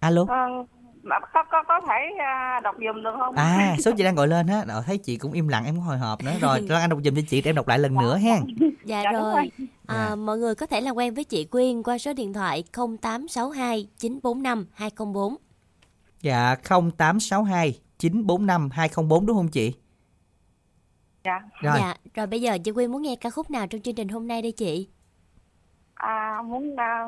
Alo. 0.00 0.24
Ờ, 0.28 0.36
có 1.32 1.42
có 1.50 1.62
có 1.68 1.80
thể 1.88 1.94
à, 2.18 2.60
đọc 2.64 2.74
giùm 2.78 3.02
được 3.04 3.10
không 3.18 3.34
À, 3.34 3.76
số 3.84 3.90
chị 3.96 4.04
đang 4.04 4.14
gọi 4.14 4.28
lên 4.28 4.46
á, 4.46 4.64
thấy 4.86 4.98
chị 4.98 5.16
cũng 5.16 5.32
im 5.32 5.48
lặng 5.48 5.64
em 5.64 5.74
cũng 5.74 5.84
hồi 5.84 5.98
hộp 5.98 6.24
nữa. 6.24 6.32
Rồi, 6.40 6.60
Lan 6.68 6.80
Anh 6.80 6.90
đọc 6.90 6.98
giùm 7.04 7.14
cho 7.14 7.22
chị 7.28 7.42
để 7.42 7.48
em 7.48 7.54
đọc 7.56 7.68
lại 7.68 7.78
lần 7.78 7.94
nữa 7.94 8.16
ha. 8.16 8.38
Dạ, 8.84 9.02
Dạ, 9.02 9.12
rồi. 9.12 9.50
À, 9.86 10.06
Dạ. 10.08 10.14
mọi 10.14 10.38
người 10.38 10.54
có 10.54 10.66
thể 10.66 10.80
làm 10.80 10.96
quen 10.96 11.14
với 11.14 11.24
chị 11.24 11.44
Quyên 11.44 11.82
qua 11.82 11.98
số 11.98 12.12
điện 12.12 12.32
thoại 12.32 12.64
0862 12.72 13.88
945 13.98 14.66
204. 14.74 15.36
Dạ, 16.22 16.54
0862 16.64 17.80
945 17.98 18.70
204 18.70 19.26
đúng 19.26 19.36
không 19.36 19.48
chị? 19.48 19.72
Dạ 21.24 21.40
Rồi, 21.61 21.74
Dạ, 21.78 21.94
rồi 22.14 22.26
bây 22.26 22.40
giờ 22.40 22.59
chị 22.64 22.72
Quyên 22.72 22.92
muốn 22.92 23.02
nghe 23.02 23.16
ca 23.20 23.30
khúc 23.30 23.50
nào 23.50 23.66
trong 23.66 23.80
chương 23.80 23.94
trình 23.94 24.09
hôm 24.09 24.28
nay 24.28 24.42
đây 24.42 24.52
chị? 24.52 24.88
à, 25.94 26.42
muốn 26.44 26.76
à, 26.76 27.04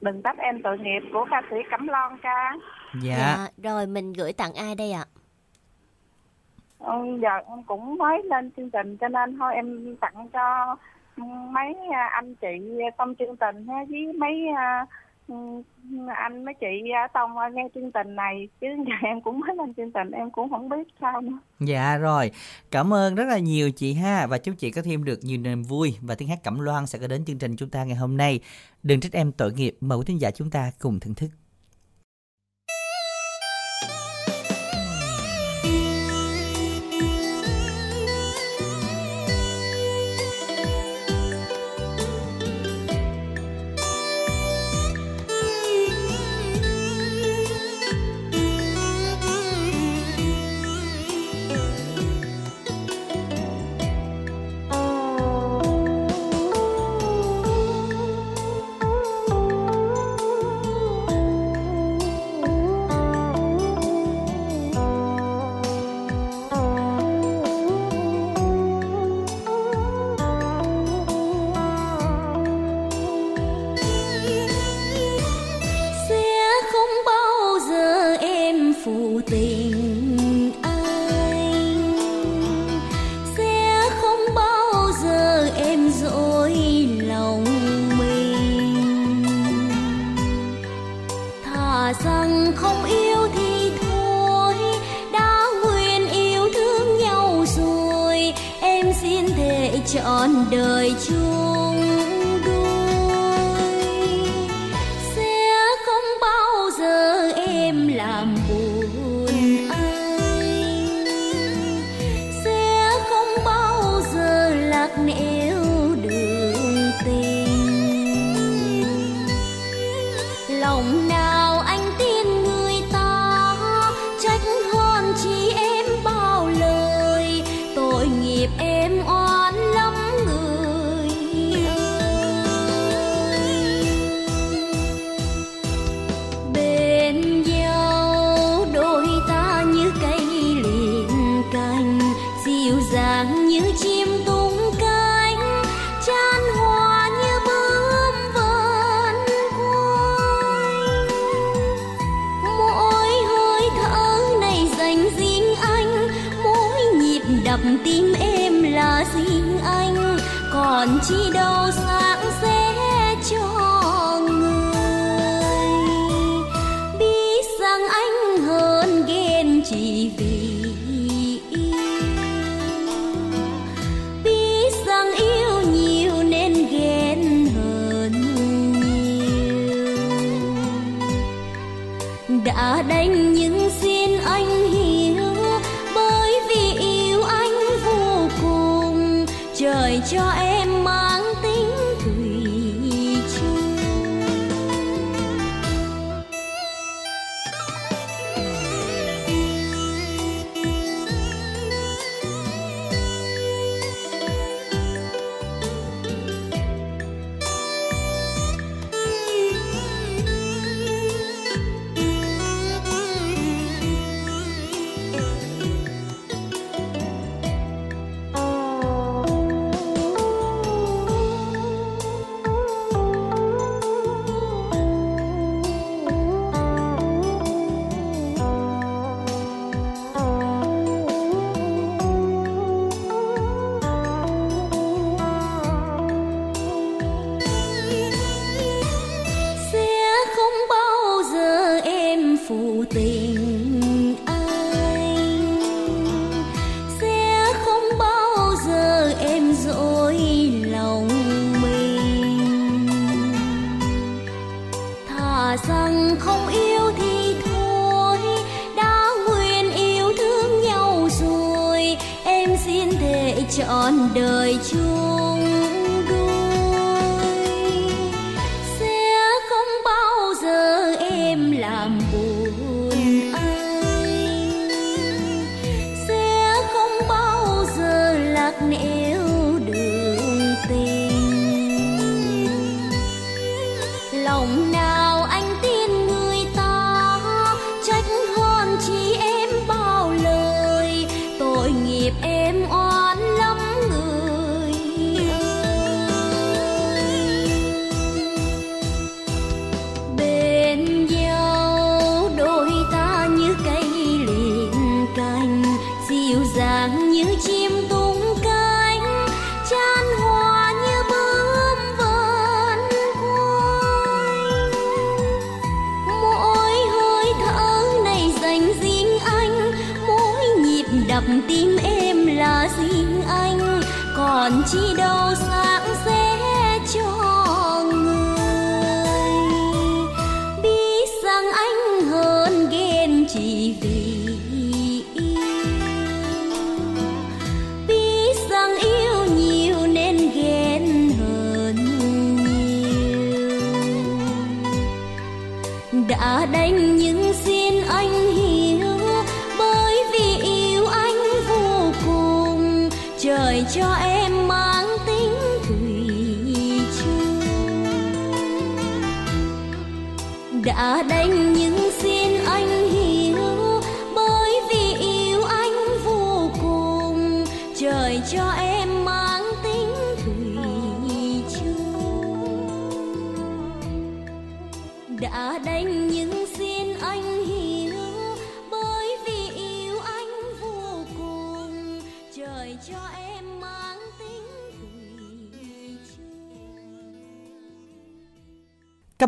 đừng 0.00 0.22
trách 0.22 0.38
em 0.38 0.62
tội 0.62 0.78
nghiệp 0.78 1.00
của 1.12 1.26
ca 1.30 1.42
sĩ 1.50 1.56
Cẩm 1.70 1.88
Loan 1.88 2.18
ca 2.22 2.52
dạ. 3.02 3.48
rồi 3.62 3.86
mình 3.86 4.12
gửi 4.12 4.32
tặng 4.32 4.54
ai 4.54 4.74
đây 4.74 4.92
ạ? 4.92 5.04
ừ, 6.78 7.18
giờ 7.22 7.30
em 7.48 7.62
cũng 7.66 7.98
mới 7.98 8.22
lên 8.24 8.50
chương 8.56 8.70
trình 8.70 8.96
cho 8.96 9.08
nên 9.08 9.38
thôi 9.38 9.54
em 9.54 9.96
tặng 10.00 10.28
cho 10.32 10.76
mấy 11.50 11.74
à, 11.92 12.08
anh 12.12 12.34
chị 12.34 12.48
trong 12.98 13.14
chương 13.14 13.36
trình 13.36 13.66
ha, 13.68 13.84
với 13.88 14.12
mấy 14.12 14.46
à, 14.56 14.86
Ừ, 15.28 15.34
anh 16.16 16.44
mấy 16.44 16.54
chị 16.54 16.90
à, 16.94 17.08
tông 17.14 17.38
à, 17.38 17.48
nghe 17.48 17.68
chương 17.74 17.92
trình 17.92 18.16
này 18.16 18.48
chứ 18.60 18.66
giờ 18.86 18.94
em 19.08 19.20
cũng 19.20 19.40
mới 19.40 19.56
lên 19.56 19.74
chương 19.74 19.92
trình 19.92 20.10
em 20.10 20.30
cũng 20.30 20.50
không 20.50 20.68
biết 20.68 20.88
sao 21.00 21.20
nữa 21.20 21.38
Dạ 21.60 21.96
rồi, 21.96 22.30
cảm 22.70 22.92
ơn 22.92 23.14
rất 23.14 23.24
là 23.24 23.38
nhiều 23.38 23.70
chị 23.70 23.94
ha 23.94 24.26
và 24.26 24.38
chúc 24.38 24.54
chị 24.58 24.70
có 24.70 24.82
thêm 24.82 25.04
được 25.04 25.18
nhiều 25.22 25.38
niềm 25.38 25.62
vui 25.62 25.96
và 26.02 26.14
tiếng 26.14 26.28
hát 26.28 26.38
Cẩm 26.44 26.60
Loan 26.60 26.86
sẽ 26.86 26.98
có 26.98 27.06
đến 27.06 27.24
chương 27.24 27.38
trình 27.38 27.56
chúng 27.56 27.70
ta 27.70 27.84
ngày 27.84 27.96
hôm 27.96 28.16
nay. 28.16 28.40
Đừng 28.82 29.00
trách 29.00 29.12
em 29.12 29.32
tội 29.32 29.52
nghiệp, 29.52 29.76
mời 29.80 29.98
quý 29.98 30.04
thính 30.06 30.20
giả 30.20 30.30
chúng 30.30 30.50
ta 30.50 30.70
cùng 30.78 31.00
thưởng 31.00 31.14
thức. 31.14 31.28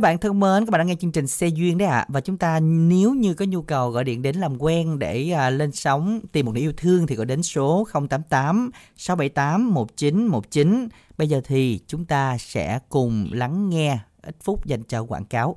Các 0.01 0.03
bạn 0.03 0.19
thân 0.19 0.41
mến, 0.41 0.67
các 0.67 0.71
bạn 0.71 0.79
đang 0.79 0.87
nghe 0.87 0.95
chương 1.01 1.13
trình 1.13 1.27
Xe 1.27 1.47
Duyên 1.47 1.79
đấy 1.79 1.89
ạ. 1.89 2.07
Và 2.09 2.21
chúng 2.21 2.37
ta 2.37 2.61
nếu 2.61 3.15
như 3.15 3.35
có 3.35 3.45
nhu 3.45 3.63
cầu 3.63 3.91
gọi 3.91 4.05
điện 4.05 4.23
đến 4.23 4.37
làm 4.37 4.63
quen 4.63 4.99
để 4.99 5.31
à, 5.31 5.51
lên 5.51 5.73
sóng 5.73 6.21
tìm 6.33 6.47
một 6.47 6.53
nửa 6.53 6.61
yêu 6.61 6.73
thương 6.77 7.07
thì 7.07 7.17
gọi 7.17 7.27
đến 7.27 7.43
số 7.43 7.87
088 7.93 8.71
678 8.97 9.75
1919. 9.75 10.89
Bây 11.19 11.29
giờ 11.29 11.41
thì 11.45 11.81
chúng 11.87 12.05
ta 12.05 12.39
sẽ 12.39 12.79
cùng 12.89 13.29
lắng 13.33 13.71
nghe 13.71 13.99
ít 14.23 14.37
phút 14.43 14.67
dành 14.67 14.83
cho 14.83 15.03
quảng 15.03 15.25
cáo. 15.25 15.57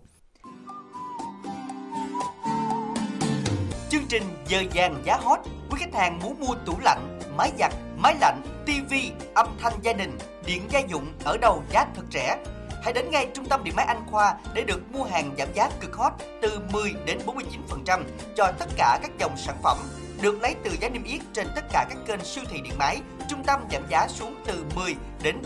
Chương 3.90 4.06
trình 4.10 4.24
Giờ 4.48 4.64
vàng 4.74 5.04
giá 5.06 5.18
hot 5.18 5.40
Quý 5.70 5.78
khách 5.80 5.94
hàng 5.94 6.20
muốn 6.24 6.40
mua 6.40 6.56
tủ 6.66 6.80
lạnh, 6.80 7.20
máy 7.38 7.52
giặt, 7.60 7.74
máy 7.98 8.16
lạnh, 8.22 8.42
tivi, 8.66 9.12
âm 9.34 9.48
thanh 9.60 9.74
gia 9.82 9.94
đình, 9.94 10.18
điện 10.46 10.62
gia 10.70 10.80
dụng 10.80 11.06
ở 11.24 11.38
đâu 11.38 11.64
giá 11.72 11.86
thật 11.96 12.04
rẻ 12.12 12.38
Hãy 12.84 12.94
đến 12.94 13.12
ngay 13.12 13.28
trung 13.34 13.46
tâm 13.46 13.64
điện 13.64 13.76
máy 13.76 13.86
Anh 13.86 14.04
Khoa 14.12 14.36
để 14.54 14.64
được 14.64 14.92
mua 14.92 15.04
hàng 15.04 15.32
giảm 15.38 15.48
giá 15.54 15.70
cực 15.80 15.96
hot 15.96 16.14
từ 16.42 16.60
10 16.72 16.94
đến 17.06 17.20
49% 17.26 18.04
cho 18.36 18.52
tất 18.60 18.66
cả 18.78 19.00
các 19.02 19.12
dòng 19.20 19.38
sản 19.38 19.56
phẩm 19.64 19.78
được 20.22 20.42
lấy 20.42 20.56
từ 20.64 20.72
giá 20.82 20.90
niêm 20.90 21.04
yết 21.04 21.22
trên 21.34 21.48
tất 21.56 21.62
cả 21.72 21.86
các 21.90 21.98
kênh 22.08 22.24
siêu 22.24 22.44
thị 22.50 22.62
điện 22.64 22.74
máy. 22.80 23.02
Trung 23.30 23.44
tâm 23.44 23.60
giảm 23.72 23.82
giá 23.90 24.08
xuống 24.08 24.36
từ 24.46 24.66
10 24.76 24.96
đến 25.24 25.42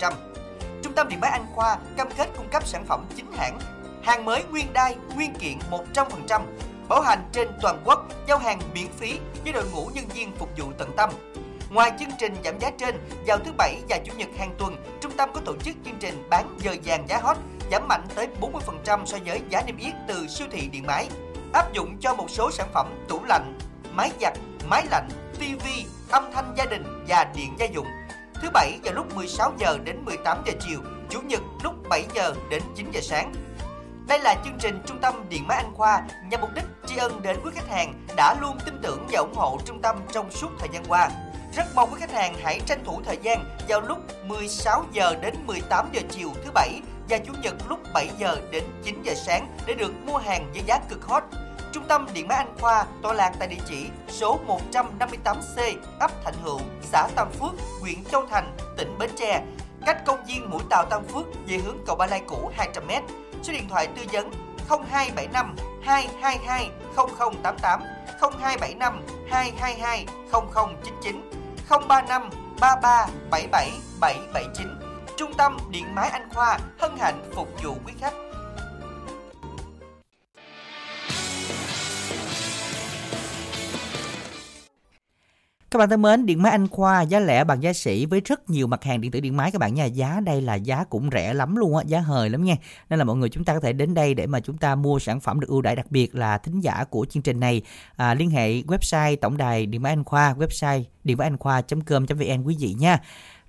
49%. 0.00 0.12
Trung 0.82 0.92
tâm 0.92 1.08
điện 1.08 1.20
máy 1.20 1.30
Anh 1.30 1.46
Khoa 1.54 1.78
cam 1.96 2.08
kết 2.16 2.28
cung 2.36 2.48
cấp 2.48 2.66
sản 2.66 2.84
phẩm 2.86 3.06
chính 3.16 3.32
hãng, 3.32 3.58
hàng 4.02 4.24
mới 4.24 4.44
nguyên 4.50 4.72
đai, 4.72 4.96
nguyên 5.16 5.34
kiện 5.34 5.58
100%, 5.94 6.42
bảo 6.88 7.00
hành 7.00 7.28
trên 7.32 7.48
toàn 7.62 7.82
quốc, 7.84 8.06
giao 8.28 8.38
hàng 8.38 8.60
miễn 8.74 8.88
phí 8.98 9.18
với 9.44 9.52
đội 9.52 9.64
ngũ 9.72 9.90
nhân 9.94 10.04
viên 10.14 10.36
phục 10.36 10.48
vụ 10.58 10.72
tận 10.78 10.90
tâm. 10.96 11.10
Ngoài 11.74 11.92
chương 11.98 12.10
trình 12.18 12.36
giảm 12.44 12.58
giá 12.60 12.70
trên, 12.78 12.98
vào 13.26 13.38
thứ 13.38 13.52
Bảy 13.58 13.82
và 13.88 13.98
Chủ 14.04 14.12
nhật 14.16 14.28
hàng 14.38 14.54
tuần, 14.58 14.76
trung 15.00 15.12
tâm 15.16 15.30
có 15.34 15.40
tổ 15.44 15.56
chức 15.56 15.76
chương 15.84 15.96
trình 16.00 16.26
bán 16.30 16.58
giờ 16.58 16.74
vàng 16.84 17.08
giá 17.08 17.18
hot 17.22 17.36
giảm 17.70 17.88
mạnh 17.88 18.04
tới 18.14 18.28
40% 18.40 19.04
so 19.04 19.18
với 19.26 19.40
giá 19.50 19.62
niêm 19.66 19.76
yết 19.76 19.92
từ 20.08 20.26
siêu 20.26 20.46
thị 20.50 20.68
điện 20.72 20.86
máy. 20.86 21.08
Áp 21.52 21.72
dụng 21.72 21.96
cho 22.00 22.14
một 22.14 22.30
số 22.30 22.50
sản 22.50 22.68
phẩm 22.74 23.04
tủ 23.08 23.24
lạnh, 23.24 23.58
máy 23.92 24.10
giặt, 24.20 24.32
máy 24.68 24.86
lạnh, 24.90 25.08
tivi, 25.38 25.86
âm 26.10 26.32
thanh 26.32 26.54
gia 26.56 26.64
đình 26.64 27.04
và 27.08 27.32
điện 27.34 27.56
gia 27.58 27.66
dụng. 27.66 27.86
Thứ 28.34 28.50
Bảy 28.52 28.78
vào 28.84 28.94
lúc 28.94 29.14
16 29.14 29.52
giờ 29.58 29.78
đến 29.84 30.04
18 30.04 30.42
giờ 30.46 30.52
chiều, 30.68 30.80
Chủ 31.10 31.20
nhật 31.20 31.42
lúc 31.62 31.74
7 31.88 32.04
giờ 32.14 32.34
đến 32.50 32.62
9 32.76 32.90
giờ 32.92 33.00
sáng. 33.00 33.32
Đây 34.08 34.18
là 34.18 34.34
chương 34.44 34.58
trình 34.58 34.82
Trung 34.86 34.98
tâm 35.00 35.14
Điện 35.28 35.46
máy 35.46 35.56
Anh 35.64 35.74
Khoa 35.74 36.02
nhằm 36.30 36.40
mục 36.40 36.50
đích 36.54 36.64
tri 36.86 36.96
ân 36.96 37.22
đến 37.22 37.36
quý 37.44 37.50
khách 37.54 37.68
hàng 37.68 37.94
đã 38.16 38.36
luôn 38.40 38.58
tin 38.66 38.78
tưởng 38.82 39.06
và 39.10 39.18
ủng 39.18 39.34
hộ 39.34 39.58
trung 39.64 39.82
tâm 39.82 39.96
trong 40.12 40.30
suốt 40.30 40.48
thời 40.58 40.68
gian 40.72 40.84
qua. 40.88 41.10
Rất 41.56 41.66
mong 41.74 41.90
quý 41.92 41.96
khách 42.00 42.12
hàng 42.12 42.34
hãy 42.42 42.60
tranh 42.66 42.84
thủ 42.84 43.00
thời 43.04 43.18
gian 43.22 43.44
vào 43.68 43.80
lúc 43.80 43.98
16 44.26 44.84
giờ 44.92 45.16
đến 45.22 45.34
18 45.46 45.88
giờ 45.92 46.00
chiều 46.10 46.30
thứ 46.44 46.50
bảy 46.54 46.80
và 47.08 47.18
chủ 47.18 47.32
nhật 47.42 47.54
lúc 47.68 47.78
7 47.92 48.10
giờ 48.18 48.36
đến 48.50 48.64
9 48.84 49.02
giờ 49.02 49.14
sáng 49.14 49.56
để 49.66 49.74
được 49.74 49.92
mua 50.06 50.16
hàng 50.16 50.50
với 50.52 50.62
giá 50.66 50.78
cực 50.88 51.04
hot. 51.04 51.22
Trung 51.72 51.84
tâm 51.88 52.06
Điện 52.14 52.28
máy 52.28 52.38
Anh 52.38 52.54
Khoa 52.60 52.86
tọa 53.02 53.14
lạc 53.14 53.32
tại 53.38 53.48
địa 53.48 53.62
chỉ 53.68 53.86
số 54.08 54.40
158C, 54.72 55.76
ấp 55.98 56.24
Thạnh 56.24 56.34
Hữu, 56.42 56.60
xã 56.82 57.08
Tam 57.14 57.30
Phước, 57.32 57.52
huyện 57.80 58.04
Châu 58.04 58.26
Thành, 58.26 58.56
tỉnh 58.76 58.98
Bến 58.98 59.10
Tre, 59.16 59.42
cách 59.86 60.04
công 60.04 60.24
viên 60.26 60.50
Mũi 60.50 60.62
Tàu 60.70 60.84
Tam 60.90 61.04
Phước 61.04 61.26
về 61.46 61.56
hướng 61.56 61.78
cầu 61.86 61.96
Ba 61.96 62.06
Lai 62.06 62.22
cũ 62.26 62.50
200m. 62.56 63.02
Số 63.42 63.52
điện 63.52 63.68
thoại 63.68 63.86
tư 63.86 64.02
vấn 64.12 64.30
0275 64.68 65.56
222 65.82 66.70
0088 66.96 67.80
0275 68.20 69.00
222 69.30 70.06
0099 70.32 71.43
035 71.68 72.30
33 72.60 73.06
77 73.30 73.70
779. 74.00 74.66
Trung 75.16 75.34
tâm 75.38 75.56
Điện 75.70 75.94
máy 75.94 76.08
Anh 76.08 76.28
Khoa 76.34 76.58
hân 76.78 76.96
hạnh 76.98 77.30
phục 77.34 77.48
vụ 77.62 77.76
quý 77.86 77.92
khách. 78.00 78.23
Các 85.74 85.78
bạn 85.78 85.88
thân 85.88 86.02
mến, 86.02 86.26
điện 86.26 86.42
máy 86.42 86.52
Anh 86.52 86.68
Khoa 86.68 87.02
giá 87.02 87.20
lẻ 87.20 87.44
bằng 87.44 87.62
giá 87.62 87.72
sỉ 87.72 88.06
với 88.06 88.20
rất 88.24 88.50
nhiều 88.50 88.66
mặt 88.66 88.84
hàng 88.84 89.00
điện 89.00 89.10
tử 89.10 89.20
điện 89.20 89.36
máy 89.36 89.50
các 89.50 89.58
bạn 89.58 89.74
nha. 89.74 89.84
Giá 89.84 90.20
đây 90.24 90.42
là 90.42 90.54
giá 90.54 90.84
cũng 90.84 91.10
rẻ 91.12 91.34
lắm 91.34 91.56
luôn 91.56 91.76
á, 91.76 91.82
giá 91.86 92.00
hời 92.00 92.30
lắm 92.30 92.44
nha. 92.44 92.54
Nên 92.90 92.98
là 92.98 93.04
mọi 93.04 93.16
người 93.16 93.28
chúng 93.28 93.44
ta 93.44 93.54
có 93.54 93.60
thể 93.60 93.72
đến 93.72 93.94
đây 93.94 94.14
để 94.14 94.26
mà 94.26 94.40
chúng 94.40 94.58
ta 94.58 94.74
mua 94.74 94.98
sản 94.98 95.20
phẩm 95.20 95.40
được 95.40 95.46
ưu 95.48 95.62
đãi 95.62 95.76
đặc 95.76 95.86
biệt 95.90 96.14
là 96.14 96.38
thính 96.38 96.60
giả 96.60 96.84
của 96.90 97.06
chương 97.10 97.22
trình 97.22 97.40
này. 97.40 97.62
À, 97.96 98.14
liên 98.14 98.30
hệ 98.30 98.52
website 98.52 99.16
tổng 99.16 99.36
đài 99.36 99.66
điện 99.66 99.82
máy 99.82 99.92
Anh 99.92 100.04
Khoa, 100.04 100.34
website 100.34 100.82
điện 101.04 101.18
máy 101.18 101.26
anh 101.26 101.38
khoa.com.vn 101.38 102.42
quý 102.44 102.56
vị 102.60 102.74
nha. 102.78 102.98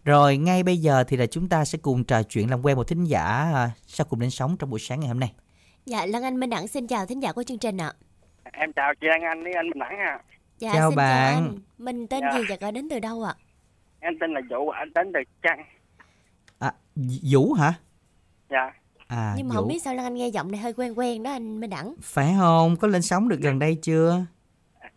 Rồi 0.06 0.38
ngay 0.38 0.64
bây 0.64 0.78
giờ 0.78 1.04
thì 1.08 1.18
là 1.18 1.26
chúng 1.26 1.50
ta 1.50 1.66
sẽ 1.66 1.78
cùng 1.82 2.04
trò 2.04 2.24
chuyện 2.24 2.50
làm 2.50 2.66
quen 2.66 2.78
một 2.78 2.88
thính 2.88 3.04
giả 3.04 3.24
à, 3.54 3.72
sau 3.88 4.06
cùng 4.10 4.20
đến 4.20 4.30
sống 4.30 4.58
trong 4.60 4.70
buổi 4.70 4.80
sáng 4.80 5.00
ngày 5.00 5.08
hôm 5.08 5.20
nay. 5.20 5.34
Dạ, 5.86 6.06
Lan 6.06 6.24
Anh 6.24 6.40
Minh 6.40 6.50
Đẳng 6.50 6.68
xin 6.68 6.88
chào 6.88 7.06
thính 7.06 7.24
giả 7.24 7.32
của 7.32 7.44
chương 7.44 7.60
trình 7.60 7.78
ạ. 7.78 7.94
Em 8.52 8.74
chào 8.74 8.94
chị 9.02 9.08
Lan 9.10 9.22
Anh 9.22 9.44
với 9.44 9.54
anh 9.56 9.66
Minh 9.66 9.80
Đẳng 9.80 9.98
à. 9.98 10.20
Dạ, 10.60 10.72
Chào 10.74 10.90
xin 10.92 10.96
bạn. 10.98 11.34
chào 11.34 11.44
anh. 11.44 11.60
Mình 11.78 12.08
tên 12.08 12.22
Dạ. 12.24 12.38
gì 12.40 12.46
và 12.50 12.56
gọi 12.62 12.72
đến 12.72 12.90
từ 12.90 13.00
đâu 13.00 13.24
ạ? 13.24 13.34
Em 14.00 14.14
tên 14.22 14.34
là 14.34 14.42
Vũ, 14.50 14.70
anh 14.70 14.90
đến 14.96 15.12
từ 15.14 15.20
Trăng. 15.44 15.64
À, 16.60 16.72
Vũ 17.32 17.54
hả? 17.54 17.74
Dạ. 18.50 18.72
À, 19.08 19.34
Nhưng 19.38 19.48
mà 19.50 19.56
Vũ. 19.56 19.62
không 19.62 19.70
biết 19.70 19.80
sao 19.84 19.96
Lan 19.96 20.06
Anh 20.06 20.14
nghe 20.16 20.28
giọng 20.28 20.52
này 20.52 20.60
hơi 20.62 20.74
quen 20.74 20.94
quen 21.00 21.24
đó 21.24 21.32
anh 21.32 21.60
Minh 21.60 21.70
Đẳng. 21.70 21.94
Phải 22.02 22.34
không? 22.40 22.76
Có 22.78 22.88
lên 22.88 23.02
sóng 23.02 23.30
được 23.30 23.40
gần 23.42 23.60
đây 23.60 23.78
chưa? 23.82 24.26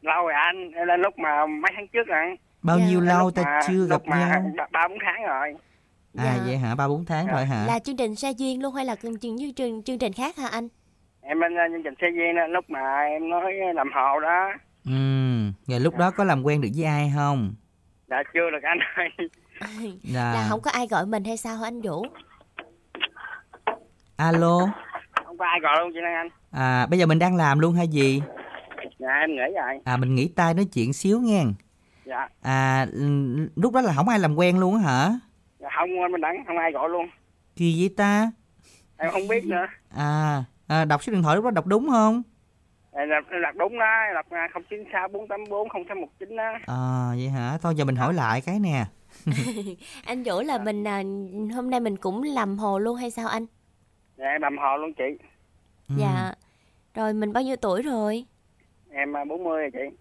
Lâu 0.03 0.23
rồi 0.23 0.33
anh, 0.35 0.71
em 0.73 0.87
lên 0.87 1.01
lúc 1.01 1.19
mà 1.19 1.47
mấy 1.47 1.73
tháng 1.77 1.89
trước 1.89 2.07
rồi. 2.07 2.37
Bao 2.63 2.79
nhiêu 2.79 3.01
lâu 3.01 3.31
ta 3.31 3.43
mà- 3.45 3.61
chưa 3.69 3.87
gặp 3.87 4.03
nhau? 4.07 4.43
ba- 4.73 4.89
bốn 4.89 4.99
tháng 5.05 5.23
rồi. 5.27 5.55
À 6.19 6.25
Dạ. 6.37 6.43
vậy 6.47 6.57
hả? 6.57 6.75
Ba 6.75 6.89
bốn 6.89 7.05
tháng 7.05 7.27
rồi 7.27 7.45
hả? 7.45 7.65
Là 7.67 7.79
chương 7.79 7.97
trình 7.97 8.15
xe 8.17 8.31
duyên 8.31 8.63
luôn 8.63 8.75
hay 8.75 8.85
là 8.85 8.95
chương 8.97 9.19
chương 9.19 9.55
chương, 9.57 9.83
chương 9.83 9.99
trình 9.99 10.13
khác 10.13 10.37
hả 10.37 10.49
anh? 10.49 10.69
Em 11.21 11.39
uh, 11.39 11.45
chương 11.73 11.83
trình 11.85 11.95
xe 12.01 12.07
duyên 12.17 12.37
đó, 12.37 12.47
lúc 12.47 12.65
mà 12.71 13.01
em 13.03 13.29
nói 13.31 13.53
làm 13.75 13.89
hộ 13.95 14.21
đó. 14.21 14.49
Ừ, 14.89 14.95
rồi 15.67 15.81
lúc 15.81 15.97
đó 15.97 16.11
có 16.11 16.25
làm 16.25 16.43
quen 16.43 16.61
được 16.61 16.69
với 16.77 16.85
ai 16.85 17.13
không? 17.17 17.55
Dạ 18.11 18.17
chưa 18.35 18.51
được 18.51 18.63
anh 18.63 18.79
ơi. 18.97 19.09
Là, 20.15 20.33
Là 20.35 20.47
không 20.49 20.61
có 20.61 20.71
ai 20.71 20.87
gọi 20.87 21.07
mình 21.07 21.25
hay 21.25 21.37
sao 21.37 21.57
hả 21.57 21.67
anh 21.67 21.81
Vũ? 21.83 22.07
alo. 24.17 24.59
Không 25.25 25.39
có 25.39 25.45
ai 25.45 25.61
gọi 25.61 25.77
luôn 25.81 25.91
chị 25.95 25.99
Lan 26.03 26.15
Anh. 26.15 26.29
À 26.51 26.87
bây 26.87 26.99
giờ 26.99 27.07
mình 27.07 27.19
đang 27.19 27.37
làm 27.37 27.59
luôn 27.59 27.75
hay 27.75 27.89
gì? 27.89 28.23
Dạ 28.99 29.09
em 29.21 29.31
nghĩ 29.31 29.43
vậy. 29.55 29.81
À 29.85 29.97
mình 29.97 30.15
nghỉ 30.15 30.29
tay 30.29 30.55
nói 30.55 30.65
chuyện 30.65 30.93
xíu 30.93 31.21
nghe. 31.21 31.45
Dạ. 32.05 32.29
À 32.43 32.87
lúc 33.57 33.73
đó 33.73 33.81
là 33.81 33.93
không 33.93 34.09
ai 34.09 34.19
làm 34.19 34.35
quen 34.35 34.59
luôn 34.61 34.75
á 34.77 34.81
hả? 34.83 35.11
dạ 35.59 35.69
không 35.79 36.03
anh 36.03 36.13
Minh 36.13 36.21
Đẳng, 36.21 36.45
không 36.47 36.59
ai 36.59 36.73
gọi 36.73 36.89
luôn. 36.89 37.07
Kỳ 37.57 37.81
vậy 37.81 37.95
ta? 37.97 38.31
Em 38.97 39.11
không 39.11 39.29
biết 39.29 39.45
nữa. 39.45 39.67
À, 39.97 40.45
à 40.69 40.85
đọc 40.85 41.03
số 41.03 41.13
điện 41.13 41.23
thoại 41.23 41.37
lúc 41.37 41.45
đó 41.45 41.51
đọc 41.51 41.67
đúng 41.67 41.89
không? 41.91 42.23
Đặt, 43.07 43.25
đặt 43.43 43.57
đúng 43.57 43.79
đó, 43.79 43.87
đặt 44.15 44.27
uh, 44.61 44.67
096 44.71 45.09
484 45.09 45.69
0619 45.85 46.37
đó. 46.37 46.53
À 46.67 47.09
vậy 47.17 47.29
hả? 47.29 47.59
Thôi 47.63 47.75
giờ 47.77 47.85
mình 47.85 47.97
hỏi 47.97 48.15
lại 48.15 48.41
cái 48.41 48.59
nè. 48.61 48.85
anh 50.05 50.23
Vũ 50.23 50.41
là 50.43 50.59
mình 50.59 50.85
à, 50.87 51.03
hôm 51.55 51.71
nay 51.71 51.81
mình 51.81 51.97
cũng 51.97 52.23
làm 52.23 52.59
hồ 52.59 52.79
luôn 52.79 52.97
hay 52.97 53.11
sao 53.11 53.29
anh? 53.29 53.47
Dạ 54.17 54.25
em 54.27 54.43
làm 54.43 54.59
hộ 54.59 54.77
luôn 54.77 54.93
chị. 54.95 55.05
Ừ. 55.89 55.95
Dạ. 55.99 56.33
Rồi 56.95 57.13
mình 57.13 57.33
bao 57.33 57.43
nhiêu 57.43 57.57
tuổi 57.57 57.83
rồi? 57.83 58.25
Em 58.91 59.13
uh, 59.23 59.29
40 59.29 59.61
rồi 59.61 59.71
chị. 59.73 59.97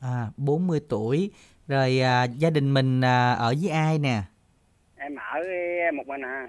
À 0.00 0.26
40 0.36 0.80
tuổi. 0.88 1.30
Rồi 1.68 2.00
à, 2.00 2.24
gia 2.24 2.50
đình 2.50 2.74
mình 2.74 3.00
à, 3.04 3.32
ở 3.32 3.54
với 3.62 3.70
ai 3.70 3.98
nè? 3.98 4.22
Em 4.96 5.14
ở 5.16 5.40
một 5.96 6.06
mình 6.06 6.20
à. 6.24 6.46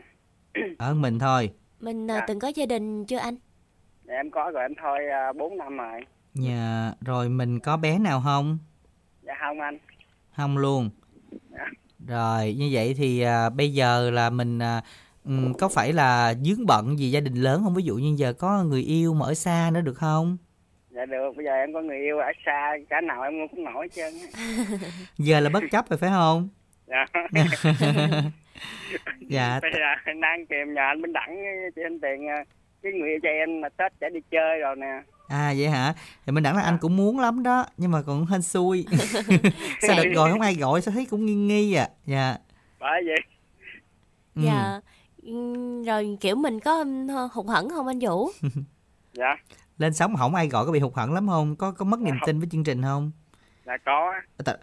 Ở 0.78 0.94
mình 0.94 1.20
thôi. 1.20 1.52
Mình 1.80 2.12
à, 2.12 2.16
Dạ. 2.16 2.26
từng 2.28 2.40
có 2.40 2.48
gia 2.56 2.66
đình 2.66 3.06
chưa 3.06 3.18
anh? 3.18 3.36
Dạ, 4.14 4.20
em 4.20 4.32
có 4.32 4.52
rồi 4.54 4.64
em 4.64 4.74
thôi 4.82 5.00
uh, 5.30 5.36
4 5.36 5.58
năm 5.58 5.78
rồi. 5.78 6.02
Nhà 6.34 6.92
rồi 7.02 7.30
mình 7.30 7.60
có 7.60 7.78
bé 7.78 8.00
nào 8.00 8.22
không? 8.26 8.58
Dạ 9.22 9.34
không 9.40 9.60
anh. 9.60 9.78
Không 10.36 10.58
luôn. 10.58 10.90
Dạ. 11.52 11.66
Rồi 12.08 12.56
như 12.58 12.70
vậy 12.72 12.94
thì 12.98 13.22
à, 13.22 13.50
bây 13.50 13.74
giờ 13.74 14.12
là 14.12 14.30
mình 14.30 14.60
à, 14.60 14.82
ừm, 15.26 15.54
có 15.54 15.70
phải 15.70 15.94
là 15.94 16.34
dướng 16.34 16.66
bận 16.66 17.00
gì 17.00 17.12
gia 17.12 17.20
đình 17.20 17.34
lớn 17.34 17.62
không? 17.64 17.76
Ví 17.76 17.84
dụ 17.84 17.96
như 17.96 18.16
giờ 18.18 18.34
có 18.34 18.64
người 18.64 18.82
yêu 18.82 19.14
mà 19.14 19.26
ở 19.26 19.34
xa 19.34 19.70
nữa 19.74 19.82
được 19.82 19.94
không? 19.94 20.38
Dạ 20.90 21.06
được, 21.06 21.32
bây 21.36 21.46
giờ 21.46 21.52
em 21.52 21.74
có 21.74 21.82
người 21.82 22.00
yêu 22.00 22.20
ở 22.20 22.32
xa, 22.46 22.74
cả 22.90 23.02
nào 23.02 23.24
em 23.24 23.34
cũng 23.52 23.64
nổi 23.64 23.86
hết 23.86 23.94
trơn. 23.94 24.14
á. 24.14 24.44
Giờ 25.18 25.40
là 25.40 25.50
bất 25.50 25.64
chấp 25.72 25.90
rồi 25.90 25.98
phải 25.98 26.10
không? 26.10 26.50
Dạ. 26.88 27.06
dạ. 29.22 29.60
bây 29.62 29.72
giờ 29.72 30.14
đang 30.22 30.46
tìm 30.46 30.74
nhà 30.74 30.86
anh 30.86 31.02
Minh 31.02 31.14
Đẳng 31.14 31.36
cho 31.76 31.82
anh 31.86 32.00
tiền 32.00 32.28
ờ, 32.84 32.90
cái 32.92 33.00
người 33.00 33.10
yêu 33.10 33.20
cho 33.24 33.30
em 33.30 33.62
là 33.62 33.70
Tết 33.70 33.92
sẽ 34.02 34.10
đi 34.10 34.20
chơi 34.32 34.60
rồi 34.60 34.76
nè. 34.76 35.04
À 35.28 35.54
vậy 35.58 35.70
hả? 35.70 35.94
Thì 36.26 36.32
mình 36.32 36.44
đẳng 36.44 36.56
là 36.58 36.62
anh 36.64 36.78
cũng 36.82 36.98
muốn 36.98 37.20
lắm 37.20 37.44
đó, 37.44 37.66
nhưng 37.78 37.92
mà 37.92 38.02
cũng 38.02 38.26
hên 38.26 38.42
xui. 38.42 38.86
sao 39.82 39.98
đợt 39.98 40.04
rồi 40.16 40.32
không 40.32 40.42
ai 40.42 40.56
gọi 40.56 40.82
sao 40.82 40.94
thấy 40.94 41.06
cũng 41.06 41.26
nghi 41.26 41.36
nghi 41.36 41.74
à. 41.74 41.90
Dạ. 42.06 42.38
Bởi 42.80 43.02
vậy 43.06 43.20
Ừ. 44.36 44.42
Dạ. 44.46 44.80
Ừm, 45.24 45.84
Rồi 45.84 46.18
kiểu 46.22 46.36
mình 46.36 46.60
có 46.60 46.84
hụt 47.34 47.46
hẫng 47.48 47.70
không 47.70 47.88
anh 47.88 48.00
Vũ? 48.02 48.30
dạ 49.14 49.36
Lên 49.78 49.94
sóng 49.94 50.14
mà 50.14 50.20
không 50.20 50.36
ai 50.36 50.48
gọi 50.48 50.66
có 50.66 50.72
bị 50.72 50.80
hụt 50.80 50.94
hẫng 50.96 51.14
lắm 51.14 51.28
không? 51.28 51.56
Có 51.56 51.72
có 51.72 51.86
mất 51.86 52.00
niềm 52.00 52.16
tin 52.26 52.40
với 52.40 52.48
chương 52.52 52.64
trình 52.64 52.82
không? 52.82 53.12
là 53.66 53.78
có. 53.86 54.14
Ta- 54.46 54.58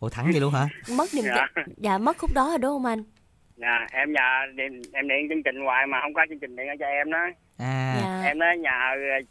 Ủa 0.00 0.08
thẳng 0.08 0.30
vậy 0.32 0.40
luôn 0.40 0.52
hả? 0.52 0.68
Mất 0.96 1.08
niềm 1.14 1.24
Dạ. 1.24 1.46
tin. 1.56 1.74
Dạ 1.76 1.98
mất 1.98 2.18
khúc 2.18 2.30
đó 2.34 2.48
rồi 2.48 2.58
đúng 2.58 2.70
không 2.74 2.84
anh? 2.84 3.02
Dạ 3.60 3.86
em 3.92 4.12
nhờ 4.12 4.28
điện, 4.56 4.82
em 4.92 5.08
điện 5.08 5.26
chương 5.28 5.42
trình 5.42 5.64
hoài 5.64 5.86
mà 5.86 6.00
không 6.02 6.14
có 6.14 6.22
chương 6.28 6.38
trình 6.40 6.56
điện 6.56 6.66
cho 6.78 6.86
em 6.86 7.10
đó 7.10 7.18
à 7.58 7.96
Dạ. 8.02 8.22
em 8.28 8.38
nói 8.38 8.56
nhờ 8.58 8.70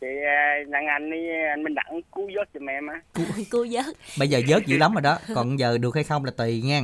chị 0.01 0.07
ờ, 0.25 0.71
Đăng 0.71 0.88
Anh 0.88 1.09
với 1.09 1.45
anh 1.49 1.63
Minh 1.63 1.75
Đẳng 1.75 2.01
cứu 2.15 2.30
vớt 2.36 2.49
giùm 2.53 2.69
em 2.69 2.88
á 2.88 3.01
Cô 3.51 3.65
vớt. 3.71 3.95
bây 4.19 4.27
giờ 4.27 4.41
vớt 4.47 4.65
dữ 4.65 4.77
lắm 4.77 4.93
rồi 4.93 5.01
đó 5.01 5.17
còn 5.36 5.59
giờ 5.59 5.77
được 5.77 5.95
hay 5.95 6.03
không 6.03 6.25
là 6.25 6.32
tùy 6.38 6.61
nha 6.65 6.82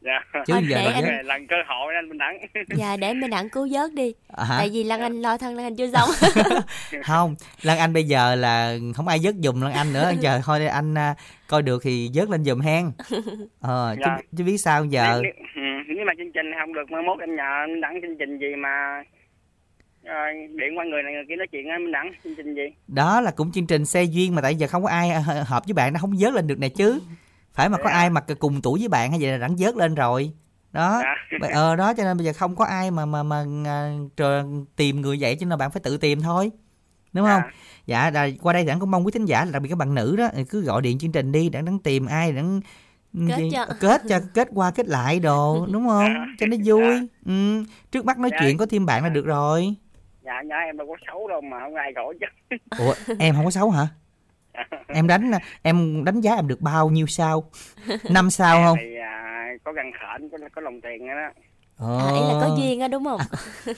dạ 0.00 0.40
chứ 0.46 0.52
Thôi, 0.52 0.62
giờ 0.68 0.76
để 0.78 0.84
là 0.84 0.92
anh- 0.92 1.04
vớt 1.04 1.24
lần 1.24 1.46
cơ 1.46 1.56
hội 1.68 1.94
anh 1.94 2.08
Minh 2.08 2.18
Đẳng 2.18 2.38
Dạ 2.76 2.96
để 2.96 3.14
mình 3.14 3.30
đặng 3.30 3.48
cứu 3.50 3.68
vớt 3.72 3.92
đi. 3.94 4.14
à, 4.36 4.44
hả? 4.44 4.54
Tại 4.58 4.70
vì 4.72 4.84
Lan 4.84 5.00
Anh 5.00 5.22
lo 5.22 5.38
thân 5.38 5.56
Lan 5.56 5.66
Anh 5.66 5.76
chưa 5.76 5.90
xong. 5.92 6.08
không 7.04 7.34
lan 7.62 7.78
anh 7.78 7.92
bây 7.92 8.04
giờ 8.04 8.34
là 8.34 8.76
không 8.96 9.08
ai 9.08 9.18
vớt 9.22 9.34
giùm 9.42 9.60
lan 9.60 9.72
anh 9.72 9.92
nữa 9.92 10.12
giờ 10.20 10.40
thôi 10.44 10.66
anh 10.66 10.94
à, 10.98 11.14
coi 11.46 11.62
được 11.62 11.82
thì 11.84 12.10
vớt 12.14 12.30
lên 12.30 12.44
giùm 12.44 12.60
hen 12.60 12.90
ờ 13.60 13.94
chứ, 13.98 14.02
Dạ. 14.06 14.18
chứ 14.38 14.44
biết 14.44 14.58
sao 14.58 14.84
giờ 14.84 15.20
nếu, 15.22 15.32
nếu, 15.56 15.64
ừ, 15.90 15.94
nếu 15.96 16.04
mà 16.06 16.12
chương 16.18 16.32
trình 16.32 16.46
không 16.60 16.74
được 16.74 16.90
mai 16.90 17.02
mốt 17.02 17.20
em 17.20 17.36
nhờ 17.36 17.50
Minh 17.68 17.80
Đẳng 17.80 17.98
chương 18.02 18.16
trình 18.18 18.38
gì 18.38 18.46
mà 18.58 19.02
ờ, 20.04 20.14
điện 20.58 20.78
qua 20.78 20.84
người 20.84 21.02
này 21.02 21.12
người 21.12 21.24
kia 21.28 21.36
nói 21.36 21.46
chuyện 21.52 21.68
anh 21.68 21.82
Minh 21.84 21.92
Đẳng 21.92 22.12
chương 22.24 22.34
trình 22.36 22.54
gì? 22.54 22.66
Đó 22.88 23.20
là 23.20 23.30
cũng 23.30 23.52
chương 23.52 23.66
trình 23.66 23.84
xe 23.84 24.02
duyên 24.02 24.34
mà 24.34 24.42
tại 24.42 24.54
giờ 24.54 24.66
không 24.66 24.82
có 24.82 24.88
ai 24.88 25.08
h- 25.08 25.44
hợp 25.44 25.62
với 25.66 25.74
bạn 25.74 25.92
nó 25.92 25.98
không 26.00 26.12
vớt 26.20 26.32
lên 26.34 26.46
được 26.46 26.58
này 26.58 26.70
chứ. 26.70 27.00
Phải 27.52 27.68
mà 27.68 27.76
có 27.78 27.84
Dạ. 27.84 27.90
ai 27.90 28.10
mà 28.10 28.20
cùng 28.38 28.60
tuổi 28.62 28.78
với 28.78 28.88
bạn 28.88 29.10
hay 29.10 29.18
vậy 29.22 29.30
là 29.32 29.38
đẳng 29.38 29.56
vớt 29.58 29.76
lên 29.76 29.94
rồi. 29.94 30.30
Đó. 30.72 31.00
Dạ. 31.02 31.38
Vậy- 31.40 31.50
ờ 31.50 31.76
đó 31.76 31.94
cho 31.94 32.02
nên 32.04 32.16
bây 32.16 32.26
giờ 32.26 32.32
không 32.32 32.56
có 32.56 32.64
ai 32.64 32.90
mà 32.90 33.06
mà 33.06 33.22
mà 33.22 33.44
à, 33.66 33.92
trờ, 34.16 34.44
tìm 34.76 35.00
người 35.00 35.16
vậy 35.20 35.36
cho 35.40 35.46
nên 35.46 35.58
bạn 35.58 35.70
phải 35.70 35.80
tự 35.84 35.96
tìm 35.96 36.20
thôi. 36.20 36.50
Đúng 37.12 37.26
không? 37.26 37.42
Dạ 37.86 38.10
là 38.10 38.28
qua 38.42 38.52
đây 38.52 38.64
đẳng 38.64 38.80
cũng 38.80 38.90
mong 38.90 39.06
quý 39.06 39.10
thính 39.12 39.24
giả 39.24 39.44
là 39.44 39.50
đặc 39.52 39.62
biệt 39.62 39.68
các 39.68 39.78
bạn 39.78 39.94
nữ 39.94 40.16
đó 40.18 40.28
thì 40.34 40.44
cứ 40.44 40.60
gọi 40.62 40.82
điện 40.82 40.98
chương 40.98 41.12
trình 41.12 41.32
đi 41.32 41.48
đẳng 41.48 41.64
đẳng 41.64 41.78
tìm 41.78 42.06
ai 42.06 42.32
đẳng 42.32 42.60
Kết 43.28 43.48
cho. 43.52 43.66
kết 43.80 44.02
cho 44.08 44.20
kết 44.34 44.48
qua 44.54 44.70
kết 44.70 44.86
lại 44.88 45.20
đồ 45.20 45.66
đúng 45.72 45.88
không 45.88 46.08
cho 46.38 46.46
nó 46.46 46.56
vui 46.64 47.08
ừ. 47.26 47.64
trước 47.90 48.04
mắt 48.04 48.18
nói 48.18 48.30
Dạ. 48.32 48.36
chuyện 48.40 48.56
có 48.58 48.66
thêm 48.66 48.86
bạn 48.86 49.02
là 49.02 49.08
được 49.08 49.26
rồi 49.26 49.74
dạ 50.24 50.42
nhớ 50.42 50.54
em 50.66 50.76
đâu 50.76 50.86
có 50.86 50.96
xấu 51.06 51.28
đâu 51.28 51.40
mà 51.40 51.60
không 51.60 51.74
ai 51.74 51.92
gọi 51.92 52.14
chứ 52.20 52.56
ủa 52.78 52.94
em 53.18 53.34
không 53.34 53.44
có 53.44 53.50
xấu 53.50 53.70
hả 53.70 53.86
em 54.88 55.06
đánh 55.06 55.30
em 55.62 56.04
đánh 56.04 56.20
giá 56.20 56.34
em 56.34 56.48
được 56.48 56.60
bao 56.60 56.90
nhiêu 56.90 57.06
sao 57.06 57.50
năm 58.10 58.30
sao 58.30 58.62
không 58.64 58.76
thì 58.80 58.96
à, 58.96 59.46
có 59.64 59.72
găng 59.72 59.90
khển 59.92 60.28
có 60.28 60.38
có 60.54 60.60
lòng 60.62 60.80
tiền 60.80 61.06
đó, 61.06 61.12
đó. 61.14 61.30
Ờ. 61.76 61.98
À, 61.98 62.12
ý 62.14 62.20
là 62.20 62.40
có 62.40 62.56
duyên 62.58 62.80
á 62.80 62.88
đúng 62.88 63.04
không? 63.04 63.20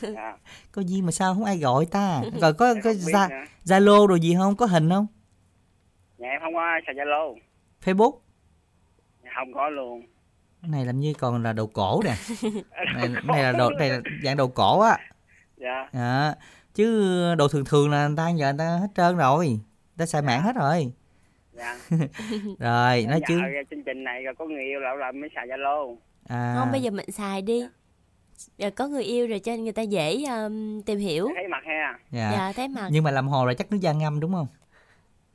Dạ. 0.03 0.37
có 0.73 0.83
gì 0.83 1.03
mà 1.03 1.11
sao 1.13 1.35
không 1.35 1.45
ai 1.45 1.59
gọi 1.59 1.87
ta 1.87 2.23
rồi 2.41 2.53
có 2.53 2.75
có 2.85 2.91
zalo 3.65 4.07
rồi 4.07 4.21
gì 4.21 4.35
không 4.39 4.57
có 4.57 4.67
hình 4.67 4.91
không 4.91 5.07
Dạ, 6.19 6.29
em 6.29 6.41
không 6.41 6.55
có 6.55 6.61
xài 6.87 6.95
zalo 6.95 7.35
facebook 7.85 8.13
Dạ, 8.13 8.32
không 9.35 9.53
có 9.55 9.69
luôn. 9.69 10.03
Cái 10.63 10.71
này 10.71 10.85
làm 10.85 11.01
như 11.01 11.13
còn 11.19 11.43
là 11.43 11.53
đồ 11.53 11.67
cổ 11.67 12.01
nè. 12.05 12.15
Này, 12.97 13.09
này 13.25 13.43
là 13.43 13.53
đồ 13.53 13.71
này 13.71 13.91
là 13.91 14.01
dạng 14.25 14.37
đồ 14.37 14.47
cổ 14.47 14.81
á. 14.81 14.99
Dạ. 15.57 15.89
À, 15.93 16.35
chứ 16.75 17.35
đồ 17.39 17.49
thường 17.49 17.65
thường 17.65 17.91
là 17.91 18.07
người 18.09 18.17
ta 18.17 18.29
giờ 18.31 18.53
người 18.53 18.59
ta 18.59 18.65
hết 18.81 18.89
trơn 18.97 19.17
rồi. 19.17 19.49
Người 19.49 19.59
ta 19.99 20.07
xài 20.07 20.23
mạng 20.23 20.43
hết 20.43 20.57
rồi. 20.57 20.93
Dạ. 21.53 21.77
Rồi 22.59 23.07
nói 23.09 23.21
Dạ, 23.21 23.27
chứ. 23.29 23.41
chương 23.71 23.83
trình 23.85 24.05
này 24.05 24.23
rồi 24.23 24.35
có 24.39 24.45
người 24.45 24.65
yêu 24.65 24.81
lão 24.81 24.97
là 24.97 25.13
mới 25.13 25.31
xài 25.35 25.47
zalo. 25.47 25.97
À, 26.29 26.55
Không 26.59 26.69
bây 26.73 26.81
giờ 26.83 26.91
mình 26.91 27.11
xài 27.11 27.43
đi. 27.43 27.63
Giờ 28.59 28.71
có 28.71 28.87
người 28.87 29.03
yêu 29.05 29.27
rồi 29.27 29.39
cho 29.39 29.53
nên 29.53 29.63
người 29.65 29.73
ta 29.73 29.83
dễ 29.83 30.25
um, 30.25 30.83
tìm 30.83 30.99
hiểu. 30.99 31.29
thấy 31.37 31.49
mặt 31.49 31.63
ha. 31.67 31.99
Dạ. 32.11 32.33
Dạ 32.33 32.53
thấy 32.57 32.69
mặt. 32.69 32.89
nhưng 32.91 33.05
mà 33.05 33.11
làm 33.11 33.29
hồ 33.29 33.47
là 33.47 33.55
chắc 33.55 33.73
nước 33.73 33.79
da 33.81 33.93
ngâm 33.93 34.21
đúng 34.21 34.33
không 34.33 34.47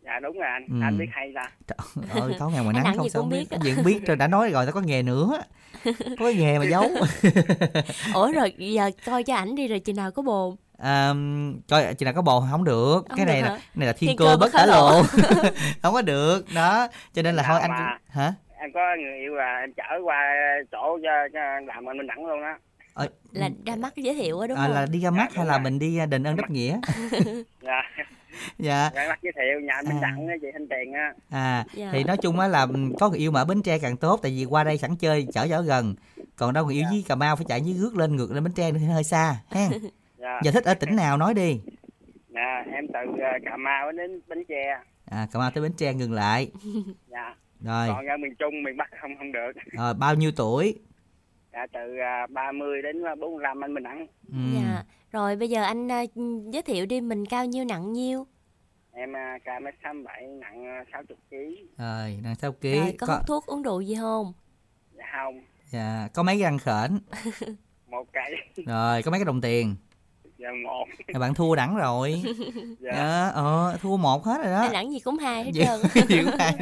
dạ 0.07 0.19
đúng 0.19 0.37
rồi 0.39 0.47
anh. 0.47 0.67
Ừ. 0.69 0.75
anh 0.83 0.97
biết 0.97 1.05
hay 1.11 1.31
ta. 1.35 1.51
Trời 1.67 2.21
ơi, 2.21 2.33
tối 2.39 2.51
ngày 2.51 2.63
Anh 2.73 2.83
nắng 2.83 2.95
không 2.95 3.03
gì 3.03 3.09
sao 3.09 3.23
biết 3.23 3.47
biết 3.51 3.57
gì 3.63 3.73
cũng 3.75 3.85
biết 3.85 3.99
rồi 4.07 4.17
đã 4.17 4.27
nói 4.27 4.49
rồi 4.49 4.65
ta 4.65 4.71
có 4.71 4.81
nghề 4.81 5.03
nữa. 5.03 5.41
Có 5.85 6.25
cái 6.25 6.33
nghề 6.33 6.59
mà 6.59 6.65
giấu. 6.65 6.83
Ủa 8.13 8.31
rồi 8.31 8.53
giờ 8.57 8.91
coi 9.05 9.23
cho 9.23 9.35
ảnh 9.35 9.55
đi 9.55 9.67
rồi 9.67 9.79
chừng 9.79 9.95
nào 9.95 10.11
có 10.11 10.21
bồn. 10.21 10.55
à, 10.77 11.13
coi 11.69 11.93
chị 11.93 12.03
nào 12.03 12.13
có 12.13 12.21
bồ 12.21 12.43
không 12.51 12.63
được. 12.63 13.05
Không 13.09 13.17
cái 13.17 13.25
được 13.25 13.31
này 13.31 13.41
hả? 13.41 13.49
là 13.49 13.55
cái 13.57 13.67
này 13.75 13.87
là 13.87 13.93
thiên, 13.93 14.07
Thiên 14.07 14.17
cơ 14.17 14.25
cơ 14.25 14.37
bất 14.37 14.51
khả 14.51 14.65
lộ. 14.65 15.03
không 15.81 15.93
có 15.93 16.01
được 16.01 16.45
đó. 16.55 16.87
Cho 17.13 17.21
nên 17.21 17.35
là 17.35 17.43
Dạ, 17.43 17.49
thôi 17.49 17.59
anh 17.61 17.71
mà- 17.71 17.97
hả? 18.09 18.33
em 18.59 18.71
có 18.73 18.79
người 19.03 19.19
yêu 19.19 19.33
là 19.35 19.59
em 19.59 19.73
chở 19.73 19.83
qua 20.03 20.17
chỗ 20.71 20.99
cho, 21.03 21.09
cho 21.33 21.39
làm 21.67 21.89
anh 21.89 21.97
Minh 21.97 22.07
Đẳng 22.07 22.25
luôn 22.25 22.41
á. 22.43 22.57
Ờ, 22.93 23.07
Là 23.31 23.49
ra 23.65 23.75
mắt 23.75 23.93
giới 23.95 24.15
thiệu 24.15 24.39
á 24.39 24.47
đúng 24.47 24.57
à, 24.57 24.63
không? 24.65 24.75
là 24.75 24.85
đi 24.91 24.99
ra 24.99 25.09
mắt 25.09 25.17
Dạ, 25.17 25.23
hay 25.35 25.37
đúng 25.37 25.45
là 25.47 25.57
rồi. 25.57 25.63
mình 25.63 25.79
đi 25.79 25.99
đền 26.09 26.27
ơn 26.27 26.35
đáp 26.35 26.49
nghĩa? 26.49 26.79
Dạ 27.61 27.81
dạ. 28.59 28.89
Ra 28.95 29.07
mắt 29.07 29.19
giới 29.23 29.31
thiệu 29.35 29.59
nhà 29.59 29.73
anh 29.73 29.85
Minh 29.85 29.97
À. 29.97 30.01
Đẳng 30.01 30.27
á, 30.27 30.35
chị 30.41 30.47
Thanh 30.53 30.67
Tiền 30.67 30.93
á. 30.93 31.13
À 31.29 31.65
Dạ. 31.73 31.89
thì 31.93 32.03
nói 32.03 32.17
chung 32.17 32.39
á 32.39 32.47
là 32.47 32.67
có 32.99 33.09
người 33.09 33.19
yêu 33.19 33.31
mà 33.31 33.41
ở 33.41 33.45
bến 33.45 33.61
tre 33.61 33.79
càng 33.79 33.97
tốt 33.97 34.19
tại 34.23 34.31
vì 34.31 34.45
qua 34.45 34.63
đây 34.63 34.77
sẵn 34.77 34.95
chơi 34.95 35.27
chở 35.33 35.47
chở 35.49 35.61
gần. 35.61 35.95
Còn 36.35 36.53
đâu 36.53 36.65
người 36.65 36.75
yêu 36.75 36.83
Dạ. 36.83 36.89
với 36.91 37.03
cà 37.07 37.15
mau 37.15 37.35
phải 37.35 37.45
chạy 37.49 37.61
dưới 37.61 37.73
rước 37.73 37.97
lên 37.97 38.15
ngược 38.15 38.31
lên 38.31 38.43
bến 38.43 38.53
tre 38.53 38.71
nữa 38.71 38.77
thì 38.81 38.85
hơi 38.85 39.03
xa 39.03 39.35
ha? 39.51 39.67
Dạ. 40.17 40.39
Giờ 40.43 40.51
thích 40.51 40.63
ở 40.65 40.73
tỉnh 40.73 40.95
nào 40.95 41.17
nói 41.17 41.33
đi. 41.33 41.61
Dạ 42.29 42.63
em 42.73 42.87
từ 42.87 42.99
ờ, 43.23 43.31
Cà 43.45 43.57
Mau 43.57 43.91
đến 43.91 44.21
Bến 44.27 44.43
Tre. 44.49 44.77
À 45.05 45.27
cà 45.33 45.39
mau 45.39 45.51
tới 45.51 45.63
bến 45.63 45.73
tre 45.77 45.93
ngừng 45.93 46.13
lại. 46.13 46.51
Dạ. 47.07 47.35
Rồi. 47.61 47.87
Còn 47.87 48.05
ra 48.05 48.17
miền 48.17 48.35
Trung 48.35 48.63
miền 48.63 48.77
Bắc 48.77 48.89
không 49.01 49.17
không 49.17 49.31
được. 49.31 49.51
Rồi 49.71 49.93
bao 49.93 50.15
nhiêu 50.15 50.31
tuổi? 50.35 50.79
Dạ 51.53 51.65
từ 51.73 51.79
uh, 52.25 52.29
30 52.31 52.81
đến 52.81 53.01
ờ, 53.03 53.15
45 53.15 53.63
anh 53.63 53.73
Minh 53.73 53.83
Đẳng 53.83 54.07
ừ. 54.31 54.37
Dạ. 54.55 54.83
Rồi 55.11 55.35
bây 55.35 55.49
giờ 55.49 55.63
anh 55.63 55.87
ờ, 55.87 56.05
giới 56.51 56.61
thiệu 56.61 56.85
đi 56.85 57.01
mình 57.01 57.25
cao 57.25 57.45
nhiêu 57.45 57.65
nặng 57.65 57.93
nhiêu? 57.93 58.27
em 58.97 59.11
uh, 59.11 59.43
cao 59.45 59.59
mét 59.59 59.73
67 59.83 60.27
nặng 60.27 60.81
uh, 60.81 60.87
60 60.91 61.17
kg 61.29 61.35
rồi 61.77 62.35
sau 62.41 62.51
ký. 62.51 62.79
Rồi 62.79 62.95
có, 62.99 63.07
có 63.07 63.13
hút 63.13 63.23
thuốc 63.27 63.45
uống 63.45 63.61
rượu 63.61 63.81
gì 63.81 63.95
không? 63.95 64.33
dạ 64.97 65.05
không. 65.15 65.41
Dạ, 65.69 66.07
có 66.13 66.23
mấy 66.23 66.39
răng 66.39 66.57
khểnh? 66.59 66.99
Một 67.87 68.07
cây 68.13 68.35
rồi 68.65 69.01
có 69.03 69.11
mấy 69.11 69.19
cái 69.19 69.25
đồng 69.25 69.41
tiền 69.41 69.75
dạ 70.39 70.47
một 70.65 70.85
bạn 71.19 71.33
thua 71.33 71.55
đẳng 71.55 71.75
rồi. 71.75 72.23
Dạ. 72.79 72.91
Dạ 72.95 73.31
ờ 73.33 73.77
thua 73.81 73.97
một 73.97 74.25
hết 74.25 74.37
rồi 74.43 74.53
đó. 74.53 74.61
Anh 74.61 74.73
đẳng 74.73 74.91
gì 74.91 74.99
cũng 74.99 75.17
hai 75.17 75.43
hết 75.43 75.51
Gì- 75.53 75.61
trơn. 75.65 76.05
gì 76.07 76.23
cũng 76.25 76.35
hay. 76.39 76.53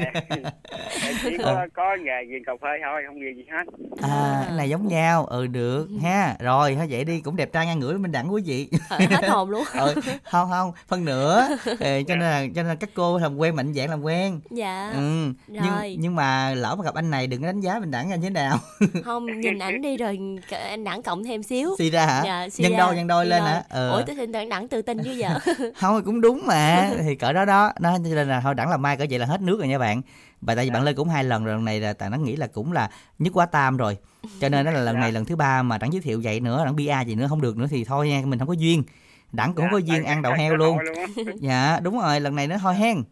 em 1.04 1.16
chỉ 1.24 1.38
có 1.44 1.68
có 1.74 1.84
nghề 2.06 2.26
nghiền 2.28 2.44
cà 2.46 2.52
phê 2.62 2.68
thôi 2.84 3.02
không 3.08 3.20
nghiền 3.20 3.36
gì 3.36 3.46
hết. 3.52 3.64
À 4.02 4.44
cái 4.48 4.58
này 4.58 4.70
giống 4.70 4.88
nhau. 4.88 5.26
Ừ 5.26 5.48
được 5.48 5.88
ha. 6.04 6.36
Rồi 6.40 6.76
thôi 6.76 6.88
vậy 6.90 7.04
đi 7.04 7.20
cũng 7.22 7.36
đẹp 7.36 7.54
trai 7.54 7.66
ngang 7.66 7.80
ngửa 7.80 7.88
với 7.90 7.98
minh 7.98 8.12
đẳng 8.12 8.34
quý 8.34 8.42
vị. 8.46 8.70
Ờ, 8.90 8.98
hết 9.10 9.28
hồn 9.30 9.50
luôn. 9.50 9.64
ừ, 9.80 9.96
không 10.32 10.50
không 10.50 10.72
phân 10.88 11.06
nửa. 11.06 11.48
Ờ, 11.80 12.02
cho 12.08 12.16
nên 12.16 12.20
là 12.20 12.42
cho 12.56 12.62
nên 12.62 12.68
là 12.68 12.76
các 12.76 12.90
cô 12.94 13.18
làm 13.18 13.38
quen 13.38 13.56
mạnh 13.56 13.74
dạng 13.74 13.90
làm 13.90 14.02
quen. 14.02 14.40
Dạ. 14.52 14.92
ừ. 14.96 15.00
nhưng 15.48 15.64
Rồi. 15.76 15.96
nhưng 16.00 16.16
mà 16.16 16.54
lỡ 16.56 16.76
mà 16.76 16.84
gặp 16.84 16.94
anh 16.96 17.12
này 17.12 17.28
đừng 17.28 17.42
có 17.42 17.48
đánh 17.48 17.62
giá 17.62 17.80
minh 17.80 17.92
đẳng 17.92 18.12
anh 18.12 18.22
thế 18.22 18.30
nào. 18.30 18.58
Không 19.06 19.40
nhìn 19.42 19.60
ảnh 19.60 19.82
đi 19.82 19.98
rồi 19.98 20.20
anh 20.52 20.84
đẳng 20.84 21.04
cộng 21.04 21.24
thêm 21.24 21.44
xíu. 21.44 21.76
suy 21.78 21.90
ra 21.90 22.06
hả? 22.06 22.22
Dạ, 22.26 22.50
suy 22.50 22.64
nhân 22.64 22.72
ra. 22.74 22.78
đôi 22.80 22.96
nhân 22.96 23.08
đôi 23.08 23.26
lên 23.26 23.44
hả 23.44 23.64
ờ. 23.70 23.92
Ủa 23.92 24.04
tôi 24.08 24.28
đẳng 24.28 24.50
đẳng 24.50 24.68
tự 24.68 24.82
tin 24.82 24.98
chứ 25.04 25.12
giờ. 25.12 25.40
không 25.76 26.04
cũng 26.04 26.22
đúng 26.22 26.42
mà. 26.46 26.90
Thì 27.04 27.16
cỡ 27.16 27.34
đó 27.34 27.46
đó. 27.46 27.72
Nó 27.80 27.98
cho 27.98 28.16
nên 28.16 28.28
là 28.28 28.42
thôi 28.42 28.56
đẳng 28.56 28.70
là 28.70 28.78
mai 28.78 28.98
cỡ 28.98 29.06
vậy 29.10 29.20
là 29.20 29.26
hết 29.26 29.42
nước 29.42 29.60
rồi 29.60 29.68
nha 29.68 29.78
bạn. 29.78 30.02
Và 30.42 30.56
tại 30.56 30.66
vì 30.66 30.72
bạn 30.72 30.84
lên 30.84 30.96
cũng 30.96 31.10
hai 31.10 31.24
lần 31.24 31.46
rồi 31.46 31.54
lần 31.54 31.66
này 31.66 31.80
là 31.80 31.94
tại 31.94 32.10
nó 32.10 32.18
nghĩ 32.18 32.36
là 32.36 32.48
cũng 32.48 32.72
là 32.72 32.90
nhất 33.20 33.34
quá 33.34 33.46
tam 33.46 33.78
rồi. 33.78 33.98
Cho 34.40 34.50
nên 34.50 34.66
đó 34.66 34.72
là 34.72 34.80
lần 34.80 35.00
này 35.00 35.12
lần 35.12 35.26
thứ 35.26 35.36
ba 35.36 35.64
mà 35.64 35.78
đẳng 35.78 35.94
giới 35.94 36.02
thiệu 36.02 36.22
vậy 36.24 36.40
nữa 36.40 36.62
đẳng 36.66 36.76
bia 36.76 37.04
gì 37.06 37.16
nữa 37.16 37.26
không 37.30 37.42
được 37.42 37.58
nữa 37.58 37.68
thì 37.70 37.84
thôi 37.84 38.10
nha 38.10 38.22
mình 38.26 38.40
không 38.40 38.48
có 38.48 38.54
duyên. 38.54 38.84
Đẳng 39.32 39.54
cũng 39.54 39.66
không 39.66 39.72
có 39.72 39.78
duyên 39.78 40.04
ăn 40.04 40.22
đậu 40.22 40.34
heo 40.34 40.56
luôn. 40.56 40.78
dạ 41.36 41.80
đúng 41.84 42.00
rồi 42.00 42.20
lần 42.20 42.36
này 42.36 42.48
nó 42.48 42.58
thôi 42.58 42.76
hen. 42.76 43.04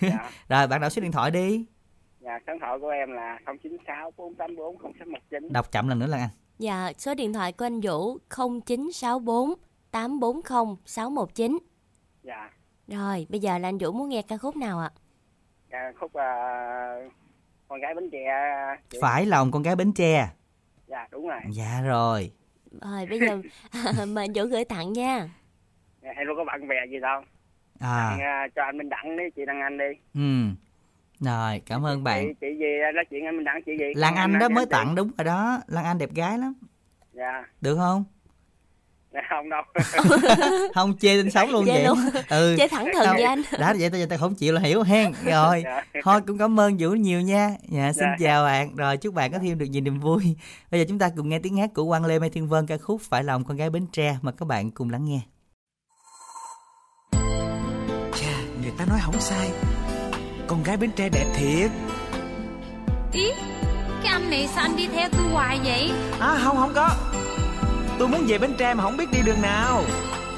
Dạ. 0.00 0.30
Rồi 0.48 0.66
bạn 0.66 0.80
đọc 0.80 0.92
số 0.92 1.02
điện 1.02 1.12
thoại 1.12 1.30
đi. 1.30 1.64
Dạ 2.20 2.38
số 2.46 2.52
điện 2.52 2.60
thoại 2.60 2.78
của 2.80 2.88
em 2.88 3.12
là 3.12 3.38
096 3.62 4.12
484 4.16 4.76
0619 4.78 5.52
đọc 5.52 5.72
chậm 5.72 5.88
lần 5.88 5.98
nữa 5.98 6.06
là 6.06 6.18
anh. 6.18 6.28
Dạ, 6.58 6.92
số 6.98 7.14
điện 7.14 7.32
thoại 7.32 7.52
của 7.52 7.66
anh 7.66 7.80
Vũ 7.80 8.18
0964 8.28 9.54
840 9.94 10.76
619. 10.86 11.58
dạ. 12.22 12.50
Rồi, 12.88 13.26
bây 13.28 13.40
giờ 13.40 13.58
là 13.58 13.68
anh 13.68 13.78
Vũ 13.78 13.92
muốn 13.92 14.08
nghe 14.08 14.22
ca 14.22 14.36
khúc 14.36 14.56
nào 14.56 14.80
ạ? 14.80 14.90
dạ 15.72 15.92
khúc 16.00 16.10
uh, 16.10 17.12
con 17.68 17.80
gái 17.80 17.94
bánh 17.94 18.10
chè 18.10 18.26
chị. 18.90 18.98
phải 19.02 19.26
lòng 19.26 19.50
con 19.50 19.62
gái 19.62 19.76
bến 19.76 19.92
tre. 19.92 20.28
Dạ 20.86 21.08
đúng 21.10 21.28
rồi. 21.28 21.40
Dạ 21.50 21.80
rồi. 21.84 22.32
Rồi, 22.82 23.06
bây 23.10 23.20
giờ 23.20 23.42
mời 24.06 24.24
anh 24.24 24.32
Vũ 24.34 24.44
gửi 24.44 24.64
tặng 24.64 24.92
nha. 24.92 25.28
dạ, 26.02 26.10
em 26.16 26.26
đâu 26.26 26.36
có 26.36 26.44
bạn 26.44 26.68
bè 26.68 26.76
gì 26.90 27.00
đâu? 27.00 27.20
À. 27.80 28.10
Tặng, 28.10 28.20
ờ, 28.20 28.48
cho 28.56 28.62
anh 28.62 28.78
Minh 28.78 28.88
Đẳng 28.88 29.16
đi 29.16 29.24
chị 29.36 29.42
Đăng 29.46 29.60
Anh 29.60 29.78
đi. 29.78 29.84
Ừ. 30.14 30.54
Rồi 31.20 31.62
cảm 31.66 31.86
ơn 31.86 32.04
bạn. 32.04 32.26
chị, 32.26 32.34
chị 32.40 32.46
gì 32.58 32.66
nói 32.94 33.04
chuyện 33.10 33.24
anh 33.26 33.36
Minh 33.36 33.44
Đẳng 33.44 33.62
chị 33.66 33.72
gì? 33.78 33.94
Lan 33.94 34.14
anh 34.16 34.38
đó 34.38 34.48
chị 34.48 34.54
mới 34.54 34.64
chị. 34.64 34.70
tặng 34.70 34.94
đúng 34.94 35.10
rồi 35.18 35.24
đó. 35.24 35.60
Lan 35.66 35.84
anh 35.84 35.98
đẹp 35.98 36.10
gái 36.14 36.38
lắm. 36.38 36.54
Dạ. 37.12 37.44
Được 37.60 37.76
không? 37.76 38.04
dạ, 38.08 38.13
không 39.30 39.48
đâu. 39.50 39.62
Không 40.74 40.98
chê 40.98 41.16
tên 41.16 41.30
sống 41.30 41.50
luôn 41.50 41.66
Chê 41.66 41.72
vậy. 41.72 41.84
luôn. 41.84 41.98
ừ. 42.28 42.54
Chê 42.58 42.68
thẳng 42.68 42.84
thừng 42.94 43.12
với 43.12 43.22
anh. 43.22 43.42
đã 43.58 43.74
vậy 43.78 43.90
ta 43.90 43.98
ta 44.10 44.16
không 44.16 44.34
chịu 44.34 44.52
là 44.52 44.60
hiểu 44.60 44.82
hen. 44.82 45.12
Rồi 45.24 45.62
Dạ. 45.64 45.82
thôi 46.02 46.20
cũng 46.26 46.38
cảm 46.38 46.60
ơn 46.60 46.76
vũ 46.78 46.90
nhiều 46.90 47.20
nha. 47.20 47.50
Dạ 47.68 47.92
xin 47.92 48.04
Dạ. 48.20 48.26
chào 48.26 48.44
bạn. 48.44 48.76
Rồi 48.76 48.96
chúc 48.96 49.14
bạn 49.14 49.32
có 49.32 49.38
thêm 49.42 49.58
được 49.58 49.66
nhiều 49.66 49.82
niềm 49.82 50.00
vui. 50.00 50.36
Bây 50.70 50.80
giờ 50.80 50.86
chúng 50.88 50.98
ta 50.98 51.08
cùng 51.16 51.28
nghe 51.28 51.38
tiếng 51.38 51.56
hát 51.56 51.70
của 51.74 51.84
quang 51.88 52.04
lê 52.04 52.18
mai 52.18 52.30
thiên 52.30 52.48
vân 52.48 52.66
ca 52.66 52.76
khúc 52.76 53.00
phải 53.02 53.24
lòng 53.24 53.44
con 53.44 53.56
gái 53.56 53.70
bến 53.70 53.86
tre 53.92 54.16
mà 54.22 54.32
các 54.32 54.48
bạn 54.48 54.70
cùng 54.70 54.90
lắng 54.90 55.04
nghe. 55.04 55.20
Chà, 58.20 58.32
người 58.62 58.72
ta 58.78 58.84
nói 58.84 58.98
không 59.02 59.20
sai. 59.20 59.50
Con 60.46 60.62
gái 60.62 60.76
Bến 60.76 60.90
Tre 60.96 61.08
đẹp 61.08 61.24
thiệt. 61.36 61.70
Ý, 63.12 63.30
cái 64.02 64.12
anh 64.12 64.30
này 64.30 64.48
sao 64.54 64.64
anh 64.64 64.76
đi 64.76 64.86
theo 64.94 65.08
tôi 65.12 65.22
hoài 65.32 65.58
vậy? 65.64 65.90
À 66.20 66.38
không, 66.44 66.56
không 66.56 66.72
có 66.74 66.88
Tôi 67.98 68.08
muốn 68.08 68.24
về 68.26 68.38
Bến 68.38 68.54
Tre 68.58 68.74
mà 68.74 68.82
không 68.82 68.96
biết 68.96 69.10
đi 69.12 69.18
đường 69.24 69.42
nào. 69.42 69.84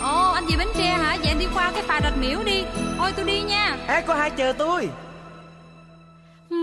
Ồ 0.03 0.33
anh 0.33 0.47
về 0.47 0.57
Bến 0.59 0.69
Tre 0.75 0.85
hả? 0.85 1.17
Vậy 1.21 1.29
anh 1.29 1.39
đi 1.39 1.47
qua 1.55 1.71
cái 1.75 1.83
phà 1.83 2.01
rạch 2.03 2.17
miễu 2.21 2.43
đi. 2.45 2.65
Thôi 2.99 3.13
tôi 3.17 3.25
đi 3.25 3.41
nha. 3.41 3.77
Ê 3.89 4.01
có 4.01 4.15
hai 4.15 4.31
chờ 4.31 4.53
tôi. 4.53 4.89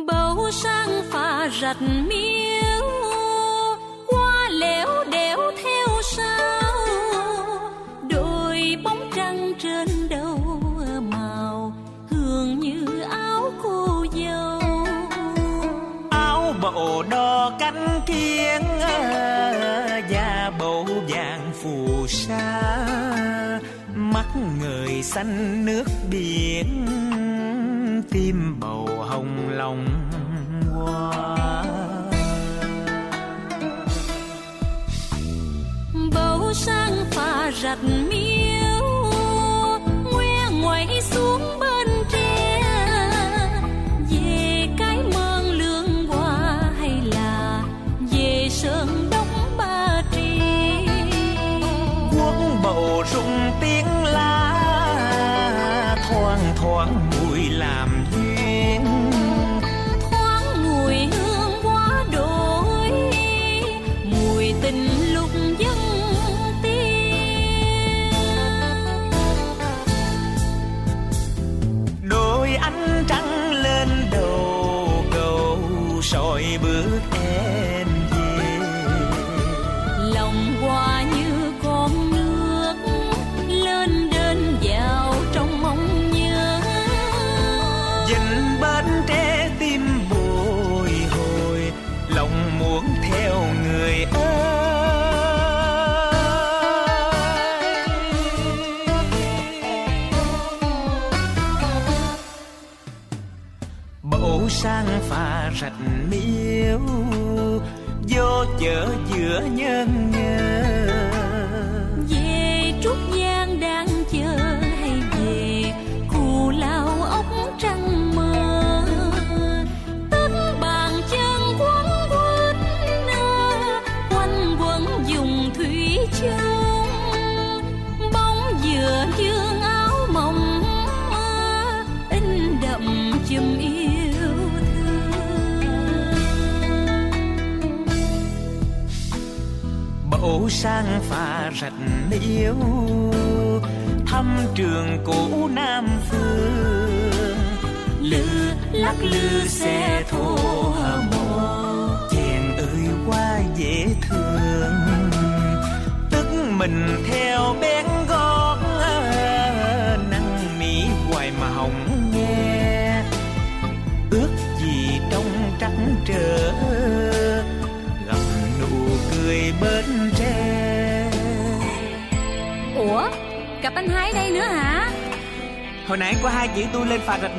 Bầu 0.07 0.51
sang 0.51 1.01
phà 1.11 1.49
rạch 1.61 1.81
miếu 1.81 2.85
qua 4.07 4.49
lẻo 4.49 5.03
đẻo 5.11 5.37
theo 5.63 5.72
người 24.35 25.03
xanh 25.03 25.65
nước 25.65 25.83
biển 26.09 26.85
tim 28.11 28.59
bầu 28.59 28.89
hồng 28.99 29.49
lòng 29.49 29.85
hoa. 30.73 31.63
Bầu 36.13 36.53
sang 36.53 37.05
pha 37.11 37.51
rặt 37.51 37.77
mi 37.83 38.22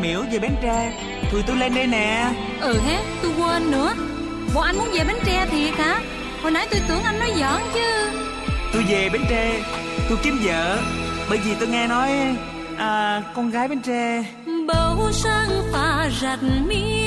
miễu 0.04 0.22
về 0.32 0.38
bến 0.38 0.56
tre. 0.62 0.92
Tụi 1.32 1.42
tôi 1.42 1.56
lên 1.56 1.74
đây 1.74 1.86
nè. 1.86 2.32
Ừ 2.60 2.78
hết 2.86 3.02
tôi 3.22 3.32
quên 3.38 3.70
nữa. 3.70 3.94
Bộ 4.54 4.60
anh 4.60 4.78
muốn 4.78 4.88
về 4.92 5.04
Bến 5.04 5.16
Tre 5.26 5.46
thiệt 5.50 5.74
hả? 5.74 6.00
Hồi 6.42 6.52
nãy 6.52 6.66
tôi 6.70 6.80
tưởng 6.88 7.02
anh 7.02 7.18
nói 7.18 7.30
giỡn 7.36 7.62
chứ. 7.74 8.10
Tôi 8.72 8.82
về 8.88 9.08
bến 9.12 9.22
tre 9.30 9.60
tôi 10.08 10.18
kiếm 10.22 10.38
vợ. 10.44 10.78
Bởi 11.28 11.38
vì 11.38 11.54
tôi 11.60 11.68
nghe 11.68 11.86
nói 11.86 12.10
à, 12.78 13.22
con 13.34 13.50
gái 13.50 13.68
bến 13.68 13.80
tre. 13.80 14.24
Bầu 14.66 15.12
sang 15.12 15.50
phà 15.72 16.10
rạch 16.22 16.42
miếu 16.66 17.03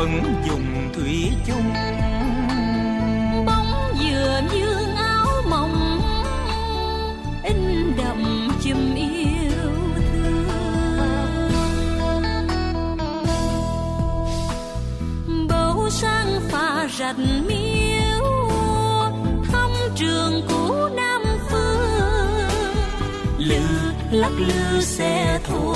quanh 0.00 0.42
dùng 0.46 0.90
thủy 0.94 1.32
chung. 1.46 1.72
Bóng 3.46 3.94
dừa 4.00 4.40
dương 4.52 4.96
áo 4.96 5.26
mộng, 5.50 6.00
in 7.42 7.92
đậm 7.96 8.48
chùm 8.62 8.94
yêu 8.94 9.70
thương. 9.96 10.48
Bầu 15.48 15.90
sang 15.90 16.40
pha 16.50 16.88
rạch 16.98 17.18
miếu 17.46 18.24
thăm 19.52 19.70
trường 19.96 20.42
cũ 20.48 20.88
nam 20.96 21.22
phương. 21.50 21.80
Lư 23.38 23.62
lắc 24.10 24.32
lư 24.38 24.80
xe 24.80 25.40
thua 25.44 25.74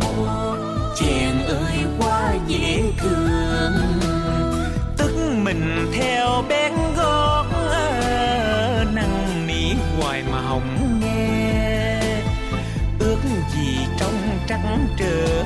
mùa 0.00 0.51
ơi 1.52 1.84
qua 1.98 2.34
dễ 2.48 2.82
thương. 2.98 3.72
Tức 4.96 5.12
mình 5.42 5.90
theo 5.92 6.44
bén 6.48 6.72
gót 6.96 7.46
năn 8.94 9.46
nỉ 9.46 9.74
hoài 9.98 10.22
mà 10.32 10.40
hỏng 10.40 11.00
nghe. 11.00 12.00
Ước 12.98 13.18
gì 13.54 13.78
trong 13.98 14.38
trắng 14.46 14.86
trở 14.96 15.42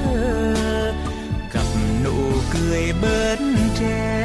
gặp 1.52 1.66
nụ 2.04 2.32
cười 2.52 2.92
bên 3.02 3.56
tre. 3.78 4.15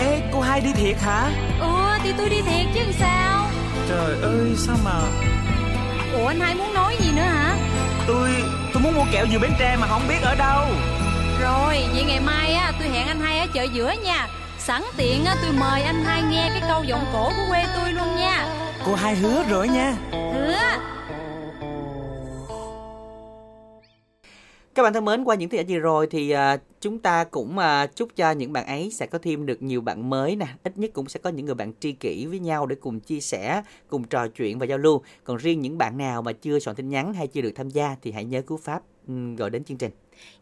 Ê 0.00 0.22
cô 0.32 0.40
hai 0.40 0.60
đi 0.60 0.72
thiệt 0.72 0.96
hả? 0.96 1.30
Ừ 1.60 1.98
thì 2.02 2.12
tôi 2.18 2.28
đi 2.28 2.42
thiệt 2.42 2.66
chứ 2.74 2.80
sao? 2.98 3.46
Trời 3.88 4.20
ơi 4.22 4.54
sao 4.56 4.76
mà 4.84 5.00
Ủa 6.18 6.26
anh 6.26 6.40
hai 6.40 6.54
muốn 6.54 6.74
nói 6.74 6.96
gì 7.00 7.10
nữa 7.16 7.22
hả? 7.22 7.56
Tôi 8.06 8.30
tôi 8.72 8.82
muốn 8.82 8.94
mua 8.94 9.04
kẹo 9.12 9.26
dừa 9.32 9.38
Bến 9.38 9.50
Tre 9.58 9.76
mà 9.80 9.86
không 9.86 10.02
biết 10.08 10.18
ở 10.22 10.34
đâu. 10.34 10.66
Rồi 11.40 11.84
vậy 11.94 12.04
ngày 12.08 12.20
mai 12.20 12.54
á 12.54 12.72
tôi 12.78 12.88
hẹn 12.88 13.06
anh 13.06 13.20
hai 13.20 13.38
ở 13.38 13.46
chợ 13.54 13.62
giữa 13.62 13.94
nha. 14.04 14.28
Sẵn 14.58 14.82
tiện 14.96 15.24
á 15.24 15.36
tôi 15.42 15.52
mời 15.52 15.82
anh 15.82 16.04
hai 16.04 16.22
nghe 16.22 16.50
cái 16.52 16.62
câu 16.68 16.84
giọng 16.84 17.04
cổ 17.12 17.32
của 17.36 17.44
quê 17.48 17.64
tôi 17.76 17.92
luôn 17.92 18.16
nha. 18.16 18.46
Cô 18.86 18.94
hai 18.94 19.14
hứa 19.14 19.42
rồi 19.50 19.68
nha. 19.68 19.94
Hứa. 20.12 20.58
Các 24.74 24.82
bạn 24.82 24.92
thân 24.92 25.04
mến, 25.04 25.24
qua 25.24 25.34
những 25.34 25.48
tiết 25.48 25.62
vừa 25.68 25.78
rồi 25.78 26.08
thì 26.10 26.30
à, 26.30 26.56
chúng 26.80 26.98
ta 26.98 27.24
cũng 27.24 27.56
uh, 27.58 27.96
chúc 27.96 28.16
cho 28.16 28.30
những 28.30 28.52
bạn 28.52 28.66
ấy 28.66 28.90
sẽ 28.90 29.06
có 29.06 29.18
thêm 29.22 29.46
được 29.46 29.62
nhiều 29.62 29.80
bạn 29.80 30.10
mới 30.10 30.36
nè, 30.36 30.46
ít 30.64 30.78
nhất 30.78 30.90
cũng 30.92 31.08
sẽ 31.08 31.20
có 31.22 31.30
những 31.30 31.46
người 31.46 31.54
bạn 31.54 31.72
tri 31.80 31.92
kỷ 31.92 32.26
với 32.26 32.38
nhau 32.38 32.66
để 32.66 32.76
cùng 32.80 33.00
chia 33.00 33.20
sẻ, 33.20 33.62
cùng 33.88 34.04
trò 34.04 34.28
chuyện 34.28 34.58
và 34.58 34.66
giao 34.66 34.78
lưu. 34.78 35.02
Còn 35.24 35.36
riêng 35.36 35.60
những 35.60 35.78
bạn 35.78 35.98
nào 35.98 36.22
mà 36.22 36.32
chưa 36.32 36.58
soạn 36.58 36.76
tin 36.76 36.88
nhắn 36.88 37.14
hay 37.14 37.26
chưa 37.26 37.40
được 37.40 37.52
tham 37.54 37.68
gia 37.68 37.96
thì 38.02 38.12
hãy 38.12 38.24
nhớ 38.24 38.42
cú 38.42 38.56
pháp 38.56 38.82
um, 39.08 39.36
gọi 39.36 39.50
đến 39.50 39.64
chương 39.64 39.78
trình. 39.78 39.90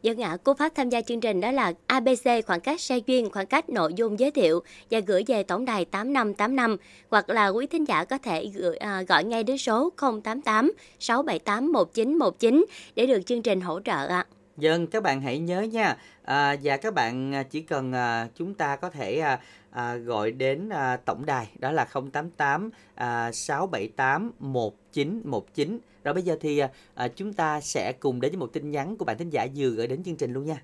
Dân 0.02 0.22
ạ, 0.22 0.36
cú 0.44 0.54
pháp 0.54 0.72
tham 0.74 0.88
gia 0.88 1.00
chương 1.00 1.20
trình 1.20 1.40
đó 1.40 1.50
là 1.50 1.72
ABC 1.86 2.46
khoảng 2.46 2.60
cách 2.60 2.80
xe 2.80 2.98
duyên, 3.06 3.30
khoảng 3.30 3.46
cách 3.46 3.68
nội 3.68 3.94
dung 3.94 4.18
giới 4.18 4.30
thiệu 4.30 4.60
và 4.90 5.00
gửi 5.00 5.24
về 5.26 5.42
tổng 5.42 5.64
đài 5.64 5.84
8585 5.84 6.76
hoặc 7.10 7.30
là 7.30 7.48
quý 7.48 7.66
thính 7.66 7.84
giả 7.84 8.04
có 8.04 8.18
thể 8.18 8.46
gửi, 8.54 8.76
à, 8.76 9.02
gọi 9.02 9.24
ngay 9.24 9.44
đến 9.44 9.58
số 9.58 9.92
088 10.24 10.72
678 10.98 11.72
1919 11.72 12.64
để 12.94 13.06
được 13.06 13.20
chương 13.26 13.42
trình 13.42 13.60
hỗ 13.60 13.80
trợ 13.80 14.06
ạ. 14.06 14.26
Dân, 14.58 14.86
các 14.86 15.02
bạn 15.02 15.20
hãy 15.20 15.38
nhớ 15.38 15.62
nha. 15.62 15.96
À, 16.22 16.56
và 16.62 16.76
các 16.76 16.94
bạn 16.94 17.34
à, 17.34 17.42
chỉ 17.42 17.60
cần 17.60 17.92
à, 17.92 18.28
chúng 18.34 18.54
ta 18.54 18.76
có 18.76 18.90
thể 18.90 19.18
à, 19.18 19.40
à, 19.70 19.94
gọi 19.94 20.32
đến 20.32 20.68
à, 20.68 20.96
tổng 20.96 21.26
đài 21.26 21.50
đó 21.58 21.72
là 21.72 21.84
088 22.12 22.70
à, 22.94 23.32
678 23.32 24.32
1919. 24.38 25.78
Rồi 26.04 26.14
bây 26.14 26.22
giờ 26.22 26.36
thì 26.40 26.58
à, 26.58 26.70
à, 26.94 27.08
chúng 27.08 27.32
ta 27.32 27.60
sẽ 27.60 27.92
cùng 27.92 28.20
đến 28.20 28.32
với 28.32 28.38
một 28.38 28.52
tin 28.52 28.70
nhắn 28.70 28.96
của 28.96 29.04
bạn 29.04 29.18
thính 29.18 29.30
giả 29.30 29.46
vừa 29.56 29.68
gửi 29.68 29.86
đến 29.86 30.04
chương 30.04 30.16
trình 30.16 30.32
luôn 30.32 30.46
nha. 30.46 30.62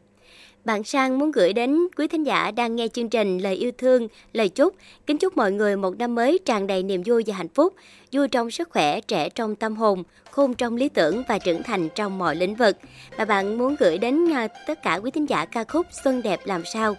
Bạn 0.65 0.85
Sang 0.85 1.19
muốn 1.19 1.33
gửi 1.33 1.53
đến 1.53 1.79
quý 1.97 2.09
thính 2.09 2.27
giả 2.27 2.51
đang 2.51 2.77
nghe 2.77 2.89
chương 2.89 3.09
trình 3.09 3.39
lời 3.39 3.55
yêu 3.55 3.71
thương, 3.79 4.09
lời 4.33 4.49
chúc. 4.49 4.75
Kính 5.07 5.19
chúc 5.19 5.37
mọi 5.37 5.53
người 5.53 5.77
một 5.77 5.99
năm 5.99 6.15
mới 6.15 6.39
tràn 6.45 6.67
đầy 6.67 6.83
niềm 6.83 7.03
vui 7.07 7.23
và 7.27 7.35
hạnh 7.35 7.49
phúc, 7.49 7.75
vui 8.13 8.29
trong 8.29 8.51
sức 8.51 8.69
khỏe, 8.71 9.01
trẻ 9.01 9.29
trong 9.29 9.57
tâm 9.57 9.77
hồn, 9.77 10.03
khôn 10.31 10.55
trong 10.55 10.77
lý 10.77 10.89
tưởng 10.89 11.23
và 11.29 11.39
trưởng 11.39 11.63
thành 11.63 11.89
trong 11.95 12.19
mọi 12.19 12.37
lĩnh 12.37 12.55
vực. 12.55 12.77
Và 13.17 13.25
bạn 13.25 13.59
muốn 13.59 13.77
gửi 13.79 13.99
đến 13.99 14.33
à, 14.33 14.49
tất 14.67 14.83
cả 14.83 15.01
quý 15.03 15.11
thính 15.11 15.29
giả 15.29 15.45
ca 15.45 15.65
khúc 15.65 15.87
Xuân 16.05 16.23
đẹp 16.23 16.41
làm 16.45 16.63
sao. 16.65 16.97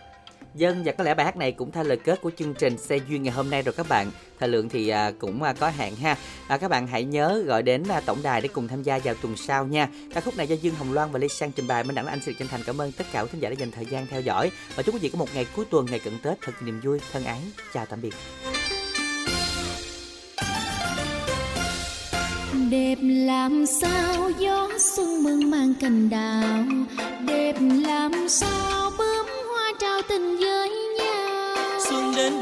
Dân 0.55 0.81
và 0.85 0.91
có 0.91 1.03
lẽ 1.03 1.13
bài 1.13 1.25
hát 1.25 1.37
này 1.37 1.51
cũng 1.51 1.71
thay 1.71 1.85
lời 1.85 1.97
kết 1.97 2.21
của 2.21 2.31
chương 2.37 2.53
trình 2.53 2.77
xe 2.77 2.97
duyên 3.09 3.23
ngày 3.23 3.33
hôm 3.33 3.49
nay 3.49 3.61
rồi 3.61 3.73
các 3.77 3.85
bạn. 3.89 4.11
Thời 4.39 4.49
lượng 4.49 4.69
thì 4.69 4.89
à, 4.89 5.11
cũng 5.19 5.43
à, 5.43 5.53
có 5.53 5.69
hạn 5.69 5.95
ha. 5.95 6.17
À, 6.47 6.57
các 6.57 6.67
bạn 6.67 6.87
hãy 6.87 7.03
nhớ 7.03 7.43
gọi 7.45 7.63
đến 7.63 7.83
à, 7.89 8.01
tổng 8.05 8.23
đài 8.23 8.41
để 8.41 8.47
cùng 8.53 8.67
tham 8.67 8.83
gia 8.83 8.99
vào 8.99 9.15
tuần 9.21 9.37
sau 9.37 9.65
nha. 9.65 9.89
Ca 10.13 10.21
khúc 10.21 10.37
này 10.37 10.47
do 10.47 10.55
Dương 10.61 10.75
Hồng 10.75 10.93
Loan 10.93 11.11
và 11.11 11.19
Lê 11.19 11.27
Sang 11.27 11.51
trình 11.51 11.67
bày. 11.67 11.83
Minh 11.83 11.95
Đẳng 11.95 12.05
anh 12.05 12.19
xin 12.21 12.35
chân 12.39 12.47
thành 12.47 12.61
cảm 12.65 12.81
ơn 12.81 12.91
tất 12.91 13.05
cả 13.11 13.21
quý 13.21 13.29
thính 13.31 13.41
giả 13.41 13.49
đã 13.49 13.55
dành 13.59 13.71
thời 13.71 13.85
gian 13.85 14.07
theo 14.07 14.21
dõi 14.21 14.51
và 14.75 14.83
chúc 14.83 14.95
quý 14.95 14.99
vị 14.99 15.09
có 15.09 15.17
một 15.17 15.29
ngày 15.35 15.45
cuối 15.55 15.65
tuần 15.69 15.85
ngày 15.85 15.99
cận 15.99 16.13
Tết 16.23 16.41
thật 16.41 16.53
niềm 16.61 16.81
vui, 16.83 16.99
thân 17.11 17.23
ái. 17.23 17.41
Chào 17.73 17.85
tạm 17.85 18.01
biệt. 18.01 18.13
đẹp 22.69 22.95
làm 23.01 23.65
sao 23.65 24.31
gió 24.39 24.69
xuân 24.79 25.23
mừng 25.23 25.51
mang 25.51 25.73
cành 25.81 26.09
đào 26.09 26.63
đẹp 27.27 27.55
làm 27.61 28.11
sao 28.29 28.91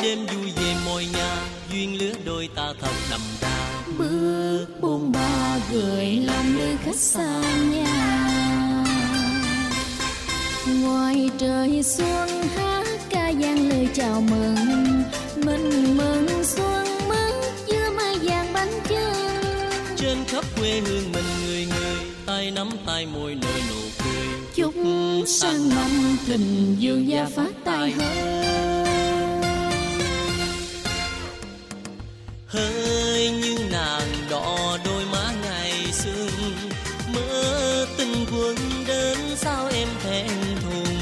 đêm 0.04 0.26
vui 0.26 0.51
về 0.56 0.76
môi 0.86 1.08
nhà 1.14 1.36
duyên 1.72 1.97
lứa 2.01 2.14
đôi 2.26 2.49
ta 2.56 2.74
thật 2.82 2.91
đậm 3.12 3.22
đà. 3.41 3.84
Bước 3.97 4.66
buông 4.82 5.12
ba 5.12 5.60
gửi 5.72 6.06
lòng 6.06 6.58
nơi 6.58 6.78
khách 6.86 6.95
xa 6.95 7.41
nhà. 7.72 8.86
Ngoài 10.82 11.30
trời 11.38 11.84
xuân 11.84 12.30
hát 12.56 12.88
ca 13.10 13.32
vang 13.39 13.70
lời 13.70 13.88
chào 13.93 14.22
mừng. 14.22 15.04
Mình 15.36 15.97
mừng 15.97 16.43
xuân 16.43 16.88
mừng 17.08 17.41
giữa 17.68 17.89
mai 17.97 18.16
vàng 18.22 18.54
bánh 18.54 18.80
chưng. 18.88 19.43
Trên 19.97 20.18
khắp 20.28 20.45
quê 20.60 20.82
hương 20.86 21.12
mình 21.14 21.26
người 21.45 21.66
người 21.66 21.97
tay 22.26 22.51
nắm 22.51 22.70
tay 22.86 23.06
môi 23.06 23.36
nở 23.36 23.60
nụ 23.70 23.82
cười. 24.04 24.28
Chúc 24.56 24.74
sang 25.28 25.70
năm 25.70 26.18
tình 26.28 26.76
dương 26.80 27.08
gia 27.08 27.26
phát 27.36 27.51
tài 27.66 27.91
hơn 27.91 28.83
nàng 33.74 34.08
đỏ 34.30 34.78
đôi 34.86 35.04
má 35.12 35.34
ngày 35.44 35.72
xuân 35.92 36.30
mơ 37.14 37.86
tình 37.98 38.26
quân 38.32 38.56
đến 38.88 39.18
sao 39.36 39.70
em 39.74 39.88
thẹn 40.04 40.28
thùng. 40.64 40.96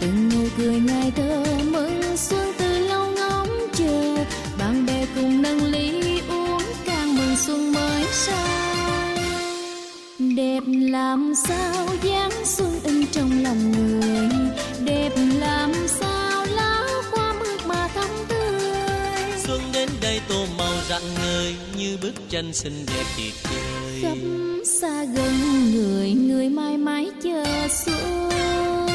Từng 0.00 0.28
nụ 0.28 0.48
cười 0.56 0.80
ngày 0.80 1.12
thơ 1.16 1.44
mừng 1.72 2.16
xuân 2.16 2.52
từ 2.58 2.78
lâu 2.88 3.10
ngóng 3.10 3.48
chờ. 3.72 4.16
Bạn 4.58 4.86
bè 4.86 5.06
cùng 5.14 5.42
nâng 5.42 5.64
ly 5.64 6.20
uống 6.28 6.62
càng 6.86 7.16
mừng 7.16 7.36
xuân 7.36 7.72
mới 7.72 8.04
sang. 8.12 9.16
Đẹp 10.18 10.62
làm 10.66 11.34
sao 11.48 11.86
dáng 12.02 12.44
xuân 12.44 12.80
in 12.84 13.06
trong 13.12 13.42
lòng 13.42 13.72
người. 13.72 14.33
Như 21.94 22.00
bức 22.02 22.30
tranh 22.30 22.52
xinh 22.52 22.86
đẹp 22.86 23.04
tuyệt 23.16 23.34
vời 23.42 24.02
khắp 24.02 24.16
xa 24.64 25.04
gần 25.04 25.32
người 25.72 26.12
người 26.12 26.48
mãi 26.48 26.78
mãi 26.78 27.10
chờ 27.22 27.44
xuống 27.68 28.93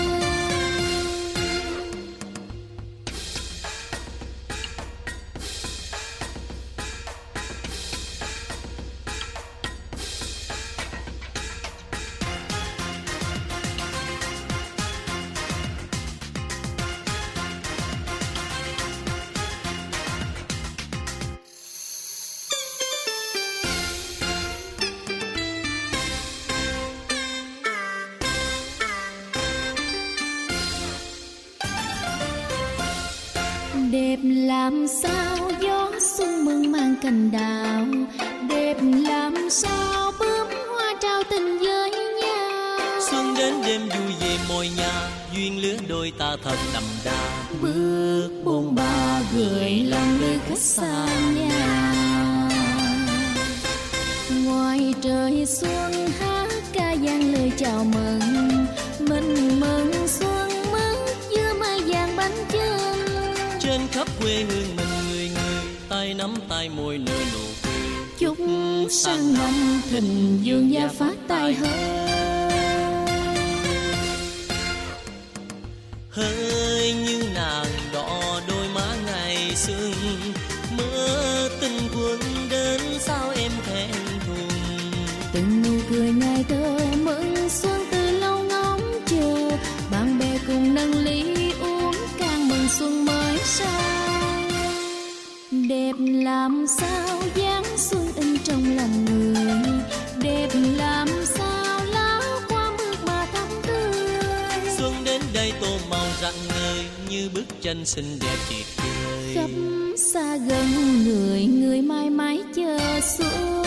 sao 35.40 35.52
gió 35.62 35.92
xuân 36.00 36.46
mơn 36.46 36.72
mang 36.72 36.96
cành 37.02 37.32
đào 37.32 37.86
đẹp 38.50 38.78
làm 38.82 39.50
sao 39.50 40.12
bướm 40.20 40.48
hoa 40.68 40.94
trao 41.02 41.24
tình 41.30 41.60
với 41.60 41.92
nhau. 41.92 42.80
Xuân 43.12 43.36
đến 43.38 43.54
đêm 43.66 43.82
vui 43.82 44.14
về 44.22 44.38
môi 44.50 44.70
nhà 44.78 45.10
duyên 45.36 45.62
lứa 45.62 45.76
đôi 45.88 46.14
ta 46.18 46.36
thật 46.44 46.56
đậm 46.74 46.84
đà. 47.06 47.46
Bước 47.62 48.30
bôn 48.44 48.76
ba 48.76 49.22
gửi 49.36 49.84
lòng 49.86 50.18
nơi 50.22 50.40
khách 50.50 50.60
xa 50.60 51.08
nhà. 51.36 51.94
Ngoài 54.44 54.94
trời 55.02 55.46
xuân 55.46 56.10
hát 56.20 56.50
ca 56.74 56.96
vang 57.02 57.34
lời 57.34 57.52
chào 57.58 57.84
mừng. 57.84 58.20
Mình 59.00 59.60
mừng 59.60 60.08
xuân 60.08 60.50
mừng 60.72 61.08
giữa 61.32 61.54
mai 61.60 61.80
vàng 61.88 62.16
bánh 62.16 62.46
chưng. 62.52 63.08
Trên 63.60 63.82
khắp 63.92 64.08
quê 64.22 64.46
hương 64.50 64.79
tay 65.90 66.14
nắm 66.14 66.34
tay 66.50 66.70
môi 66.70 66.98
nở 66.98 67.14
nụ 67.34 67.40
cười. 67.64 67.74
Chúc 68.20 68.38
sang 68.90 69.34
năm 69.34 69.82
thịnh 69.90 70.40
dương 70.42 70.72
gia 70.72 70.88
phát 70.88 71.16
tài 71.28 71.54
hơn. 71.54 72.08
Hơi 76.10 76.94
như 76.94 77.24
nàng 77.36 77.66
đỏ 77.94 78.42
đôi 78.48 78.59
làm 96.30 96.66
sao 96.68 97.20
dáng 97.36 97.64
xuân 97.78 98.12
in 98.16 98.38
trong 98.44 98.78
lòng 98.78 99.06
người? 99.06 99.72
Đẹp 100.22 100.50
làm 100.78 101.08
sao 101.26 101.86
lá 101.86 102.22
qua 102.50 102.72
bước 102.78 102.96
mà 103.06 103.26
thắm 103.34 103.48
tươi? 103.68 103.94
Xuân 104.78 104.94
đến 105.06 105.22
đây 105.34 105.54
tô 105.62 105.78
màu 105.90 106.06
rạng 106.22 106.48
ngời 106.50 106.86
như 107.10 107.30
bức 107.34 107.46
tranh 107.62 107.86
xinh 107.86 108.20
đẹp 108.22 108.36
tuyệt 108.50 108.66
vời 108.78 109.36
khắp 109.36 109.50
xa 109.98 110.38
gần 110.38 111.04
người 111.04 111.46
người 111.46 111.82
mãi 111.82 112.10
mãi 112.10 112.40
chờ 112.56 112.80
xuân. 113.18 113.64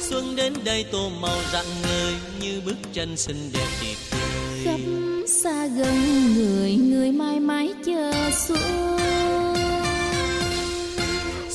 Xuân 0.00 0.36
đến 0.36 0.52
đây 0.64 0.84
tô 0.92 1.10
màu 1.20 1.38
rạng 1.52 1.82
ngời 1.82 2.14
như 2.40 2.60
bức 2.64 2.76
tranh 2.92 3.16
xinh 3.16 3.50
đẹp 3.52 3.68
tuyệt 3.80 3.98
vời 4.10 4.20
khắp 4.64 4.80
xa 5.26 5.66
gần 5.66 6.34
người 6.34 6.74
người 6.74 7.12
mãi 7.12 7.40
mãi 7.40 7.74
chờ 7.86 8.12
xuân 8.46 8.60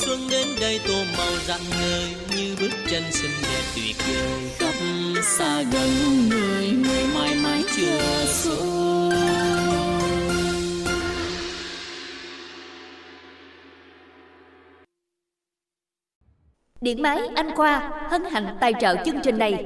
xuân 0.06 0.20
đến 0.30 0.47
đây 0.62 0.80
tô 0.88 0.93
màu 1.18 1.32
rạng 1.47 1.62
ngời 1.80 2.16
như 2.36 2.56
bước 2.62 2.72
chân 2.88 3.03
xinh 3.12 3.32
đẹp 3.43 3.64
tuyệt 3.76 3.95
vời 4.08 4.49
khắp 4.60 4.74
xa 5.24 5.62
gần 5.74 5.89
người 6.30 6.68
người 6.68 7.03
mãi 7.16 7.36
mãi 7.43 7.64
chờ 7.78 8.26
xuân 8.28 9.10
Điện 16.82 17.01
máy 17.01 17.20
Anh 17.36 17.56
Khoa 17.56 17.91
hân 18.10 18.24
hạnh 18.32 18.58
tài 18.60 18.74
trợ 18.82 18.95
chương 19.06 19.20
trình 19.24 19.38
này. 19.38 19.66